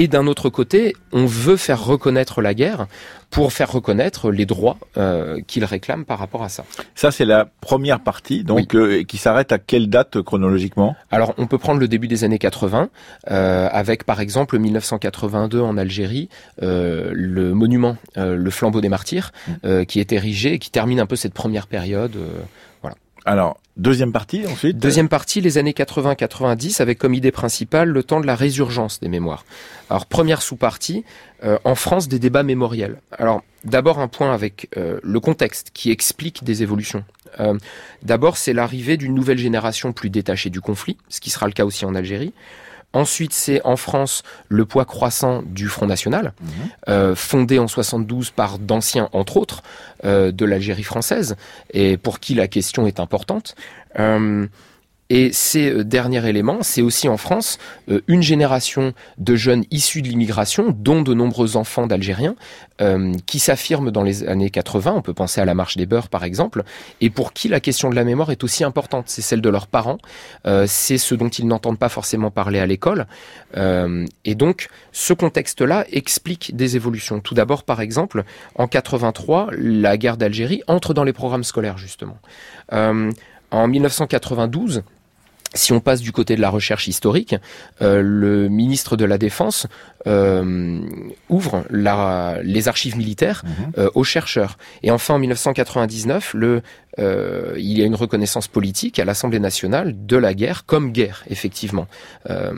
et 0.00 0.08
d'un 0.08 0.26
autre 0.26 0.48
côté, 0.48 0.96
on 1.12 1.26
veut 1.26 1.58
faire 1.58 1.84
reconnaître 1.84 2.40
la 2.40 2.54
guerre 2.54 2.86
pour 3.28 3.52
faire 3.52 3.70
reconnaître 3.70 4.30
les 4.30 4.46
droits 4.46 4.78
euh, 4.96 5.42
qu'ils 5.46 5.66
réclament 5.66 6.06
par 6.06 6.18
rapport 6.18 6.42
à 6.42 6.48
ça. 6.48 6.64
Ça, 6.94 7.10
c'est 7.10 7.26
la 7.26 7.44
première 7.60 8.00
partie, 8.00 8.42
donc 8.42 8.74
euh, 8.74 9.04
qui 9.04 9.18
s'arrête 9.18 9.52
à 9.52 9.58
quelle 9.58 9.90
date 9.90 10.22
chronologiquement? 10.22 10.96
Alors, 11.10 11.34
on 11.36 11.46
peut 11.46 11.58
prendre 11.58 11.80
le 11.80 11.86
début 11.86 12.08
des 12.08 12.24
années 12.24 12.38
80, 12.38 12.88
euh, 13.30 13.68
avec 13.70 14.04
par 14.04 14.22
exemple 14.22 14.58
1982 14.58 15.60
en 15.60 15.76
Algérie, 15.76 16.30
euh, 16.62 17.10
le 17.12 17.52
monument, 17.52 17.98
euh, 18.16 18.36
le 18.36 18.50
flambeau 18.50 18.80
des 18.80 18.88
martyrs, 18.88 19.32
mmh. 19.48 19.84
qui 19.84 20.00
est 20.00 20.12
érigé 20.12 20.54
et 20.54 20.58
qui 20.58 20.70
termine 20.70 20.98
un 20.98 21.06
peu 21.06 21.16
cette 21.16 21.34
première 21.34 21.66
période. 21.66 22.16
voilà. 22.80 22.96
Alors, 23.26 23.58
deuxième 23.80 24.12
partie 24.12 24.46
ensuite 24.46 24.78
Deuxième 24.78 25.08
partie, 25.08 25.40
les 25.40 25.58
années 25.58 25.72
80-90, 25.72 26.80
avec 26.80 26.98
comme 26.98 27.14
idée 27.14 27.32
principale 27.32 27.88
le 27.88 28.02
temps 28.02 28.20
de 28.20 28.26
la 28.26 28.34
résurgence 28.34 29.00
des 29.00 29.08
mémoires. 29.08 29.44
Alors, 29.88 30.06
première 30.06 30.42
sous-partie, 30.42 31.04
euh, 31.44 31.58
en 31.64 31.74
France, 31.74 32.08
des 32.08 32.18
débats 32.18 32.42
mémoriels. 32.42 33.00
Alors, 33.12 33.42
d'abord 33.64 33.98
un 33.98 34.08
point 34.08 34.32
avec 34.32 34.68
euh, 34.76 35.00
le 35.02 35.20
contexte 35.20 35.70
qui 35.72 35.90
explique 35.90 36.44
des 36.44 36.62
évolutions. 36.62 37.04
Euh, 37.40 37.58
d'abord, 38.02 38.36
c'est 38.36 38.52
l'arrivée 38.52 38.96
d'une 38.96 39.14
nouvelle 39.14 39.38
génération 39.38 39.92
plus 39.92 40.10
détachée 40.10 40.50
du 40.50 40.60
conflit, 40.60 40.96
ce 41.08 41.20
qui 41.20 41.30
sera 41.30 41.46
le 41.46 41.52
cas 41.52 41.64
aussi 41.64 41.84
en 41.84 41.94
Algérie. 41.94 42.32
Ensuite, 42.92 43.32
c'est 43.32 43.64
en 43.64 43.76
France 43.76 44.22
le 44.48 44.64
poids 44.64 44.84
croissant 44.84 45.42
du 45.44 45.68
Front 45.68 45.86
National, 45.86 46.32
mhm. 46.40 46.50
euh, 46.88 47.14
fondé 47.14 47.58
en 47.58 47.68
72 47.68 48.30
par 48.30 48.58
d'anciens, 48.58 49.08
entre 49.12 49.36
autres, 49.36 49.62
euh, 50.04 50.32
de 50.32 50.44
l'Algérie 50.44 50.82
française, 50.82 51.36
et 51.72 51.96
pour 51.96 52.18
qui 52.18 52.34
la 52.34 52.48
question 52.48 52.86
est 52.86 52.98
importante. 52.98 53.54
Euh, 53.98 54.46
et 55.10 55.32
ces 55.32 55.70
euh, 55.70 55.84
derniers 55.84 56.26
éléments, 56.26 56.58
c'est 56.62 56.82
aussi 56.82 57.08
en 57.08 57.16
France 57.16 57.58
euh, 57.90 58.00
une 58.06 58.22
génération 58.22 58.94
de 59.18 59.34
jeunes 59.34 59.64
issus 59.72 60.02
de 60.02 60.08
l'immigration, 60.08 60.74
dont 60.74 61.02
de 61.02 61.12
nombreux 61.12 61.56
enfants 61.56 61.88
d'Algériens, 61.88 62.36
euh, 62.80 63.12
qui 63.26 63.40
s'affirment 63.40 63.90
dans 63.90 64.04
les 64.04 64.26
années 64.26 64.50
80. 64.50 64.92
On 64.94 65.02
peut 65.02 65.12
penser 65.12 65.40
à 65.40 65.44
la 65.44 65.54
marche 65.54 65.76
des 65.76 65.84
beurs, 65.84 66.08
par 66.08 66.22
exemple, 66.22 66.62
et 67.00 67.10
pour 67.10 67.32
qui 67.32 67.48
la 67.48 67.58
question 67.58 67.90
de 67.90 67.96
la 67.96 68.04
mémoire 68.04 68.30
est 68.30 68.44
aussi 68.44 68.62
importante. 68.62 69.06
C'est 69.08 69.20
celle 69.20 69.40
de 69.40 69.48
leurs 69.48 69.66
parents, 69.66 69.98
c'est 70.66 70.98
ce 70.98 71.14
dont 71.14 71.28
ils 71.28 71.46
n'entendent 71.46 71.78
pas 71.78 71.88
forcément 71.88 72.30
parler 72.30 72.60
à 72.60 72.66
l'école. 72.66 73.06
et 73.56 74.34
donc, 74.34 74.68
ce 74.92 75.12
contexte-là 75.12 75.84
explique 75.90 76.54
des 76.54 76.76
évolutions. 76.76 77.20
Tout 77.20 77.34
d'abord, 77.34 77.64
par 77.64 77.80
exemple, 77.80 78.24
en 78.54 78.68
83, 78.68 79.48
la 79.58 79.96
guerre 79.96 80.16
d'Algérie 80.16 80.62
entre 80.66 80.94
dans 80.94 81.04
les 81.04 81.12
programmes 81.12 81.44
scolaires, 81.44 81.78
justement. 81.78 82.18
en 82.72 83.68
1992, 83.68 84.82
si 85.54 85.72
on 85.72 85.80
passe 85.80 86.00
du 86.00 86.12
côté 86.12 86.36
de 86.36 86.40
la 86.40 86.50
recherche 86.50 86.86
historique, 86.88 87.34
euh, 87.82 88.02
le 88.02 88.48
ministre 88.48 88.96
de 88.96 89.04
la 89.04 89.18
Défense 89.18 89.66
euh, 90.06 90.80
ouvre 91.28 91.64
la, 91.70 92.38
les 92.42 92.68
archives 92.68 92.96
militaires 92.96 93.42
Mhm. 93.44 93.72
euh, 93.78 93.90
aux 93.94 94.04
chercheurs. 94.04 94.56
Et 94.82 94.90
enfin, 94.90 95.14
en 95.14 95.18
1999, 95.18 96.34
le, 96.34 96.62
euh, 96.98 97.54
il 97.56 97.78
y 97.78 97.82
a 97.82 97.84
une 97.84 97.94
reconnaissance 97.94 98.48
politique 98.48 98.98
à 98.98 99.04
l'Assemblée 99.04 99.38
nationale 99.40 99.94
de 100.06 100.16
la 100.16 100.34
guerre 100.34 100.64
comme 100.66 100.90
guerre, 100.92 101.22
effectivement. 101.28 101.86
Euh, 102.28 102.52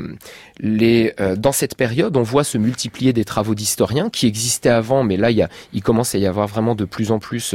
les, 0.61 1.15
euh, 1.21 1.37
dans 1.37 1.53
cette 1.53 1.77
période, 1.77 2.17
on 2.17 2.23
voit 2.23 2.45
se 2.45 2.59
multiplier 2.59 3.13
des 3.13 3.25
travaux 3.25 3.55
d'historiens 3.55 4.09
qui 4.11 4.27
existaient 4.27 4.69
avant, 4.71 5.03
mais 5.05 5.17
là, 5.17 5.31
il, 5.31 5.37
y 5.37 5.43
a, 5.43 5.49
il 5.73 5.83
commence 5.83 6.15
à 6.15 6.19
y 6.19 6.27
avoir 6.27 6.47
vraiment 6.47 6.75
de 6.75 6.85
plus 6.85 7.11
en 7.11 7.19
plus 7.19 7.55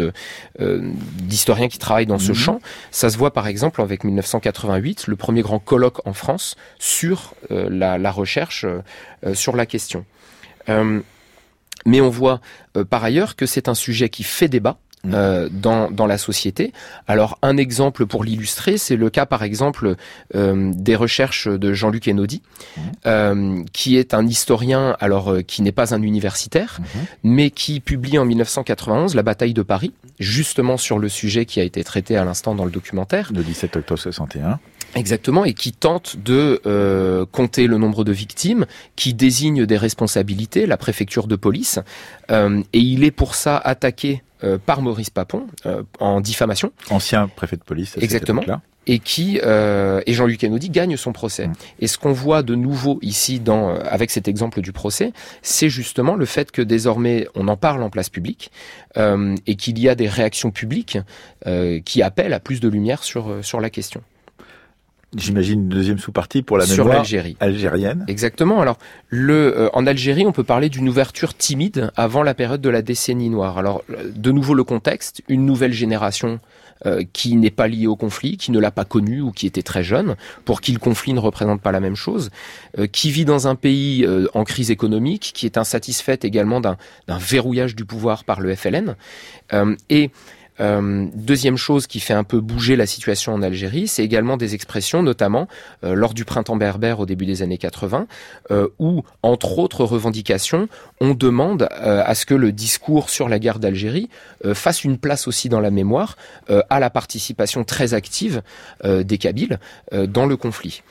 euh, 0.59 0.81
d'historiens 1.23 1.67
qui 1.69 1.77
travaillent 1.79 2.05
dans 2.05 2.19
ce 2.19 2.31
Mhm. 2.31 2.35
champ. 2.37 2.59
Ça 2.91 3.09
se 3.09 3.17
voit 3.17 3.31
par 3.33 3.47
exemple 3.47 3.81
avec 3.81 4.03
1988, 4.03 5.07
le 5.07 5.15
premier 5.15 5.41
grand 5.41 5.59
colloque 5.59 6.05
en 6.05 6.13
France 6.13 6.55
sur 6.79 7.33
euh, 7.51 7.69
la, 7.71 7.97
la 7.97 8.11
recherche 8.11 8.65
sur 9.33 9.55
la 9.55 9.65
question. 9.65 10.05
Euh, 10.69 10.99
mais 11.85 12.01
on 12.01 12.09
voit 12.09 12.41
euh, 12.75 12.83
par 12.83 13.03
ailleurs 13.03 13.35
que 13.35 13.45
c'est 13.45 13.69
un 13.69 13.75
sujet 13.75 14.09
qui 14.09 14.23
fait 14.23 14.47
débat. 14.49 14.77
Euh, 15.13 15.47
dans, 15.49 15.89
dans 15.91 16.07
la 16.07 16.17
société. 16.17 16.73
Alors 17.07 17.37
un 17.43 17.55
exemple 17.55 18.07
pour 18.07 18.23
l'illustrer, 18.25 18.77
c'est 18.77 18.97
le 18.97 19.09
cas 19.09 19.25
par 19.27 19.43
exemple 19.43 19.95
euh, 20.35 20.71
des 20.75 20.95
recherches 20.95 21.47
de 21.47 21.71
Jean-Luc 21.71 22.07
Enaudi, 22.09 22.41
euh, 23.05 23.63
qui 23.71 23.95
est 23.95 24.13
un 24.15 24.25
historien 24.27 24.97
alors 24.99 25.31
euh, 25.31 25.41
qui 25.43 25.61
n'est 25.61 25.71
pas 25.71 25.93
un 25.93 26.01
universitaire, 26.01 26.79
Mhm. 26.79 27.05
mais 27.23 27.51
qui 27.51 27.79
publie 27.79 28.17
en 28.17 28.25
1991 28.25 29.13
La 29.15 29.21
bataille 29.23 29.53
de 29.53 29.61
Paris, 29.61 29.93
justement 30.19 30.75
sur 30.77 30.97
le 30.99 31.07
sujet 31.09 31.45
qui 31.45 31.61
a 31.61 31.63
été 31.63 31.83
traité 31.85 32.17
à 32.17 32.25
l'instant 32.25 32.55
dans 32.55 32.65
le 32.65 32.71
documentaire. 32.71 33.31
Le 33.33 33.43
17 33.43 33.77
octobre 33.77 33.99
61. 34.01 34.59
Exactement, 34.95 35.45
et 35.45 35.53
qui 35.53 35.71
tente 35.73 36.17
de 36.17 36.61
euh, 36.65 37.25
compter 37.31 37.67
le 37.67 37.77
nombre 37.77 38.03
de 38.03 38.11
victimes, 38.11 38.65
qui 38.95 39.13
désigne 39.13 39.65
des 39.65 39.77
responsabilités, 39.77 40.65
la 40.65 40.77
préfecture 40.77 41.27
de 41.27 41.35
police, 41.35 41.79
euh, 42.31 42.61
et 42.73 42.79
il 42.79 43.03
est 43.03 43.11
pour 43.11 43.35
ça 43.35 43.57
attaqué 43.57 44.23
euh, 44.43 44.57
par 44.63 44.81
Maurice 44.81 45.09
Papon 45.09 45.47
euh, 45.65 45.83
en 45.99 46.21
diffamation, 46.21 46.71
Ancien 46.89 47.27
préfet 47.27 47.55
de 47.57 47.63
police. 47.63 47.97
à 47.97 48.01
Exactement. 48.01 48.43
et 48.85 48.99
qui 48.99 49.39
euh, 49.43 50.01
et 50.05 50.13
Jean-Luc 50.13 50.43
Enaudi 50.43 50.69
gagne 50.69 50.95
son 50.95 51.11
procès. 51.11 51.47
Mm. 51.47 51.53
Et 51.79 51.87
ce 51.87 51.97
qu'on 51.97 52.13
voit 52.13 52.43
de 52.43 52.55
nouveau 52.55 52.99
ici 53.01 53.39
dans 53.39 53.69
euh, 53.71 53.79
avec 53.83 54.11
cet 54.11 54.27
exemple 54.27 54.61
du 54.61 54.71
procès, 54.71 55.11
c'est 55.41 55.69
justement 55.69 56.15
le 56.15 56.25
fait 56.25 56.51
que 56.51 56.61
désormais 56.61 57.27
on 57.35 57.47
en 57.47 57.57
parle 57.57 57.81
en 57.81 57.89
place 57.89 58.09
publique 58.09 58.51
euh, 58.97 59.35
et 59.47 59.55
qu'il 59.55 59.79
y 59.79 59.89
a 59.89 59.95
des 59.95 60.07
réactions 60.07 60.51
publiques 60.51 60.99
euh, 61.47 61.79
qui 61.83 62.01
appellent 62.01 62.33
à 62.33 62.39
plus 62.39 62.59
de 62.59 62.69
lumière 62.69 63.03
sur 63.03 63.29
euh, 63.29 63.41
sur 63.41 63.59
la 63.59 63.69
question. 63.69 64.01
J'imagine 65.15 65.61
une 65.61 65.69
deuxième 65.69 65.99
sous-partie 65.99 66.41
pour 66.41 66.57
la 66.57 66.65
sur 66.65 66.83
mémoire 66.83 66.97
l'Algérie. 66.97 67.37
algérienne. 67.39 68.03
Exactement. 68.07 68.59
Alors, 68.61 68.77
le, 69.07 69.57
euh, 69.57 69.69
en 69.71 69.87
Algérie, 69.87 70.25
on 70.25 70.33
peut 70.33 70.43
parler 70.43 70.67
d'une 70.67 70.89
ouverture 70.89 71.33
timide 71.33 71.91
avant 71.95 72.23
la 72.23 72.33
période 72.33 72.59
de 72.59 72.69
la 72.69 72.81
décennie 72.81 73.29
noire. 73.29 73.57
Alors, 73.57 73.83
euh, 73.89 74.11
de 74.13 74.31
nouveau 74.31 74.53
le 74.53 74.65
contexte, 74.65 75.21
une 75.29 75.45
nouvelle 75.45 75.71
génération 75.71 76.41
euh, 76.85 77.03
qui 77.11 77.35
n'est 77.37 77.49
pas 77.49 77.67
liée 77.67 77.87
au 77.87 77.95
conflit, 77.95 78.37
qui 78.37 78.51
ne 78.51 78.59
l'a 78.59 78.69
pas 78.69 78.85
connu 78.85 79.21
ou 79.21 79.31
qui 79.31 79.47
était 79.47 79.63
très 79.63 79.81
jeune, 79.81 80.15
pour 80.45 80.61
qui 80.61 80.71
le 80.73 80.79
conflit 80.79 81.13
ne 81.13 81.19
représente 81.19 81.59
pas 81.61 81.71
la 81.71 81.79
même 81.79 81.95
chose, 81.95 82.29
euh, 82.77 82.85
qui 82.85 83.09
vit 83.09 83.25
dans 83.25 83.47
un 83.47 83.55
pays 83.55 84.05
euh, 84.05 84.27
en 84.35 84.43
crise 84.43 84.69
économique, 84.69 85.31
qui 85.33 85.47
est 85.47 85.57
insatisfaite 85.57 86.23
également 86.23 86.61
d'un 86.61 86.77
d'un 87.07 87.17
verrouillage 87.17 87.75
du 87.75 87.85
pouvoir 87.85 88.25
par 88.25 88.41
le 88.41 88.53
FLN, 88.53 88.95
euh, 89.53 89.75
et 89.89 90.11
euh, 90.59 91.07
deuxième 91.13 91.57
chose 91.57 91.87
qui 91.87 91.99
fait 91.99 92.13
un 92.13 92.23
peu 92.23 92.39
bouger 92.39 92.75
la 92.75 92.85
situation 92.85 93.33
en 93.33 93.41
Algérie, 93.41 93.87
c'est 93.87 94.03
également 94.03 94.37
des 94.37 94.55
expressions, 94.55 95.03
notamment 95.03 95.47
euh, 95.83 95.93
lors 95.93 96.13
du 96.13 96.25
printemps 96.25 96.55
berbère 96.55 96.99
au 96.99 97.05
début 97.05 97.25
des 97.25 97.41
années 97.41 97.57
80, 97.57 98.07
euh, 98.51 98.67
où, 98.79 99.03
entre 99.23 99.59
autres 99.59 99.83
revendications, 99.83 100.67
on 100.99 101.13
demande 101.13 101.67
à 101.71 102.15
ce 102.15 102.25
que 102.25 102.33
le 102.33 102.51
discours 102.51 103.09
sur 103.09 103.29
la 103.29 103.39
guerre 103.39 103.59
d'Algérie 103.59 104.09
fasse 104.53 104.83
une 104.83 104.97
place 104.97 105.27
aussi 105.27 105.47
dans 105.47 105.59
la 105.59 105.69
mémoire 105.69 106.17
à 106.47 106.79
la 106.79 106.89
participation 106.89 107.63
très 107.63 107.93
active 107.93 108.41
des 108.83 109.17
Kabyles 109.17 109.59
dans 109.91 110.25
le 110.25 110.37
conflit. 110.37 110.81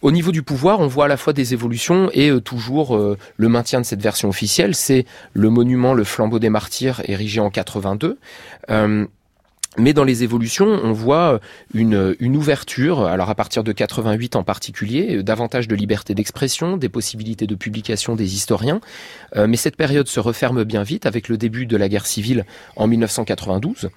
Au 0.00 0.12
niveau 0.12 0.30
du 0.30 0.42
pouvoir, 0.42 0.78
on 0.78 0.86
voit 0.86 1.06
à 1.06 1.08
la 1.08 1.16
fois 1.16 1.32
des 1.32 1.54
évolutions 1.54 2.08
et 2.12 2.30
euh, 2.30 2.40
toujours 2.40 2.96
euh, 2.96 3.18
le 3.36 3.48
maintien 3.48 3.80
de 3.80 3.86
cette 3.86 4.00
version 4.00 4.28
officielle. 4.28 4.76
C'est 4.76 5.06
le 5.32 5.50
monument, 5.50 5.92
le 5.92 6.04
flambeau 6.04 6.38
des 6.38 6.50
martyrs, 6.50 7.02
érigé 7.06 7.40
en 7.40 7.50
82. 7.50 8.18
Euh, 8.70 9.06
mais 9.76 9.92
dans 9.92 10.04
les 10.04 10.24
évolutions, 10.24 10.66
on 10.66 10.92
voit 10.92 11.40
une, 11.74 12.16
ouverture, 12.36 13.04
alors 13.04 13.30
à 13.30 13.34
partir 13.34 13.62
de 13.62 13.70
88 13.70 14.34
en 14.34 14.42
particulier, 14.42 15.22
davantage 15.22 15.68
de 15.68 15.76
liberté 15.76 16.14
d'expression, 16.14 16.76
des 16.76 16.88
possibilités 16.88 17.46
de 17.46 17.54
publication 17.54 18.16
des 18.16 18.34
historiens. 18.34 18.80
Mais 19.36 19.56
cette 19.56 19.76
période 19.76 20.08
se 20.08 20.18
referme 20.18 20.64
bien 20.64 20.82
vite 20.82 21.06
avec 21.06 21.28
le 21.28 21.36
début 21.36 21.66
de 21.66 21.76
la 21.76 21.88
guerre 21.88 22.06
civile 22.06 22.44
en 22.74 22.88
1992. 22.88 23.90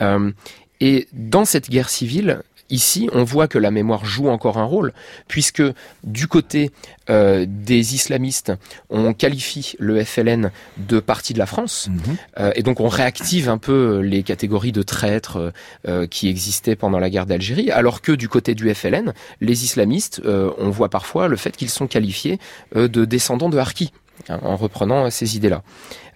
Euh, 0.00 0.32
et 0.80 1.08
dans 1.12 1.44
cette 1.44 1.70
guerre 1.70 1.88
civile, 1.90 2.42
Ici, 2.72 3.10
on 3.12 3.24
voit 3.24 3.48
que 3.48 3.58
la 3.58 3.72
mémoire 3.72 4.04
joue 4.04 4.28
encore 4.28 4.56
un 4.56 4.64
rôle, 4.64 4.92
puisque 5.26 5.60
du 6.04 6.28
côté 6.28 6.70
euh, 7.08 7.44
des 7.48 7.96
islamistes, 7.96 8.52
on 8.90 9.12
qualifie 9.12 9.74
le 9.80 10.04
FLN 10.04 10.52
de 10.76 11.00
partie 11.00 11.32
de 11.34 11.40
la 11.40 11.46
France, 11.46 11.88
Mhm. 11.90 12.16
euh, 12.38 12.52
et 12.54 12.62
donc 12.62 12.78
on 12.78 12.86
réactive 12.86 13.48
un 13.48 13.58
peu 13.58 13.98
les 13.98 14.22
catégories 14.22 14.70
de 14.70 14.82
traîtres 14.82 15.52
euh, 15.88 16.06
qui 16.06 16.28
existaient 16.28 16.76
pendant 16.76 17.00
la 17.00 17.10
guerre 17.10 17.26
d'Algérie, 17.26 17.72
alors 17.72 18.02
que 18.02 18.12
du 18.12 18.28
côté 18.28 18.54
du 18.54 18.72
FLN, 18.72 19.14
les 19.40 19.64
islamistes, 19.64 20.22
euh, 20.24 20.52
on 20.58 20.70
voit 20.70 20.90
parfois 20.90 21.26
le 21.26 21.34
fait 21.34 21.56
qu'ils 21.56 21.70
sont 21.70 21.88
qualifiés 21.88 22.38
euh, 22.76 22.86
de 22.86 23.04
descendants 23.04 23.48
de 23.50 23.58
Harki, 23.58 23.92
hein, 24.28 24.38
en 24.42 24.54
reprenant 24.54 25.06
euh, 25.06 25.10
ces 25.10 25.34
idées-là. 25.36 25.64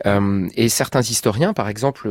Euh, 0.06 0.48
et 0.54 0.68
certains 0.68 1.02
historiens, 1.02 1.52
par 1.52 1.68
exemple... 1.68 2.08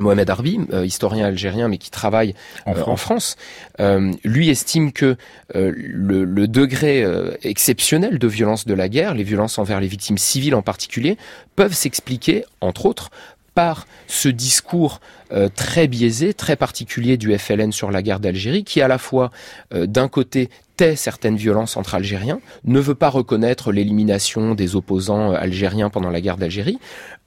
Mohamed 0.00 0.28
Arbi, 0.28 0.60
euh, 0.72 0.84
historien 0.84 1.26
algérien 1.26 1.68
mais 1.68 1.78
qui 1.78 1.90
travaille 1.90 2.34
En 2.66 2.72
euh, 2.72 2.74
France. 2.74 2.88
en 2.88 2.96
France, 2.96 3.36
euh, 3.80 4.12
lui 4.24 4.48
estime 4.48 4.92
que 4.92 5.16
le, 5.54 6.24
le 6.24 6.48
degré 6.48 7.04
exceptionnel 7.42 8.18
de 8.18 8.28
violence 8.28 8.66
de 8.66 8.74
la 8.74 8.88
guerre, 8.88 9.14
les 9.14 9.22
violences 9.22 9.58
envers 9.58 9.80
les 9.80 9.86
victimes 9.86 10.18
civiles 10.18 10.54
en 10.54 10.62
particulier, 10.62 11.16
peuvent 11.56 11.74
s'expliquer, 11.74 12.44
entre 12.60 12.86
autres, 12.86 13.10
par 13.54 13.86
ce 14.08 14.28
discours 14.28 15.00
euh, 15.32 15.48
très 15.54 15.86
biaisé, 15.86 16.34
très 16.34 16.56
particulier 16.56 17.16
du 17.16 17.36
FLN 17.36 17.72
sur 17.72 17.90
la 17.90 18.02
guerre 18.02 18.20
d'Algérie, 18.20 18.64
qui 18.64 18.80
à 18.80 18.88
la 18.88 18.98
fois, 18.98 19.30
euh, 19.72 19.86
d'un 19.86 20.08
côté, 20.08 20.50
tait 20.76 20.96
certaines 20.96 21.36
violences 21.36 21.76
entre 21.76 21.94
Algériens, 21.94 22.40
ne 22.64 22.80
veut 22.80 22.94
pas 22.94 23.08
reconnaître 23.08 23.72
l'élimination 23.72 24.54
des 24.54 24.76
opposants 24.76 25.32
euh, 25.32 25.36
algériens 25.36 25.90
pendant 25.90 26.10
la 26.10 26.20
guerre 26.20 26.36
d'Algérie, 26.36 26.78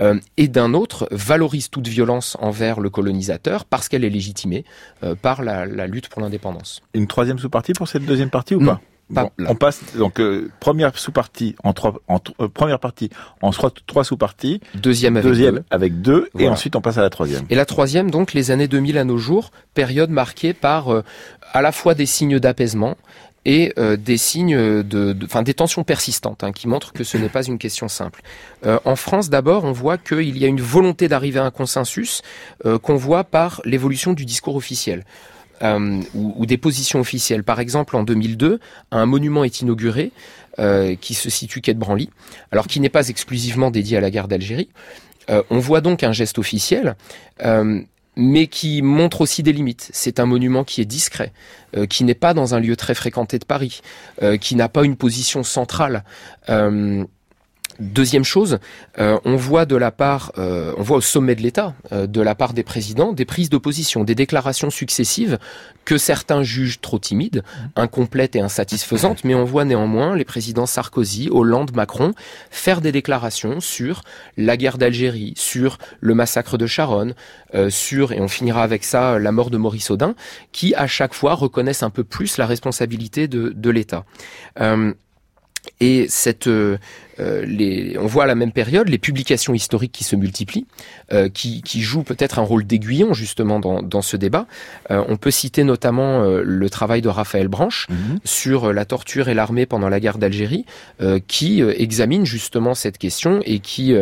euh, 0.01 0.19
et 0.37 0.47
d'un 0.47 0.73
autre, 0.73 1.07
valorise 1.11 1.69
toute 1.69 1.87
violence 1.87 2.37
envers 2.39 2.79
le 2.79 2.89
colonisateur 2.89 3.65
parce 3.65 3.89
qu'elle 3.89 4.03
est 4.03 4.09
légitimée 4.09 4.65
euh, 5.03 5.15
par 5.15 5.41
la, 5.43 5.65
la 5.65 5.87
lutte 5.87 6.09
pour 6.09 6.21
l'indépendance. 6.21 6.81
Une 6.93 7.07
troisième 7.07 7.39
sous-partie 7.39 7.73
pour 7.73 7.87
cette 7.87 8.05
deuxième 8.05 8.29
partie 8.29 8.55
ou 8.55 8.59
Non, 8.61 8.75
pas 8.75 8.81
pas 9.13 9.23
Bon, 9.23 9.31
là. 9.37 9.47
on 9.51 9.55
passe 9.55 9.79
donc 9.95 10.19
euh, 10.19 10.51
première 10.59 10.97
sous-partie 10.99 11.55
en 11.63 11.71
trois, 11.71 11.93
en 12.09 12.19
euh, 12.41 12.49
première 12.49 12.77
partie 12.79 13.09
en 13.41 13.51
trois, 13.51 13.71
trois 13.85 14.03
sous-parties, 14.03 14.59
Deuxième 14.75 15.15
avec 15.15 15.29
deuxième 15.29 15.55
deux. 15.55 15.63
avec 15.69 16.01
deux, 16.01 16.29
et 16.37 16.49
ensuite 16.49 16.75
on 16.75 16.81
passe 16.81 16.97
à 16.97 17.01
la 17.03 17.09
troisième. 17.09 17.45
Et 17.49 17.55
la 17.55 17.63
troisième, 17.65 18.11
donc, 18.11 18.33
les 18.33 18.51
années 18.51 18.67
2000 18.67 18.97
à 18.97 19.05
nos 19.05 19.17
jours, 19.17 19.51
période 19.73 20.09
marquée 20.09 20.53
par 20.53 20.89
euh, 20.93 21.03
à 21.53 21.61
la 21.61 21.71
fois 21.71 21.93
des 21.93 22.05
signes 22.05 22.37
d'apaisement 22.39 22.97
et 23.47 23.73
euh, 23.79 23.95
des 23.97 24.17
signes 24.17 24.55
de, 24.57 25.13
de- 25.13 25.25
enfin 25.25 25.41
des 25.41 25.53
tensions 25.55 25.83
persistantes 25.83 26.43
hein, 26.43 26.51
qui 26.51 26.67
montrent 26.67 26.91
que 26.93 27.03
ce 27.03 27.17
n'est 27.17 27.29
pas 27.29 27.43
une 27.47 27.57
question 27.57 27.87
simple. 27.87 28.21
Euh, 28.65 28.77
en 28.85 28.95
France, 28.95 29.29
d'abord, 29.29 29.63
on 29.63 29.71
voit 29.71 29.97
qu'il 29.97 30.37
y 30.37 30.43
a 30.45 30.47
une 30.47 30.61
volonté 30.61 31.07
d'arriver 31.07 31.39
à 31.39 31.45
un 31.45 31.51
consensus 31.51 32.21
euh, 32.65 32.77
qu'on 32.77 32.97
voit 32.97 33.23
par 33.23 33.61
l'évolution 33.65 34.13
du 34.13 34.25
discours 34.25 34.55
officiel. 34.55 35.05
euh, 35.63 36.01
ou, 36.13 36.33
ou 36.37 36.45
des 36.45 36.57
positions 36.57 36.99
officielles. 36.99 37.43
Par 37.43 37.59
exemple, 37.59 37.95
en 37.95 38.03
2002, 38.03 38.59
un 38.91 39.05
monument 39.07 39.43
est 39.43 39.61
inauguré 39.61 40.11
euh, 40.59 40.95
qui 40.99 41.15
se 41.15 41.29
situe 41.31 41.61
quai 41.61 41.73
de 41.73 41.79
Branly, 41.79 42.11
alors 42.51 42.67
qui 42.67 42.79
n'est 42.79 42.89
pas 42.89 43.07
exclusivement 43.09 43.71
dédié 43.71 43.97
à 43.97 44.01
la 44.01 44.11
guerre 44.11 44.27
d'Algérie. 44.27 44.69
Euh, 45.31 45.41
on 45.49 45.57
voit 45.59 45.81
donc 45.81 46.03
un 46.03 46.11
geste 46.13 46.37
officiel, 46.37 46.95
euh, 47.43 47.81
mais 48.17 48.47
qui 48.47 48.81
montre 48.81 49.21
aussi 49.21 49.43
des 49.43 49.53
limites. 49.53 49.89
C'est 49.93 50.19
un 50.19 50.25
monument 50.25 50.63
qui 50.63 50.81
est 50.81 50.85
discret, 50.85 51.31
euh, 51.77 51.85
qui 51.85 52.03
n'est 52.03 52.15
pas 52.15 52.33
dans 52.33 52.55
un 52.55 52.59
lieu 52.59 52.75
très 52.75 52.95
fréquenté 52.95 53.37
de 53.39 53.45
Paris, 53.45 53.81
euh, 54.23 54.37
qui 54.37 54.55
n'a 54.55 54.67
pas 54.67 54.83
une 54.83 54.97
position 54.97 55.43
centrale. 55.43 56.03
Euh, 56.49 57.05
Deuxième 57.79 58.23
chose, 58.23 58.57
euh, 58.97 59.19
on 59.23 59.35
voit 59.35 59.67
de 59.67 59.75
la 59.75 59.91
part, 59.91 60.31
euh, 60.39 60.73
on 60.77 60.81
voit 60.81 60.97
au 60.97 61.01
sommet 61.01 61.35
de 61.35 61.41
l'État, 61.43 61.75
euh, 61.91 62.07
de 62.07 62.21
la 62.21 62.33
part 62.33 62.53
des 62.53 62.63
présidents, 62.63 63.13
des 63.13 63.25
prises 63.25 63.49
d'opposition, 63.49 64.03
des 64.03 64.15
déclarations 64.15 64.71
successives 64.71 65.37
que 65.85 65.99
certains 65.99 66.41
jugent 66.41 66.81
trop 66.81 66.97
timides, 66.97 67.43
incomplètes 67.75 68.35
et 68.35 68.41
insatisfaisantes, 68.41 69.23
mais 69.23 69.35
on 69.35 69.43
voit 69.43 69.63
néanmoins 69.63 70.15
les 70.15 70.25
présidents 70.25 70.65
Sarkozy, 70.65 71.29
Hollande, 71.31 71.75
Macron 71.75 72.13
faire 72.49 72.81
des 72.81 72.91
déclarations 72.91 73.59
sur 73.59 74.01
la 74.37 74.57
guerre 74.57 74.79
d'Algérie, 74.79 75.33
sur 75.37 75.77
le 76.01 76.15
massacre 76.15 76.57
de 76.57 76.65
Charonne, 76.65 77.13
sur, 77.69 78.11
et 78.11 78.19
on 78.19 78.27
finira 78.27 78.63
avec 78.63 78.83
ça, 78.83 79.17
la 79.17 79.31
mort 79.31 79.49
de 79.49 79.57
Maurice 79.57 79.89
Audin, 79.89 80.15
qui 80.51 80.75
à 80.75 80.87
chaque 80.87 81.13
fois 81.13 81.35
reconnaissent 81.35 81.83
un 81.83 81.89
peu 81.89 82.03
plus 82.03 82.37
la 82.37 82.45
responsabilité 82.45 83.29
de, 83.29 83.53
de 83.55 83.69
l'État. 83.69 84.03
Et 85.79 86.07
cette, 86.09 86.47
euh, 86.47 86.77
euh, 87.19 87.45
les, 87.45 87.97
on 87.99 88.07
voit 88.07 88.23
à 88.23 88.27
la 88.27 88.35
même 88.35 88.51
période 88.51 88.89
les 88.89 88.97
publications 88.97 89.53
historiques 89.53 89.91
qui 89.91 90.03
se 90.03 90.15
multiplient, 90.15 90.65
euh, 91.13 91.29
qui, 91.29 91.61
qui, 91.61 91.81
jouent 91.81 92.03
peut-être 92.03 92.39
un 92.39 92.43
rôle 92.43 92.65
d'aiguillon 92.65 93.13
justement 93.13 93.59
dans, 93.59 93.81
dans 93.81 94.01
ce 94.01 94.17
débat. 94.17 94.47
on 94.89 95.17
peut 95.17 95.31
citer 95.31 95.63
notamment 95.63 96.23
le 96.23 96.69
travail 96.69 97.01
de 97.01 97.09
Raphaël 97.09 97.47
Branche 97.47 97.87
mhm. 97.89 98.19
sur 98.23 98.73
la 98.73 98.85
torture 98.85 99.29
et 99.29 99.33
l'armée 99.33 99.65
pendant 99.65 99.89
la 99.89 99.99
guerre 99.99 100.17
d'Algérie, 100.17 100.65
qui 101.27 101.61
examine 101.61 102.25
justement 102.25 102.73
cette 102.73 102.97
question 102.97 103.41
et 103.45 103.59
qui 103.59 103.95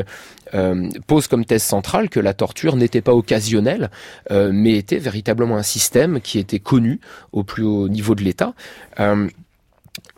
pose 1.07 1.28
comme 1.28 1.45
thèse 1.45 1.63
centrale 1.63 2.09
que 2.09 2.20
la 2.20 2.34
torture 2.34 2.76
n'était 2.76 3.01
pas 3.01 3.13
occasionnelle, 3.13 3.89
mais 4.32 4.78
était 4.78 4.99
véritablement 4.99 5.57
un 5.57 5.63
système 5.63 6.22
qui 6.22 6.39
était 6.39 6.59
connu 6.59 6.99
au 7.32 7.43
plus 7.43 7.63
haut 7.63 7.88
niveau 7.89 8.16
de 8.16 8.24
l'État. 8.24 8.53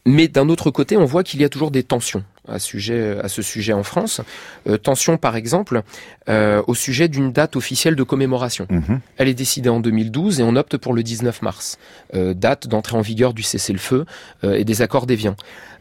Mais 0.07 0.29
d'un 0.29 0.47
autre 0.47 0.71
côté, 0.71 0.95
on 0.95 1.03
voit 1.03 1.21
qu'il 1.23 1.41
y 1.41 1.43
a 1.43 1.49
toujours 1.49 1.69
des 1.69 1.83
tensions 1.83 2.23
à, 2.47 2.59
sujet, 2.59 3.19
à 3.21 3.27
ce 3.27 3.41
sujet 3.41 3.73
en 3.73 3.83
France. 3.83 4.21
Euh, 4.65 4.77
tension, 4.77 5.17
par 5.17 5.35
exemple, 5.35 5.81
euh, 6.29 6.63
au 6.65 6.75
sujet 6.75 7.09
d'une 7.09 7.33
date 7.33 7.57
officielle 7.57 7.97
de 7.97 8.03
commémoration. 8.03 8.67
Mhm. 8.69 9.01
Elle 9.17 9.27
est 9.27 9.33
décidée 9.33 9.67
en 9.67 9.81
2012 9.81 10.39
et 10.39 10.43
on 10.43 10.55
opte 10.55 10.77
pour 10.77 10.93
le 10.93 11.03
19 11.03 11.41
mars, 11.41 11.77
euh, 12.15 12.33
date 12.33 12.67
d'entrée 12.67 12.95
en 12.95 13.01
vigueur 13.01 13.33
du 13.33 13.43
cessez-le-feu 13.43 14.05
et 14.43 14.63
des 14.63 14.81
accords 14.81 15.07
d'Évian. 15.07 15.35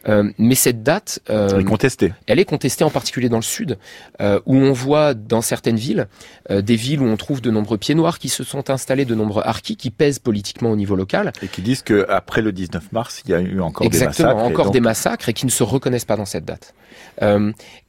Euh, 0.07 0.31
mais 0.37 0.55
cette 0.55 0.83
date, 0.83 1.19
euh, 1.29 1.49
elle 1.53 1.61
est 1.61 1.63
contestée. 1.65 2.13
Elle 2.27 2.39
est 2.39 2.45
contestée 2.45 2.83
en 2.83 2.89
particulier 2.89 3.29
dans 3.29 3.37
le 3.37 3.43
sud, 3.43 3.77
euh, 4.21 4.39
où 4.45 4.55
on 4.55 4.71
voit 4.71 5.13
dans 5.13 5.41
certaines 5.41 5.77
villes, 5.77 6.07
des 6.49 6.75
villes 6.75 7.01
où 7.01 7.05
on 7.05 7.17
trouve 7.17 7.41
de 7.41 7.51
nombreux 7.51 7.77
pieds 7.77 7.95
noirs 7.95 8.19
qui 8.19 8.29
se 8.29 8.43
sont 8.43 8.69
installés, 8.69 9.05
de 9.05 9.15
nombreux 9.15 9.43
harkis 9.45 9.75
qui 9.75 9.89
pèsent 9.89 10.19
politiquement 10.19 10.71
au 10.71 10.75
niveau 10.75 10.95
local. 10.95 11.33
Et 11.41 11.47
qui 11.47 11.61
disent 11.61 11.81
qu'après 11.81 12.41
le 12.41 12.51
19 12.51 12.91
mars, 12.91 13.21
il 13.25 13.31
y 13.31 13.33
a 13.33 13.41
eu 13.41 13.59
encore 13.59 13.89
des 13.89 13.99
massacres. 13.99 14.37
encore 14.37 14.71
des 14.71 14.79
massacres 14.79 15.29
et 15.29 15.33
qui 15.33 15.45
ne 15.45 15.51
se 15.51 15.63
reconnaissent 15.63 16.05
pas 16.05 16.15
dans 16.15 16.25
cette 16.25 16.45
date. 16.45 16.73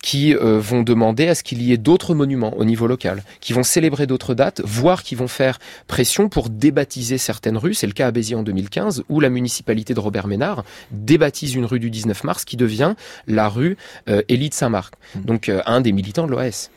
Qui 0.03 0.35
vont 0.35 0.83
demander 0.83 1.29
à 1.29 1.35
ce 1.35 1.43
qu'il 1.43 1.63
y 1.63 1.73
ait 1.73 1.77
d'autres 1.77 2.15
monuments 2.15 2.57
au 2.57 2.65
niveau 2.65 2.87
local, 2.87 3.23
qui 3.41 3.53
vont 3.53 3.63
célébrer 3.63 4.07
d'autres 4.07 4.35
dates, 4.35 4.61
voire 4.65 5.03
qui 5.03 5.15
vont 5.15 5.29
faire 5.29 5.59
pression 5.87 6.29
pour 6.29 6.49
débaptiser 6.51 7.19
certaines 7.19 7.57
rues. 7.57 7.75
C'est 7.75 7.87
le 7.87 7.93
cas 7.93 8.09
à 8.09 8.11
Béziers 8.11 8.37
en 8.37 8.43
2015, 8.43 9.05
où 9.09 9.21
la 9.21 9.31
municipalité 9.31 9.95
de 9.95 10.01
Robert 10.01 10.27
Ménard 10.27 10.65
débaptise 10.91 11.55
une 11.55 11.65
rue 11.65 11.81
du 11.81 11.91
19 11.91 12.08
mars 12.25 12.45
qui 12.45 12.57
devient 12.57 12.95
la 13.27 13.49
rue 13.49 13.77
euh, 14.09 14.23
Élie 14.29 14.49
de 14.49 14.55
Saint-Marc, 14.55 14.95
mmh. 15.15 15.21
donc 15.23 15.51
un 15.67 15.81
des 15.81 15.93
militants 15.93 16.27
de 16.27 16.33
l'OS. 16.33 16.71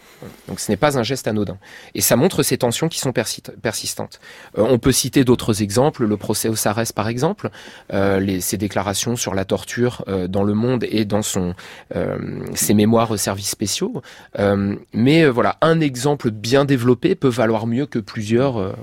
Donc 0.48 0.60
ce 0.60 0.72
n'est 0.72 0.78
pas 0.78 1.00
un 1.00 1.04
geste 1.04 1.28
anodin. 1.28 1.58
Et 1.96 2.02
ça 2.02 2.16
montre 2.16 2.44
ces 2.44 2.60
tensions 2.60 2.90
qui 2.90 3.00
sont 3.00 3.12
persistantes. 3.12 4.20
on 4.56 4.78
peut 4.78 4.92
citer 4.92 5.24
d'autres 5.24 5.64
exemples, 5.64 6.06
le 6.06 6.16
procès 6.16 6.48
au 6.48 6.56
Sarès 6.56 6.92
par 6.94 7.08
exemple, 7.08 7.50
les, 7.92 8.40
ses 8.40 8.58
déclarations 8.58 9.16
sur 9.16 9.34
la 9.34 9.46
torture 9.46 10.06
dans 10.30 10.44
le 10.44 10.54
monde 10.54 10.86
et 10.88 11.06
dans 11.06 11.24
son 11.24 11.56
ses 12.54 12.76
mémoires 12.76 13.18
services 13.18 13.50
spéciaux. 13.50 14.02
Euh, 14.40 14.76
mais 14.94 15.24
euh, 15.24 15.30
voilà, 15.30 15.58
un 15.62 15.80
exemple 15.80 16.32
bien 16.32 16.66
développé 16.66 17.16
peut 17.16 17.30
valoir 17.30 17.68
mieux 17.68 17.86
que 17.86 18.00
plusieurs. 18.00 18.76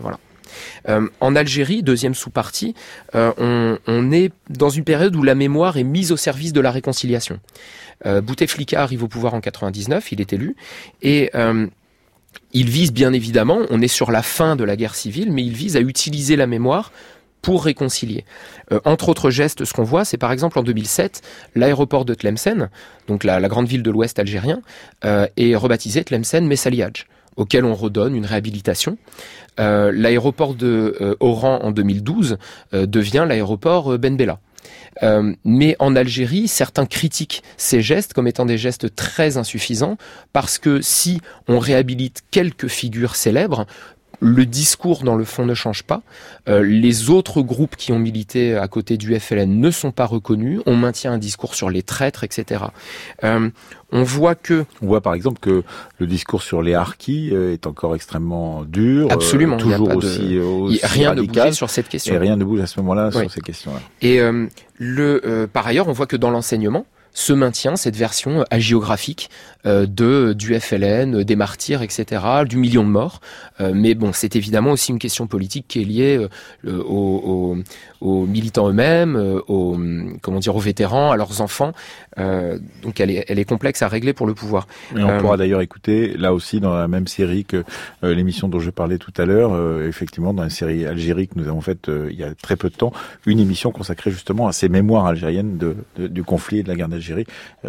Euh, 0.89 1.09
en 1.21 1.37
Algérie, 1.37 1.83
deuxième 1.83 2.15
sous-partie, 2.15 2.75
on, 3.15 4.13
est 4.13 4.33
dans 4.51 4.71
une 4.71 4.85
période 4.85 5.15
où 5.17 5.23
la 5.23 5.35
mémoire 5.35 5.77
est 5.77 5.85
mise 5.85 6.13
au 6.13 6.17
service 6.17 6.53
de 6.53 6.61
la 6.61 6.71
réconciliation. 6.71 7.41
Bouteflika 8.05 8.81
arrive 8.83 9.03
au 9.03 9.09
pouvoir 9.09 9.35
en 9.35 9.41
99, 9.41 10.13
il 10.13 10.21
est 10.21 10.33
élu, 10.33 10.55
et 11.03 11.31
il 12.53 12.71
vise 12.71 12.93
bien 12.93 13.13
évidemment, 13.13 13.61
on 13.71 13.81
est 13.83 13.89
sur 13.89 14.11
la 14.11 14.23
fin 14.23 14.57
de 14.57 14.65
la 14.65 14.77
guerre 14.77 14.95
civile, 14.95 15.33
mais 15.33 15.45
il 15.45 15.53
vise 15.53 15.77
à 15.77 15.81
utiliser 15.81 16.37
la 16.37 16.47
mémoire 16.47 16.93
pour 17.43 17.65
réconcilier. 17.65 18.25
Euh, 18.73 18.81
entre 18.85 19.09
autres 19.09 19.31
gestes, 19.31 19.65
ce 19.65 19.73
qu'on 19.73 19.85
voit, 19.85 20.05
c'est 20.05 20.17
par 20.17 20.33
exemple 20.33 20.59
en 20.59 20.63
2007, 20.63 21.23
l'aéroport 21.55 22.05
de 22.05 22.15
Tlemcen, 22.15 22.69
donc 23.07 23.25
la, 23.25 23.41
grande 23.49 23.69
ville 23.69 23.83
de 23.83 23.91
l'Ouest 23.91 24.19
algérien, 24.19 24.61
euh, 25.05 25.27
est 25.37 25.55
rebaptisé 25.55 26.05
Tlemcen 26.05 26.47
Messaliadj 26.47 27.07
auquel 27.37 27.65
on 27.65 27.75
redonne 27.75 28.17
une 28.17 28.27
réhabilitation. 28.27 28.99
Euh, 29.59 29.93
l'aéroport 29.93 30.55
de 30.55 31.17
Oran 31.21 31.61
en 31.63 31.71
2012 31.71 32.39
devient 32.73 33.27
l'aéroport 33.29 33.99
Ben 33.99 34.17
Bella. 34.17 34.39
mais 35.45 35.77
en 35.79 35.97
Algérie, 35.97 36.49
certains 36.49 36.87
critiquent 36.87 37.43
ces 37.57 37.83
gestes 37.83 38.13
comme 38.13 38.27
étant 38.27 38.47
des 38.47 38.59
gestes 38.59 38.95
très 38.95 39.37
insuffisants 39.37 39.97
parce 40.33 40.59
que 40.59 40.81
si 40.81 41.21
on 41.47 41.59
réhabilite 41.59 42.23
quelques 42.31 42.69
figures 42.69 43.17
célèbres, 43.17 43.67
le 44.21 44.47
discours 44.47 45.05
dans 45.05 45.17
le 45.17 45.25
fond 45.25 45.45
ne 45.47 45.55
change 45.55 45.83
pas. 45.83 46.03
Euh, 46.49 46.63
les 46.63 47.11
autres 47.11 47.41
groupes 47.43 47.77
qui 47.77 47.93
ont 47.93 47.99
milité 47.99 48.57
à 48.57 48.67
côté 48.69 48.97
du 48.97 49.19
FLN 49.19 49.61
ne 49.61 49.71
sont 49.71 49.93
pas 49.93 50.07
reconnus. 50.07 50.61
On 50.67 50.77
maintient 50.77 51.13
un 51.13 51.19
discours 51.19 51.55
sur 51.55 51.71
les 51.71 51.83
traîtres, 51.83 52.25
etc. 52.25 52.65
Euh, 53.25 53.51
on 53.93 54.03
voit 54.03 54.35
que... 54.35 54.65
On 54.83 54.87
voit 54.87 55.01
par 55.01 55.15
exemple 55.15 55.39
que 55.41 55.63
le 55.99 56.07
discours 56.07 56.43
sur 56.43 56.63
les 56.63 56.75
harkis 56.75 57.31
euh, 57.33 57.53
est 57.53 57.67
encore 57.67 57.95
extrêmement 57.95 58.65
dur. 58.65 59.09
Absolument. 59.11 59.57
toujours 59.57 59.95
aussi, 59.95 60.39
Rien 60.83 61.15
ne 61.15 61.23
bouge 61.23 61.53
sur 61.53 61.71
cette 61.71 61.89
question. 61.89 62.15
Et 62.15 62.19
rien 62.19 62.37
ne 62.37 62.45
bouge 62.45 62.61
à 62.61 62.67
ce 62.67 62.81
moment-là 62.81 63.11
sur 63.13 63.31
ces 63.31 63.41
questions-là. 63.41 63.81
Et 64.03 64.21
le, 64.79 65.49
par 65.53 65.67
ailleurs, 65.67 65.89
on 65.89 65.93
voit 65.93 66.07
que 66.07 66.17
dans 66.17 66.31
l'enseignement, 66.31 66.87
se 67.19 67.33
maintient 67.33 67.75
cette 67.75 67.97
version 67.97 68.45
hagiographique 68.49 69.29
euh, 69.67 69.87
de 69.87 70.35
du 70.35 70.55
FLN, 70.55 71.25
des 71.25 71.35
martyrs, 71.35 71.83
etc., 71.83 72.23
du 72.49 72.57
million 72.59 72.85
de 72.85 72.91
morts. 72.91 73.21
Euh, 73.61 73.73
mais 73.75 73.95
bon, 73.95 74.13
c'est 74.13 74.37
évidemment 74.37 74.71
aussi 74.71 74.93
une 74.93 75.01
question 75.01 75.27
politique 75.27 75.67
qui 75.67 75.83
est 75.83 75.85
liée 75.85 76.29
euh, 76.65 76.83
aux, 76.85 77.59
aux, 78.01 78.25
militants 78.25 78.69
eux-mêmes, 78.69 79.17
aux 79.49 79.77
comment 80.23 80.39
dire, 80.39 80.55
aux 80.55 80.61
vétérans, 80.61 81.11
à 81.11 81.17
leurs 81.17 81.41
enfants. 81.41 81.73
donc 82.17 83.01
elle 83.01 83.11
est, 83.11 83.25
elle 83.27 83.41
est 83.41 83.45
complexe 83.45 83.83
à 83.83 83.89
régler 83.89 84.13
pour 84.13 84.29
le 84.29 84.35
pouvoir. 84.35 84.69
Et 84.97 85.03
on 85.03 85.19
pourra 85.19 85.37
d'ailleurs 85.37 85.61
écouter 85.61 86.17
là 86.17 86.33
aussi 86.33 86.61
dans 86.61 86.75
la 86.75 86.87
même 86.87 87.09
série 87.09 87.45
que 87.45 87.65
l'émission 88.03 88.49
dont 88.49 88.61
je 88.61 88.71
parlais 88.71 88.99
tout 88.99 89.13
à 89.17 89.27
l'heure, 89.27 89.83
effectivement 89.83 90.33
dans 90.33 90.45
la 90.45 90.51
série 90.51 90.87
Algérie 90.87 91.27
que 91.27 91.35
nous 91.37 91.49
avons 91.49 91.61
faite 91.61 91.89
il 91.89 92.17
y 92.17 92.23
a 92.23 92.33
très 92.35 92.55
peu 92.55 92.71
de 92.71 92.77
temps, 92.77 92.93
une 93.27 93.41
émission 93.41 93.73
consacrée 93.73 94.13
justement 94.13 94.47
à 94.47 94.53
ces 94.53 94.69
mémoires 94.69 95.07
algériennes 95.07 95.59
de, 95.59 95.77
du 96.07 96.23
conflit 96.23 96.61
et 96.61 96.63
de 96.63 96.69
la 96.69 96.77
guerre 96.77 96.89
d'Algérie. 96.89 97.08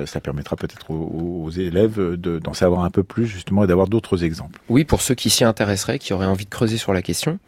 Ça 0.06 0.20
permettra 0.20 0.56
peut-être 0.56 0.92
aux, 0.92 1.44
aux 1.46 1.50
élèves 1.50 2.00
d'en 2.16 2.54
savoir 2.54 2.84
un 2.84 2.90
peu 2.90 3.04
plus 3.04 3.28
justement 3.28 3.64
et 3.64 3.68
d'avoir 3.68 3.88
d'autres 3.88 4.24
exemples. 4.24 4.60
Oui, 4.70 4.84
pour 4.84 5.02
ceux 5.02 5.16
qui 5.16 5.30
s'y 5.30 5.44
intéresseraient, 5.44 6.00
qui 6.00 6.14
auraient 6.14 6.26
envie 6.26 6.46
de 6.46 6.50
creuser 6.50 6.78
sur 6.78 6.94
la 6.94 7.02
question. 7.02 7.40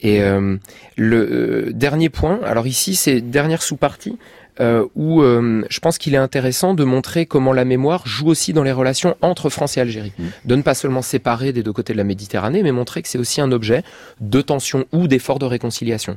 Et 0.00 0.22
euh, 0.22 0.56
le 0.96 1.16
euh, 1.16 1.72
dernier 1.72 2.08
point, 2.08 2.40
alors 2.44 2.66
ici 2.66 2.94
c'est 2.94 3.20
dernière 3.20 3.62
sous-partie, 3.62 4.18
euh, 4.60 4.86
où 4.94 5.22
euh, 5.22 5.64
je 5.70 5.80
pense 5.80 5.98
qu'il 5.98 6.14
est 6.14 6.18
intéressant 6.18 6.74
de 6.74 6.84
montrer 6.84 7.26
comment 7.26 7.52
la 7.52 7.64
mémoire 7.64 8.06
joue 8.06 8.28
aussi 8.28 8.52
dans 8.52 8.62
les 8.62 8.72
relations 8.72 9.16
entre 9.22 9.48
France 9.48 9.76
et 9.76 9.80
Algérie. 9.80 10.12
Mmh. 10.18 10.24
De 10.44 10.56
ne 10.56 10.62
pas 10.62 10.74
seulement 10.74 11.02
séparer 11.02 11.52
des 11.52 11.62
deux 11.62 11.72
côtés 11.72 11.92
de 11.92 11.98
la 11.98 12.04
Méditerranée, 12.04 12.62
mais 12.62 12.72
montrer 12.72 13.02
que 13.02 13.08
c'est 13.08 13.18
aussi 13.18 13.40
un 13.40 13.52
objet 13.52 13.82
de 14.20 14.40
tension 14.40 14.86
ou 14.92 15.08
d'effort 15.08 15.38
de 15.38 15.46
réconciliation. 15.46 16.16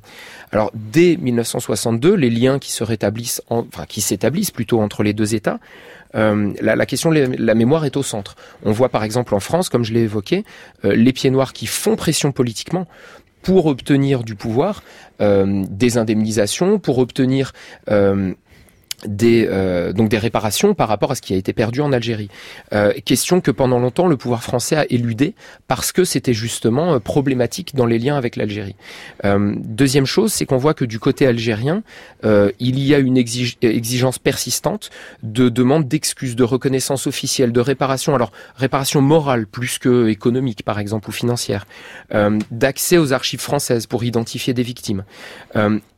Alors, 0.51 0.71
dès 0.73 1.17
1962, 1.17 2.15
les 2.15 2.29
liens 2.29 2.59
qui 2.59 2.71
se 2.71 2.83
rétablissent, 2.83 3.41
enfin 3.49 3.85
qui 3.87 4.01
s'établissent 4.01 4.51
plutôt 4.51 4.81
entre 4.81 5.03
les 5.03 5.13
deux 5.13 5.35
États, 5.35 5.59
euh, 6.15 6.53
la, 6.61 6.75
la, 6.75 6.85
question 6.85 7.11
de 7.11 7.35
la 7.37 7.55
mémoire 7.55 7.85
est 7.85 7.97
au 7.97 8.03
centre. 8.03 8.35
On 8.63 8.71
voit 8.71 8.89
par 8.89 9.03
exemple 9.03 9.33
en 9.33 9.39
France, 9.39 9.69
comme 9.69 9.83
je 9.83 9.93
l'ai 9.93 10.01
évoqué, 10.01 10.43
euh, 10.85 10.95
les 10.95 11.11
pieds 11.11 11.31
noirs 11.31 11.53
qui 11.53 11.65
font 11.65 11.95
pression 11.95 12.31
politiquement 12.31 12.87
pour 13.43 13.67
obtenir 13.67 14.23
du 14.23 14.35
pouvoir, 14.35 14.83
euh, 15.21 15.63
des 15.69 15.97
indemnisations, 15.97 16.79
pour 16.79 16.97
obtenir 16.97 17.51
euh, 17.91 18.33
des 19.05 19.47
euh, 19.49 19.93
donc 19.93 20.09
des 20.09 20.17
réparations 20.17 20.73
par 20.73 20.87
rapport 20.87 21.11
à 21.11 21.15
ce 21.15 21.21
qui 21.21 21.33
a 21.33 21.37
été 21.37 21.53
perdu 21.53 21.81
en 21.81 21.91
Algérie. 21.91 22.29
Euh, 22.73 22.93
question 23.05 23.41
que 23.41 23.51
pendant 23.51 23.79
longtemps 23.79 24.07
le 24.07 24.17
pouvoir 24.17 24.43
français 24.43 24.75
a 24.75 24.85
éludé 24.89 25.35
parce 25.67 25.91
que 25.91 26.03
c'était 26.03 26.33
justement 26.33 26.93
euh, 26.93 26.99
problématique 26.99 27.75
dans 27.75 27.85
les 27.85 27.99
liens 27.99 28.15
avec 28.15 28.35
l'Algérie. 28.35 28.75
Euh, 29.25 29.53
deuxième 29.57 30.05
chose, 30.05 30.33
c'est 30.33 30.45
qu'on 30.45 30.57
voit 30.57 30.73
que 30.73 30.85
du 30.85 30.99
côté 30.99 31.27
algérien, 31.27 31.83
euh, 32.25 32.51
il 32.59 32.79
y 32.79 32.93
a 32.95 32.99
une 32.99 33.17
exigence 33.17 34.19
persistante 34.19 34.89
de 35.23 35.49
demande 35.49 35.87
d'excuses, 35.87 36.35
de 36.35 36.43
reconnaissance 36.43 37.07
officielle, 37.07 37.51
de 37.51 37.59
réparation. 37.59 38.15
Alors 38.15 38.31
réparation 38.55 39.01
morale 39.01 39.47
plus 39.47 39.77
que 39.79 40.07
économique 40.07 40.63
par 40.63 40.79
exemple 40.79 41.09
ou 41.09 41.11
financière, 41.11 41.65
d'accès 42.51 42.97
aux 42.97 43.13
archives 43.13 43.39
françaises 43.39 43.87
pour 43.87 44.03
identifier 44.03 44.53
des 44.53 44.63
victimes. 44.63 45.03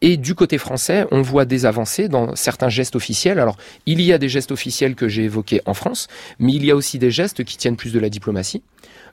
et 0.02 0.18
du 0.18 0.36
côté 0.36 0.58
français, 0.58 1.06
on 1.12 1.22
voit 1.22 1.46
des 1.46 1.66
avancées 1.66 2.08
dans 2.08 2.36
certains 2.36 2.70
gestes 2.70 2.95
gestes 2.96 3.06
officiels. 3.06 3.40
Alors, 3.40 3.58
il 3.86 4.02
y 4.02 4.14
a 4.14 4.18
des 4.18 4.30
gestes 4.30 4.52
officiels 4.52 4.96
que 4.96 5.08
j'ai 5.08 5.24
évoqués 5.24 5.62
en 5.66 5.74
France, 5.74 6.08
mais 6.40 6.54
il 6.54 6.66
y 6.66 6.72
a 6.72 6.76
aussi 6.76 7.00
des 7.00 7.12
gestes 7.12 7.44
qui 7.44 7.58
tiennent 7.58 7.78
plus 7.78 7.94
de 7.94 8.00
la 8.00 8.10
diplomatie. 8.10 8.62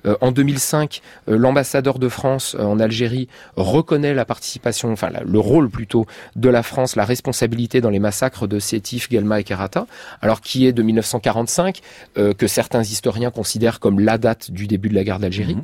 Euh, 0.04 0.16
en 0.20 0.32
2005, 0.32 1.00
euh, 1.28 1.38
l'ambassadeur 1.38 2.00
de 2.00 2.08
France 2.08 2.56
euh, 2.58 2.64
en 2.64 2.80
Algérie 2.80 3.28
reconnaît 3.54 4.14
la 4.14 4.24
participation, 4.24 4.90
enfin 4.90 5.10
le 5.24 5.38
rôle 5.38 5.70
plutôt 5.70 6.06
de 6.34 6.48
la 6.48 6.64
France, 6.64 6.96
la 6.96 7.04
responsabilité 7.04 7.80
dans 7.80 7.90
les 7.90 8.00
massacres 8.00 8.48
de 8.48 8.58
Sétif, 8.58 9.08
Guelma 9.08 9.38
et 9.38 9.44
Karata, 9.44 9.86
alors 10.20 10.40
qui 10.40 10.66
est 10.66 10.72
de 10.72 10.82
1945, 10.82 11.80
que 12.14 12.46
certains 12.46 12.82
historiens 12.82 13.30
considèrent 13.30 13.78
comme 13.78 14.00
la 14.00 14.18
date 14.18 14.50
du 14.50 14.66
début 14.66 14.88
de 14.88 14.94
la 14.94 15.04
guerre 15.04 15.20
d'Algérie. 15.20 15.56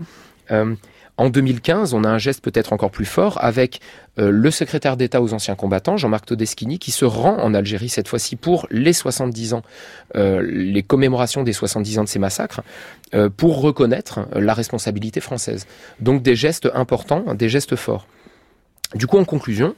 Mmh. 0.51 0.77
En 1.19 1.31
2015, 1.31 1.95
on 1.95 2.05
a 2.05 2.09
un 2.09 2.19
geste 2.19 2.43
peut-être 2.45 2.73
encore 2.73 2.93
plus 2.93 3.05
fort 3.05 3.39
avec 3.43 3.81
euh, 4.21 4.31
le 4.31 4.51
secrétaire 4.53 4.97
d'État 4.97 5.21
aux 5.21 5.35
anciens 5.35 5.57
combattants, 5.57 5.97
Jean-Marc 5.97 6.27
Todeschini, 6.27 6.79
qui 6.79 6.93
se 6.93 7.05
rend 7.05 7.37
en 7.39 7.55
Algérie 7.55 7.89
cette 7.89 8.07
fois-ci 8.07 8.37
pour 8.37 8.69
les 8.71 8.93
70 8.93 9.55
ans, 9.55 9.63
euh, 10.15 10.41
les 10.49 10.85
commémorations 10.85 11.43
des 11.43 11.53
70 11.53 11.99
ans 11.99 12.05
de 12.05 12.09
ces 12.09 12.21
massacres, 12.21 12.63
euh, 13.15 13.29
pour 13.37 13.61
reconnaître 13.61 14.29
la 14.33 14.55
responsabilité 14.55 15.21
française. 15.21 15.67
Donc 15.99 16.23
des 16.23 16.37
gestes 16.37 16.69
importants, 16.73 17.35
des 17.35 17.49
gestes 17.49 17.75
forts. 17.75 18.07
Du 18.95 19.09
coup, 19.09 19.19
en 19.19 19.25
conclusion, 19.25 19.75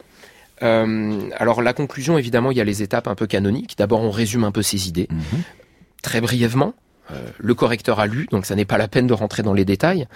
alors 0.61 1.63
la 1.63 1.73
conclusion, 1.73 2.19
évidemment, 2.19 2.51
il 2.51 2.59
y 2.59 2.61
a 2.61 2.65
les 2.65 2.83
étapes 2.83 3.09
un 3.09 3.15
peu 3.15 3.27
canoniques. 3.27 3.77
D'abord, 3.79 4.03
on 4.03 4.11
résume 4.11 4.45
un 4.45 4.53
peu 4.53 4.61
ses 4.61 4.89
idées, 4.89 5.09
mhm. 5.11 5.41
très 6.03 6.21
brièvement. 6.21 6.75
le 7.39 7.55
correcteur 7.55 7.99
a 7.99 8.07
lu, 8.07 8.29
donc 8.31 8.45
ça 8.45 8.55
n'est 8.55 8.67
pas 8.67 8.77
la 8.77 8.87
peine 8.87 9.07
de 9.07 9.15
rentrer 9.15 9.43
dans 9.43 9.55
les 9.55 9.65
détails. 9.65 10.07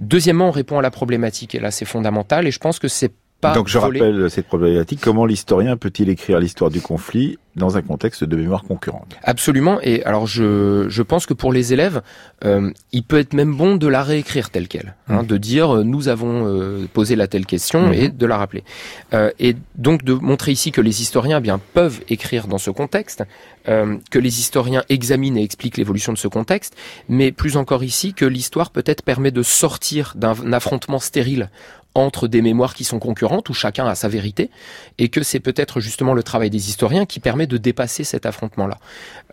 Deuxièmement, 0.00 0.48
on 0.48 0.52
répond 0.52 0.78
à 0.78 0.82
la 0.82 0.90
problématique, 0.90 1.54
et 1.54 1.60
là 1.60 1.70
c'est 1.70 1.84
fondamental, 1.84 2.46
et 2.46 2.50
je 2.50 2.58
pense 2.58 2.78
que 2.78 2.88
c'est 2.88 3.12
pas 3.40 3.54
Donc 3.54 3.68
je 3.68 3.78
rappelle 3.78 4.30
cette 4.30 4.46
problématique, 4.46 5.00
comment 5.00 5.24
l'historien 5.24 5.76
peut-il 5.76 6.08
écrire 6.08 6.40
l'histoire 6.40 6.70
du 6.70 6.80
conflit 6.80 7.38
dans 7.54 7.76
un 7.76 7.82
contexte 7.82 8.24
de 8.24 8.36
mémoire 8.36 8.62
concurrente? 8.64 9.16
Absolument. 9.22 9.80
Et 9.82 10.02
alors 10.04 10.26
je, 10.26 10.86
je 10.88 11.02
pense 11.02 11.26
que 11.26 11.34
pour 11.34 11.52
les 11.52 11.72
élèves, 11.72 12.02
euh, 12.44 12.70
il 12.92 13.02
peut 13.02 13.18
être 13.18 13.34
même 13.34 13.54
bon 13.54 13.76
de 13.76 13.86
la 13.86 14.02
réécrire 14.02 14.50
telle 14.50 14.68
qu'elle, 14.68 14.96
hein, 15.08 15.22
mmh. 15.22 15.26
de 15.26 15.36
dire 15.36 15.76
euh, 15.76 15.84
nous 15.84 16.08
avons 16.08 16.46
euh, 16.46 16.86
posé 16.92 17.16
la 17.16 17.26
telle 17.26 17.46
question 17.46 17.88
mmh. 17.88 17.94
et 17.94 18.08
de 18.08 18.26
la 18.26 18.38
rappeler. 18.38 18.64
Euh, 19.12 19.30
et 19.38 19.56
donc 19.76 20.04
de 20.04 20.14
montrer 20.14 20.52
ici 20.52 20.72
que 20.72 20.80
les 20.80 21.02
historiens 21.02 21.38
eh 21.38 21.42
bien 21.42 21.60
peuvent 21.74 22.00
écrire 22.08 22.46
dans 22.48 22.58
ce 22.58 22.70
contexte, 22.70 23.24
euh, 23.68 23.98
que 24.10 24.18
les 24.18 24.40
historiens 24.40 24.82
examinent 24.88 25.36
et 25.36 25.42
expliquent 25.42 25.76
l'évolution 25.76 26.12
de 26.12 26.18
ce 26.18 26.28
contexte, 26.28 26.74
mais 27.08 27.32
plus 27.32 27.56
encore 27.56 27.84
ici 27.84 28.14
que 28.14 28.24
l'histoire 28.24 28.70
peut-être 28.70 29.02
permet 29.02 29.30
de 29.30 29.42
sortir 29.42 30.14
d'un 30.16 30.52
affrontement 30.52 30.98
stérile 30.98 31.50
entre 31.94 32.28
des 32.28 32.42
mémoires 32.42 32.74
qui 32.74 32.84
sont 32.84 32.98
concurrentes, 32.98 33.48
où 33.48 33.54
chacun 33.54 33.86
a 33.86 33.94
sa 33.94 34.08
vérité, 34.08 34.50
et 34.98 35.08
que 35.08 35.22
c'est 35.22 35.40
peut-être 35.40 35.80
justement 35.80 36.14
le 36.14 36.22
travail 36.22 36.50
des 36.50 36.68
historiens 36.68 37.06
qui 37.06 37.20
permet 37.20 37.46
de 37.46 37.56
dépasser 37.56 38.04
cet 38.04 38.26
affrontement-là 38.26 38.78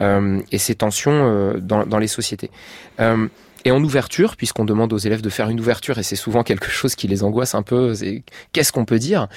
euh, 0.02 0.42
et 0.52 0.58
ces 0.58 0.76
tensions 0.76 1.12
euh, 1.14 1.60
dans, 1.60 1.86
dans, 1.86 2.00
les 2.00 2.08
sociétés. 2.08 2.50
Euh, 3.66 3.70
et 3.70 3.72
en 3.72 3.84
ouverture, 3.84 4.36
puisqu'on 4.36 4.66
demande 4.66 4.94
aux 4.94 4.98
élèves 4.98 5.22
de 5.22 5.30
faire 5.30 5.50
une 5.50 5.60
ouverture, 5.60 5.98
et 5.98 6.04
c'est 6.04 6.16
souvent 6.16 6.44
quelque 6.44 6.70
chose 6.70 6.96
qui 6.96 7.08
les 7.08 7.24
angoisse 7.24 7.56
un 7.56 7.64
peu, 7.64 7.94
qu'est-ce 8.54 8.72
qu'on 8.72 8.86
peut 8.86 9.00
dire? 9.00 9.28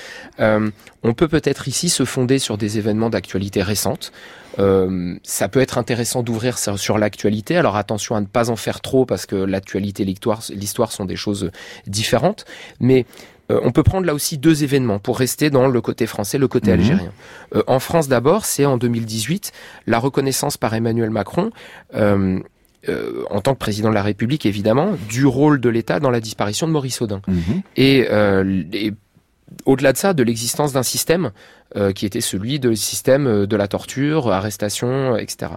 Euh, 0.40 0.70
On 1.02 1.14
peut 1.14 1.28
peut-être 1.28 1.68
ici 1.68 1.88
se 1.88 2.04
fonder 2.04 2.38
sur 2.38 2.58
des 2.58 2.78
événements 2.78 3.10
d'actualité 3.10 3.62
récente. 3.62 4.12
Euh, 4.58 5.14
ça 5.22 5.48
peut 5.48 5.60
être 5.60 5.78
intéressant 5.78 6.22
d'ouvrir 6.22 6.58
sur 6.58 6.98
l'actualité. 6.98 7.56
Alors 7.56 7.76
attention 7.76 8.16
à 8.16 8.20
ne 8.20 8.26
pas 8.26 8.50
en 8.50 8.56
faire 8.56 8.80
trop, 8.80 9.06
parce 9.06 9.26
que 9.26 9.36
l'actualité 9.36 10.02
et 10.02 10.06
l'histoire 10.06 10.92
sont 10.92 11.04
des 11.04 11.16
choses 11.16 11.50
différentes. 11.86 12.44
Mais 12.80 13.06
euh, 13.50 13.60
on 13.62 13.72
peut 13.72 13.82
prendre 13.82 14.06
là 14.06 14.14
aussi 14.14 14.36
deux 14.36 14.62
événements 14.62 14.98
pour 14.98 15.18
rester 15.18 15.50
dans 15.50 15.68
le 15.68 15.80
côté 15.80 16.06
français, 16.06 16.38
le 16.38 16.48
côté 16.48 16.72
mhm. 16.72 16.78
algérien. 16.80 17.12
Euh, 17.54 17.62
en 17.66 17.78
France 17.78 18.08
d'abord, 18.08 18.44
c'est 18.44 18.66
en 18.66 18.76
2018 18.76 19.52
la 19.86 19.98
reconnaissance 19.98 20.56
par 20.56 20.74
Emmanuel 20.74 21.10
Macron 21.10 21.50
euh, 22.88 23.24
en 23.30 23.40
tant 23.40 23.54
que 23.54 23.58
président 23.58 23.88
de 23.88 23.94
la 23.94 24.02
République, 24.02 24.46
évidemment, 24.46 24.92
du 25.08 25.26
rôle 25.26 25.60
de 25.60 25.68
l'État 25.68 25.98
dans 25.98 26.10
la 26.10 26.20
disparition 26.20 26.68
de 26.68 26.72
Maurice 26.72 27.02
Audin. 27.02 27.20
Mhm. 27.26 27.62
Euh, 27.78 28.62
et, 28.72 28.92
au-delà 29.64 29.92
de 29.92 29.98
ça, 29.98 30.12
de 30.12 30.22
l'existence 30.22 30.74
d'un 30.74 30.82
système 30.82 31.32
euh, 31.74 31.92
qui 31.92 32.06
était 32.06 32.20
celui 32.20 32.60
de 32.60 32.74
système 32.74 33.46
de 33.46 33.56
la 33.56 33.66
torture, 33.66 34.30
arrestation, 34.30 35.16
etc. 35.16 35.52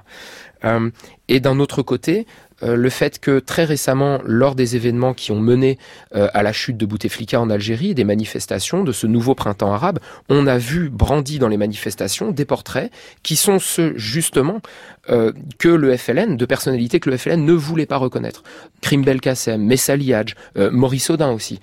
et 1.27 1.39
d'un 1.39 1.59
autre 1.59 1.81
côté, 1.81 2.25
euh, 2.63 2.75
le 2.75 2.89
fait 2.89 3.19
que 3.19 3.39
très 3.39 3.63
récemment, 3.63 4.19
lors 4.25 4.55
des 4.55 4.75
événements 4.75 5.13
qui 5.13 5.31
ont 5.31 5.39
mené 5.39 5.77
euh, 6.15 6.27
à 6.33 6.43
la 6.43 6.53
chute 6.53 6.77
de 6.77 6.85
Bouteflika 6.85 7.39
en 7.39 7.49
Algérie, 7.49 7.95
des 7.95 8.03
manifestations 8.03 8.83
de 8.83 8.91
ce 8.91 9.07
nouveau 9.07 9.35
printemps 9.35 9.73
arabe, 9.73 9.99
on 10.29 10.47
a 10.47 10.57
vu 10.57 10.89
brandis 10.89 11.39
dans 11.39 11.47
les 11.47 11.57
manifestations 11.57 12.31
des 12.31 12.45
portraits 12.45 12.91
qui 13.23 13.35
sont 13.35 13.59
ceux 13.59 13.93
justement 13.95 14.61
euh, 15.09 15.31
que 15.57 15.69
le 15.69 15.95
FLN, 15.95 16.37
de 16.37 16.45
personnalités 16.45 16.99
que 16.99 17.09
le 17.09 17.17
FLN 17.17 17.43
ne 17.43 17.53
voulait 17.53 17.85
pas 17.85 17.97
reconnaître. 17.97 18.43
Krim 18.81 19.03
Belkacem, 19.03 19.61
Messali 19.61 20.13
Hadj, 20.13 20.35
Maurice 20.55 21.09
Audin 21.09 21.31
aussi 21.31 21.59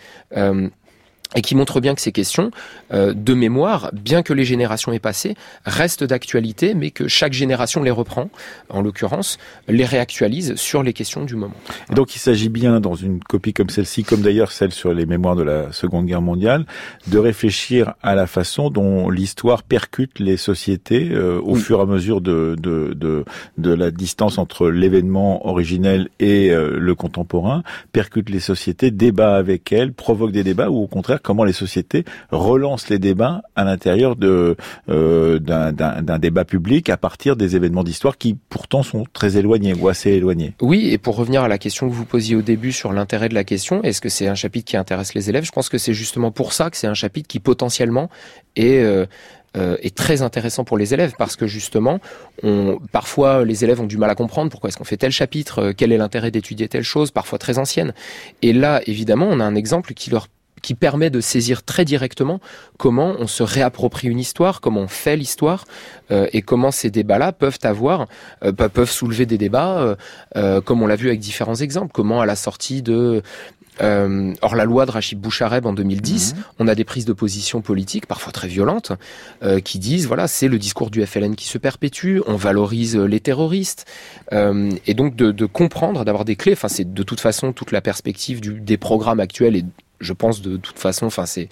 et 1.34 1.42
qui 1.42 1.54
montre 1.54 1.80
bien 1.80 1.94
que 1.94 2.00
ces 2.00 2.12
questions 2.12 2.50
euh, 2.92 3.12
de 3.12 3.34
mémoire, 3.34 3.90
bien 3.92 4.22
que 4.22 4.32
les 4.32 4.44
générations 4.44 4.92
aient 4.92 4.98
passé, 4.98 5.36
restent 5.64 6.04
d'actualité, 6.04 6.74
mais 6.74 6.90
que 6.90 7.06
chaque 7.06 7.32
génération 7.32 7.82
les 7.82 7.90
reprend, 7.90 8.30
en 8.70 8.80
l'occurrence, 8.80 9.38
les 9.68 9.84
réactualise 9.84 10.54
sur 10.56 10.82
les 10.82 10.92
questions 10.92 11.24
du 11.24 11.36
moment. 11.36 11.54
donc 11.94 12.16
il 12.16 12.18
s'agit 12.18 12.48
bien, 12.48 12.80
dans 12.80 12.94
une 12.94 13.20
copie 13.22 13.52
comme 13.52 13.68
celle-ci, 13.68 14.04
comme 14.04 14.22
d'ailleurs 14.22 14.52
celle 14.52 14.72
sur 14.72 14.94
les 14.94 15.06
mémoires 15.06 15.36
de 15.36 15.42
la 15.42 15.72
Seconde 15.72 16.06
Guerre 16.06 16.22
mondiale, 16.22 16.64
de 17.08 17.18
réfléchir 17.18 17.94
à 18.02 18.14
la 18.14 18.26
façon 18.26 18.70
dont 18.70 19.10
l'histoire 19.10 19.62
percute 19.62 20.18
les 20.18 20.36
sociétés 20.36 21.10
euh, 21.10 21.40
au 21.42 21.56
fur 21.56 21.80
et 21.80 21.82
à 21.82 21.86
mesure 21.86 22.20
de, 22.20 22.56
de, 22.58 22.94
de, 22.94 23.24
de 23.58 23.72
la 23.72 23.90
distance 23.90 24.38
entre 24.38 24.68
l'événement 24.70 25.46
originel 25.46 26.08
et 26.20 26.50
euh, 26.50 26.78
le 26.78 26.94
contemporain, 26.94 27.62
percute 27.92 28.30
les 28.30 28.40
sociétés, 28.40 28.90
débat 28.90 29.36
avec 29.36 29.72
elles, 29.72 29.92
provoque 29.92 30.32
des 30.32 30.44
débats, 30.44 30.70
ou 30.70 30.82
au 30.82 30.86
contraire 30.86 31.17
comment 31.22 31.44
les 31.44 31.52
sociétés 31.52 32.04
relancent 32.30 32.88
les 32.88 32.98
débats 32.98 33.42
à 33.56 33.64
l'intérieur 33.64 34.16
de 34.16 34.56
euh, 34.88 35.38
d'un 35.38 36.18
débat 36.18 36.44
public 36.44 36.90
à 36.90 36.96
partir 36.96 37.36
des 37.36 37.56
événements 37.56 37.84
d'histoire 37.84 38.18
qui 38.18 38.36
pourtant 38.48 38.82
sont 38.82 39.04
très 39.12 39.36
éloignés 39.36 39.74
ou 39.74 39.88
assez 39.88 40.10
éloignés. 40.10 40.54
Oui, 40.60 40.88
et 40.90 40.98
pour 40.98 41.16
revenir 41.16 41.42
à 41.42 41.48
la 41.48 41.58
question 41.58 41.88
que 41.88 41.94
vous 41.94 42.04
posiez 42.04 42.36
au 42.36 42.42
début 42.42 42.72
sur 42.72 42.92
l'intérêt 42.92 43.28
de 43.28 43.34
la 43.34 43.44
question, 43.44 43.82
est-ce 43.82 44.00
que 44.00 44.08
c'est 44.08 44.28
un 44.28 44.34
chapitre 44.34 44.70
qui 44.70 44.76
intéresse 44.76 45.14
les 45.14 45.28
élèves? 45.28 45.44
Je 45.44 45.52
pense 45.52 45.68
que 45.68 45.78
c'est 45.78 45.94
justement 45.94 46.30
pour 46.30 46.52
ça 46.52 46.70
que 46.70 46.76
c'est 46.76 46.86
un 46.86 46.94
chapitre 46.94 47.28
qui 47.28 47.40
potentiellement 47.40 48.08
est 48.56 48.82
euh, 48.82 49.06
euh, 49.56 49.76
est 49.80 49.96
très 49.96 50.20
intéressant 50.20 50.64
pour 50.64 50.76
les 50.76 50.92
élèves 50.92 51.14
parce 51.16 51.34
que 51.34 51.46
justement, 51.46 52.00
parfois 52.92 53.46
les 53.46 53.64
élèves 53.64 53.80
ont 53.80 53.86
du 53.86 53.96
mal 53.96 54.10
à 54.10 54.14
comprendre 54.14 54.50
pourquoi 54.50 54.68
est-ce 54.68 54.76
qu'on 54.76 54.84
fait 54.84 54.98
tel 54.98 55.10
chapitre, 55.10 55.72
quel 55.72 55.90
est 55.90 55.96
l'intérêt 55.96 56.30
d'étudier 56.30 56.68
telle 56.68 56.82
chose, 56.82 57.10
parfois 57.10 57.38
très 57.38 57.58
ancienne. 57.58 57.94
Et 58.42 58.52
là, 58.52 58.82
évidemment, 58.86 59.26
on 59.28 59.40
a 59.40 59.44
un 59.44 59.54
exemple 59.54 59.94
qui 59.94 60.10
leur 60.10 60.28
qui 60.68 60.74
permet 60.74 61.08
de 61.08 61.22
saisir 61.22 61.62
très 61.62 61.86
directement 61.86 62.40
comment 62.76 63.14
on 63.18 63.26
se 63.26 63.42
réapproprie 63.42 64.06
une 64.06 64.18
histoire, 64.18 64.60
comment 64.60 64.82
on 64.82 64.86
fait 64.86 65.16
l'histoire 65.16 65.64
euh, 66.10 66.26
et 66.34 66.42
comment 66.42 66.70
ces 66.70 66.90
débats-là 66.90 67.32
peuvent 67.32 67.60
avoir, 67.62 68.06
euh, 68.44 68.52
peuvent 68.52 68.90
soulever 68.90 69.24
des 69.24 69.38
débats, 69.38 69.96
euh, 70.36 70.60
comme 70.60 70.82
on 70.82 70.86
l'a 70.86 70.96
vu 70.96 71.08
avec 71.08 71.20
différents 71.20 71.54
exemples. 71.54 71.92
Comment 71.94 72.20
à 72.20 72.26
la 72.26 72.36
sortie 72.36 72.82
de 72.82 73.22
Or 73.80 74.56
la 74.56 74.64
loi 74.64 74.86
de 74.86 74.90
Rachid 74.90 75.20
Bouchareb 75.20 75.64
en 75.64 75.72
2010, 75.72 76.34
mhm. 76.34 76.42
on 76.58 76.68
a 76.68 76.74
des 76.74 76.84
prises 76.84 77.04
de 77.04 77.12
position 77.12 77.62
politiques, 77.62 78.06
parfois 78.06 78.32
très 78.32 78.48
violentes, 78.48 78.90
qui 79.64 79.78
disent 79.78 80.08
voilà 80.08 80.26
c'est 80.26 80.48
le 80.48 80.58
discours 80.58 80.90
du 80.90 81.06
FLN 81.06 81.36
qui 81.36 81.46
se 81.46 81.58
perpétue, 81.58 82.18
on 82.26 82.34
valorise 82.34 82.96
les 82.96 83.20
terroristes, 83.20 83.86
et 84.32 84.94
donc 84.94 85.14
de, 85.14 85.30
de 85.30 85.46
comprendre, 85.46 86.04
d'avoir 86.04 86.24
des 86.24 86.34
clés. 86.34 86.54
Enfin 86.54 86.66
c'est 86.66 86.92
de 86.92 87.02
toute 87.04 87.20
façon 87.20 87.52
toute 87.52 87.70
la 87.70 87.80
perspective 87.80 88.40
du, 88.40 88.60
des 88.60 88.78
programmes 88.78 89.20
actuels 89.20 89.54
et 89.54 89.64
je 90.00 90.12
pense 90.12 90.42
de 90.42 90.56
toute 90.56 90.78
façon, 90.78 91.06
enfin 91.06 91.26
c'est 91.26 91.48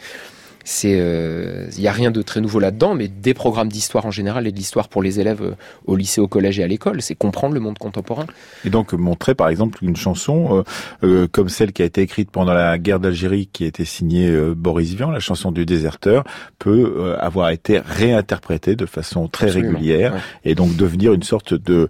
c'est 0.66 0.90
il 0.90 0.99
euh, 0.99 1.68
y 1.78 1.86
a 1.86 1.92
rien 1.92 2.11
de 2.11 2.20
très 2.22 2.40
nouveau 2.40 2.59
là-dedans, 2.59 2.94
mais 2.94 3.07
des 3.07 3.34
programmes 3.34 3.68
d'histoire 3.68 4.05
en 4.05 4.11
général 4.11 4.49
et 4.49 4.53
de 4.53 4.57
l'histoire 4.57 4.88
pour 4.88 5.01
les 5.01 5.20
élèves 5.20 5.42
euh, 5.42 5.55
au 5.86 5.94
lycée, 5.94 6.20
au 6.20 6.26
collège 6.26 6.59
et 6.59 6.64
à 6.64 6.66
l'école, 6.66 7.01
c'est 7.03 7.14
comprendre 7.14 7.55
le 7.55 7.61
monde 7.61 7.78
contemporain. 7.78 8.26
Et 8.64 8.70
donc 8.70 8.92
montrer 8.92 9.36
par 9.36 9.49
exemple 9.49 9.78
une 9.82 9.94
chanson 9.94 10.64
euh, 11.05 11.28
comme 11.30 11.49
celle 11.49 11.72
qui 11.72 11.82
a 11.82 11.84
été 11.84 12.03
écrite 12.03 12.32
pendant 12.32 12.53
la 12.53 12.78
guerre 12.78 12.99
d'Algérie, 12.99 13.49
qui 13.53 13.62
a 13.62 13.68
été 13.68 13.84
signée 13.84 14.28
Boris 14.57 14.94
Vian, 14.94 15.12
la 15.12 15.20
chanson 15.20 15.53
du 15.53 15.64
déserteur, 15.64 16.24
peut 16.59 17.14
avoir 17.20 17.51
été 17.51 17.78
réinterprétée 17.78 18.74
de 18.74 18.86
façon 18.86 19.28
très 19.28 19.51
régulière 19.51 20.14
et 20.44 20.57
donc 20.57 20.74
devenir 20.74 21.12
une 21.12 21.22
sorte 21.22 21.55
de 21.55 21.88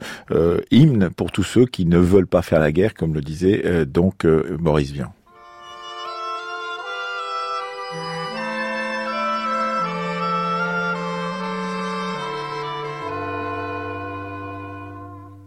hymne 0.71 1.09
pour 1.09 1.33
tous 1.33 1.45
ceux 1.45 1.65
qui 1.65 1.87
ne 1.87 1.99
veulent 1.99 2.27
pas 2.27 2.43
faire 2.43 2.61
la 2.61 2.73
guerre, 2.73 2.93
comme 2.93 3.15
le 3.15 3.23
disait 3.23 3.87
donc 3.87 4.27
Boris 4.59 4.91
Vian. 4.91 5.13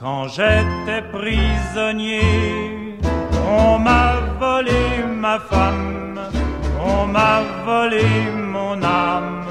Quand 0.00 0.28
j'étais 0.28 1.02
prisonnier, 1.12 2.22
on 3.46 3.78
m'a 3.78 4.14
volé 4.40 5.04
ma 5.06 5.38
femme, 5.38 6.18
on 6.80 7.06
m'a 7.06 7.42
volé 7.66 8.06
mon 8.34 8.82
âme 8.82 9.44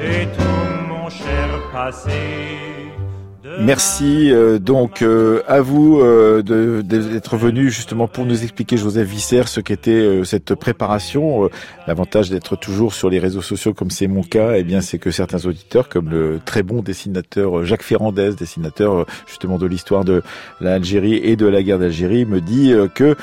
et 0.00 0.26
tout 0.26 0.88
mon 0.88 1.10
cher 1.10 1.48
passé. 1.72 2.92
Merci 3.58 4.30
euh, 4.30 4.58
donc 4.58 5.02
euh, 5.02 5.42
à 5.48 5.60
vous 5.60 6.00
euh, 6.00 6.42
d'être 6.42 7.36
venu 7.36 7.70
justement 7.70 8.06
pour 8.06 8.24
nous 8.24 8.42
expliquer, 8.42 8.76
Joseph 8.76 9.08
Visser, 9.08 9.42
ce 9.46 9.60
qu'était 9.60 10.24
cette 10.24 10.54
préparation. 10.54 11.48
L'avantage 11.86 12.30
d'être 12.30 12.56
toujours 12.56 12.94
sur 12.94 13.10
les 13.10 13.18
réseaux 13.18 13.42
sociaux 13.42 13.74
comme 13.74 13.90
c'est 13.90 14.06
mon 14.06 14.22
cas, 14.22 14.52
eh 14.56 14.62
bien 14.62 14.80
c'est 14.80 14.98
que 14.98 15.10
certains 15.10 15.44
auditeurs, 15.46 15.88
comme 15.88 16.10
le 16.10 16.40
très 16.44 16.62
bon 16.62 16.82
dessinateur 16.82 17.64
Jacques 17.64 17.82
Ferrandez, 17.82 18.32
dessinateur 18.34 19.06
justement 19.26 19.58
de 19.58 19.66
l'histoire 19.66 20.04
de 20.04 20.22
l'Algérie 20.60 21.20
et 21.22 21.36
de 21.36 21.46
la 21.46 21.62
guerre 21.62 21.78
d'Algérie, 21.78 22.24
me 22.24 22.40
dit 22.40 22.72
que 22.94 23.16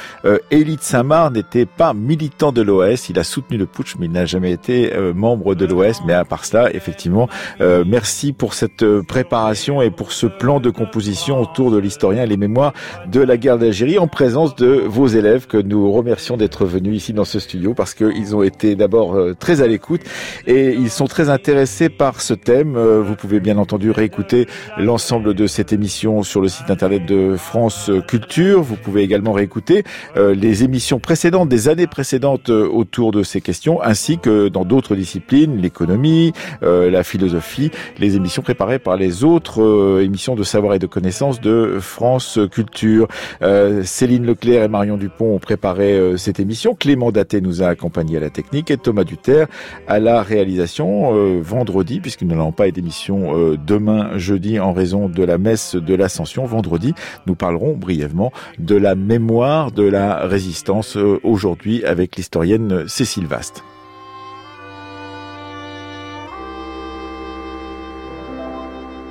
Élite 0.52 0.84
Samar 0.84 1.32
n'était 1.32 1.66
pas 1.66 1.94
militant 1.94 2.52
de 2.52 2.62
l'OS. 2.62 3.10
Il 3.10 3.20
a 3.20 3.24
soutenu 3.24 3.58
le 3.58 3.66
putsch, 3.66 3.96
mais 4.00 4.08
il 4.08 4.12
n'a 4.12 4.26
jamais 4.26 4.52
été 4.52 4.92
membre 5.16 5.56
de 5.56 5.66
l'OS. 5.66 6.02
Mais 6.06 6.14
à 6.14 6.26
part 6.26 6.46
cela, 6.46 6.74
effectivement, 6.74 7.30
merci 7.60 8.34
pour 8.34 8.54
cette 8.54 8.86
préparation 9.08 9.82
et 9.82 9.92
pour 9.92 10.12
ce 10.18 10.26
plan 10.26 10.60
de 10.60 10.72
composition 10.72 11.40
autour 11.40 11.70
de 11.70 11.78
l'historien 11.78 12.24
et 12.24 12.28
les 12.28 12.38
mémoires 12.38 12.74
de 13.08 13.22
la 13.22 13.38
guerre 13.38 13.60
d'Algérie 13.60 14.00
en 14.00 14.08
présence 14.08 14.56
de 14.56 14.66
vos 14.66 15.06
élèves 15.06 15.46
que 15.46 15.58
nous 15.58 15.92
remercions 15.92 16.38
d'être 16.38 16.66
venus 16.66 16.98
ici 16.98 17.14
dans 17.14 17.24
ce 17.24 17.40
studio 17.40 17.76
parce 17.76 17.94
qu'ils 17.94 18.36
ont 18.36 18.42
été 18.42 18.76
d'abord 18.76 19.16
euh, 19.16 19.36
très 19.40 19.62
à 19.62 19.68
l'écoute 19.68 20.02
et 20.48 20.74
ils 20.74 20.90
sont 20.90 21.06
très 21.06 21.30
intéressés 21.30 21.90
par 21.90 22.22
ce 22.22 22.34
thème. 22.34 22.76
Euh, 22.78 23.04
vous 23.04 23.16
pouvez 23.16 23.40
bien 23.40 23.60
entendu 23.60 23.92
réécouter 23.92 24.48
l'ensemble 24.78 25.36
de 25.36 25.46
cette 25.46 25.72
émission 25.72 26.24
sur 26.24 26.42
le 26.42 26.48
site 26.48 26.72
internet 26.72 27.06
de 27.06 27.36
France 27.38 27.92
Culture. 28.08 28.64
Vous 28.64 28.76
pouvez 28.76 29.04
également 29.04 29.34
réécouter 29.34 29.84
euh, 30.16 30.34
les 30.34 30.64
émissions 30.64 31.00
précédentes 31.00 31.50
des 31.50 31.68
années 31.68 31.86
précédentes 31.86 32.50
autour 32.50 33.12
de 33.12 33.22
ces 33.22 33.40
questions 33.40 33.84
ainsi 33.84 34.18
que 34.18 34.48
dans 34.48 34.66
d'autres 34.66 34.96
disciplines, 34.96 35.62
l'économie, 35.62 36.34
la 36.62 37.04
philosophie, 37.04 37.70
les 38.00 38.16
émissions 38.16 38.42
préparées 38.42 38.80
par 38.80 38.98
les 38.98 39.24
autres 39.24 40.02
émission 40.08 40.36
de 40.36 40.44
savoir 40.44 40.74
et 40.74 40.80
de 40.80 40.88
connaissance 40.88 41.40
de 41.40 41.78
France 41.80 42.40
Culture. 42.52 43.08
Euh, 43.42 43.84
Céline 43.84 44.26
Leclerc 44.26 44.64
et 44.64 44.68
Marion 44.68 44.98
Dupont 44.98 45.36
ont 45.36 45.40
préparé 45.40 45.94
euh, 45.94 46.18
cette 46.18 46.40
émission. 46.40 46.74
Clément 46.74 47.12
Daté 47.12 47.42
nous 47.42 47.62
a 47.62 47.68
accompagnés 47.68 48.18
à 48.18 48.20
la 48.22 48.30
technique 48.30 48.72
et 48.72 48.78
Thomas 48.78 49.04
Duterre 49.04 49.48
à 49.88 50.00
la 50.00 50.24
réalisation 50.24 51.14
euh, 51.14 51.40
vendredi, 51.42 52.00
puisque 52.00 52.24
nous 52.24 52.30
n'allons 52.30 52.52
pas 52.52 52.72
d'émission 52.72 53.56
demain 53.66 54.18
jeudi 54.18 54.60
en 54.60 54.74
raison 54.74 55.10
de 55.10 55.24
la 55.24 55.38
messe 55.38 55.76
de 55.76 55.94
l'Ascension. 55.94 56.46
Vendredi, 56.46 56.94
nous 57.28 57.36
parlerons 57.36 57.74
brièvement 57.74 58.32
de 58.60 58.76
la 58.76 58.96
mémoire 58.96 59.72
de 59.72 59.84
la 59.84 60.26
résistance 60.26 60.98
aujourd'hui 61.24 61.84
avec 61.86 62.16
l'historienne 62.16 62.88
Cécile 62.88 63.28
Vaste. 63.28 63.64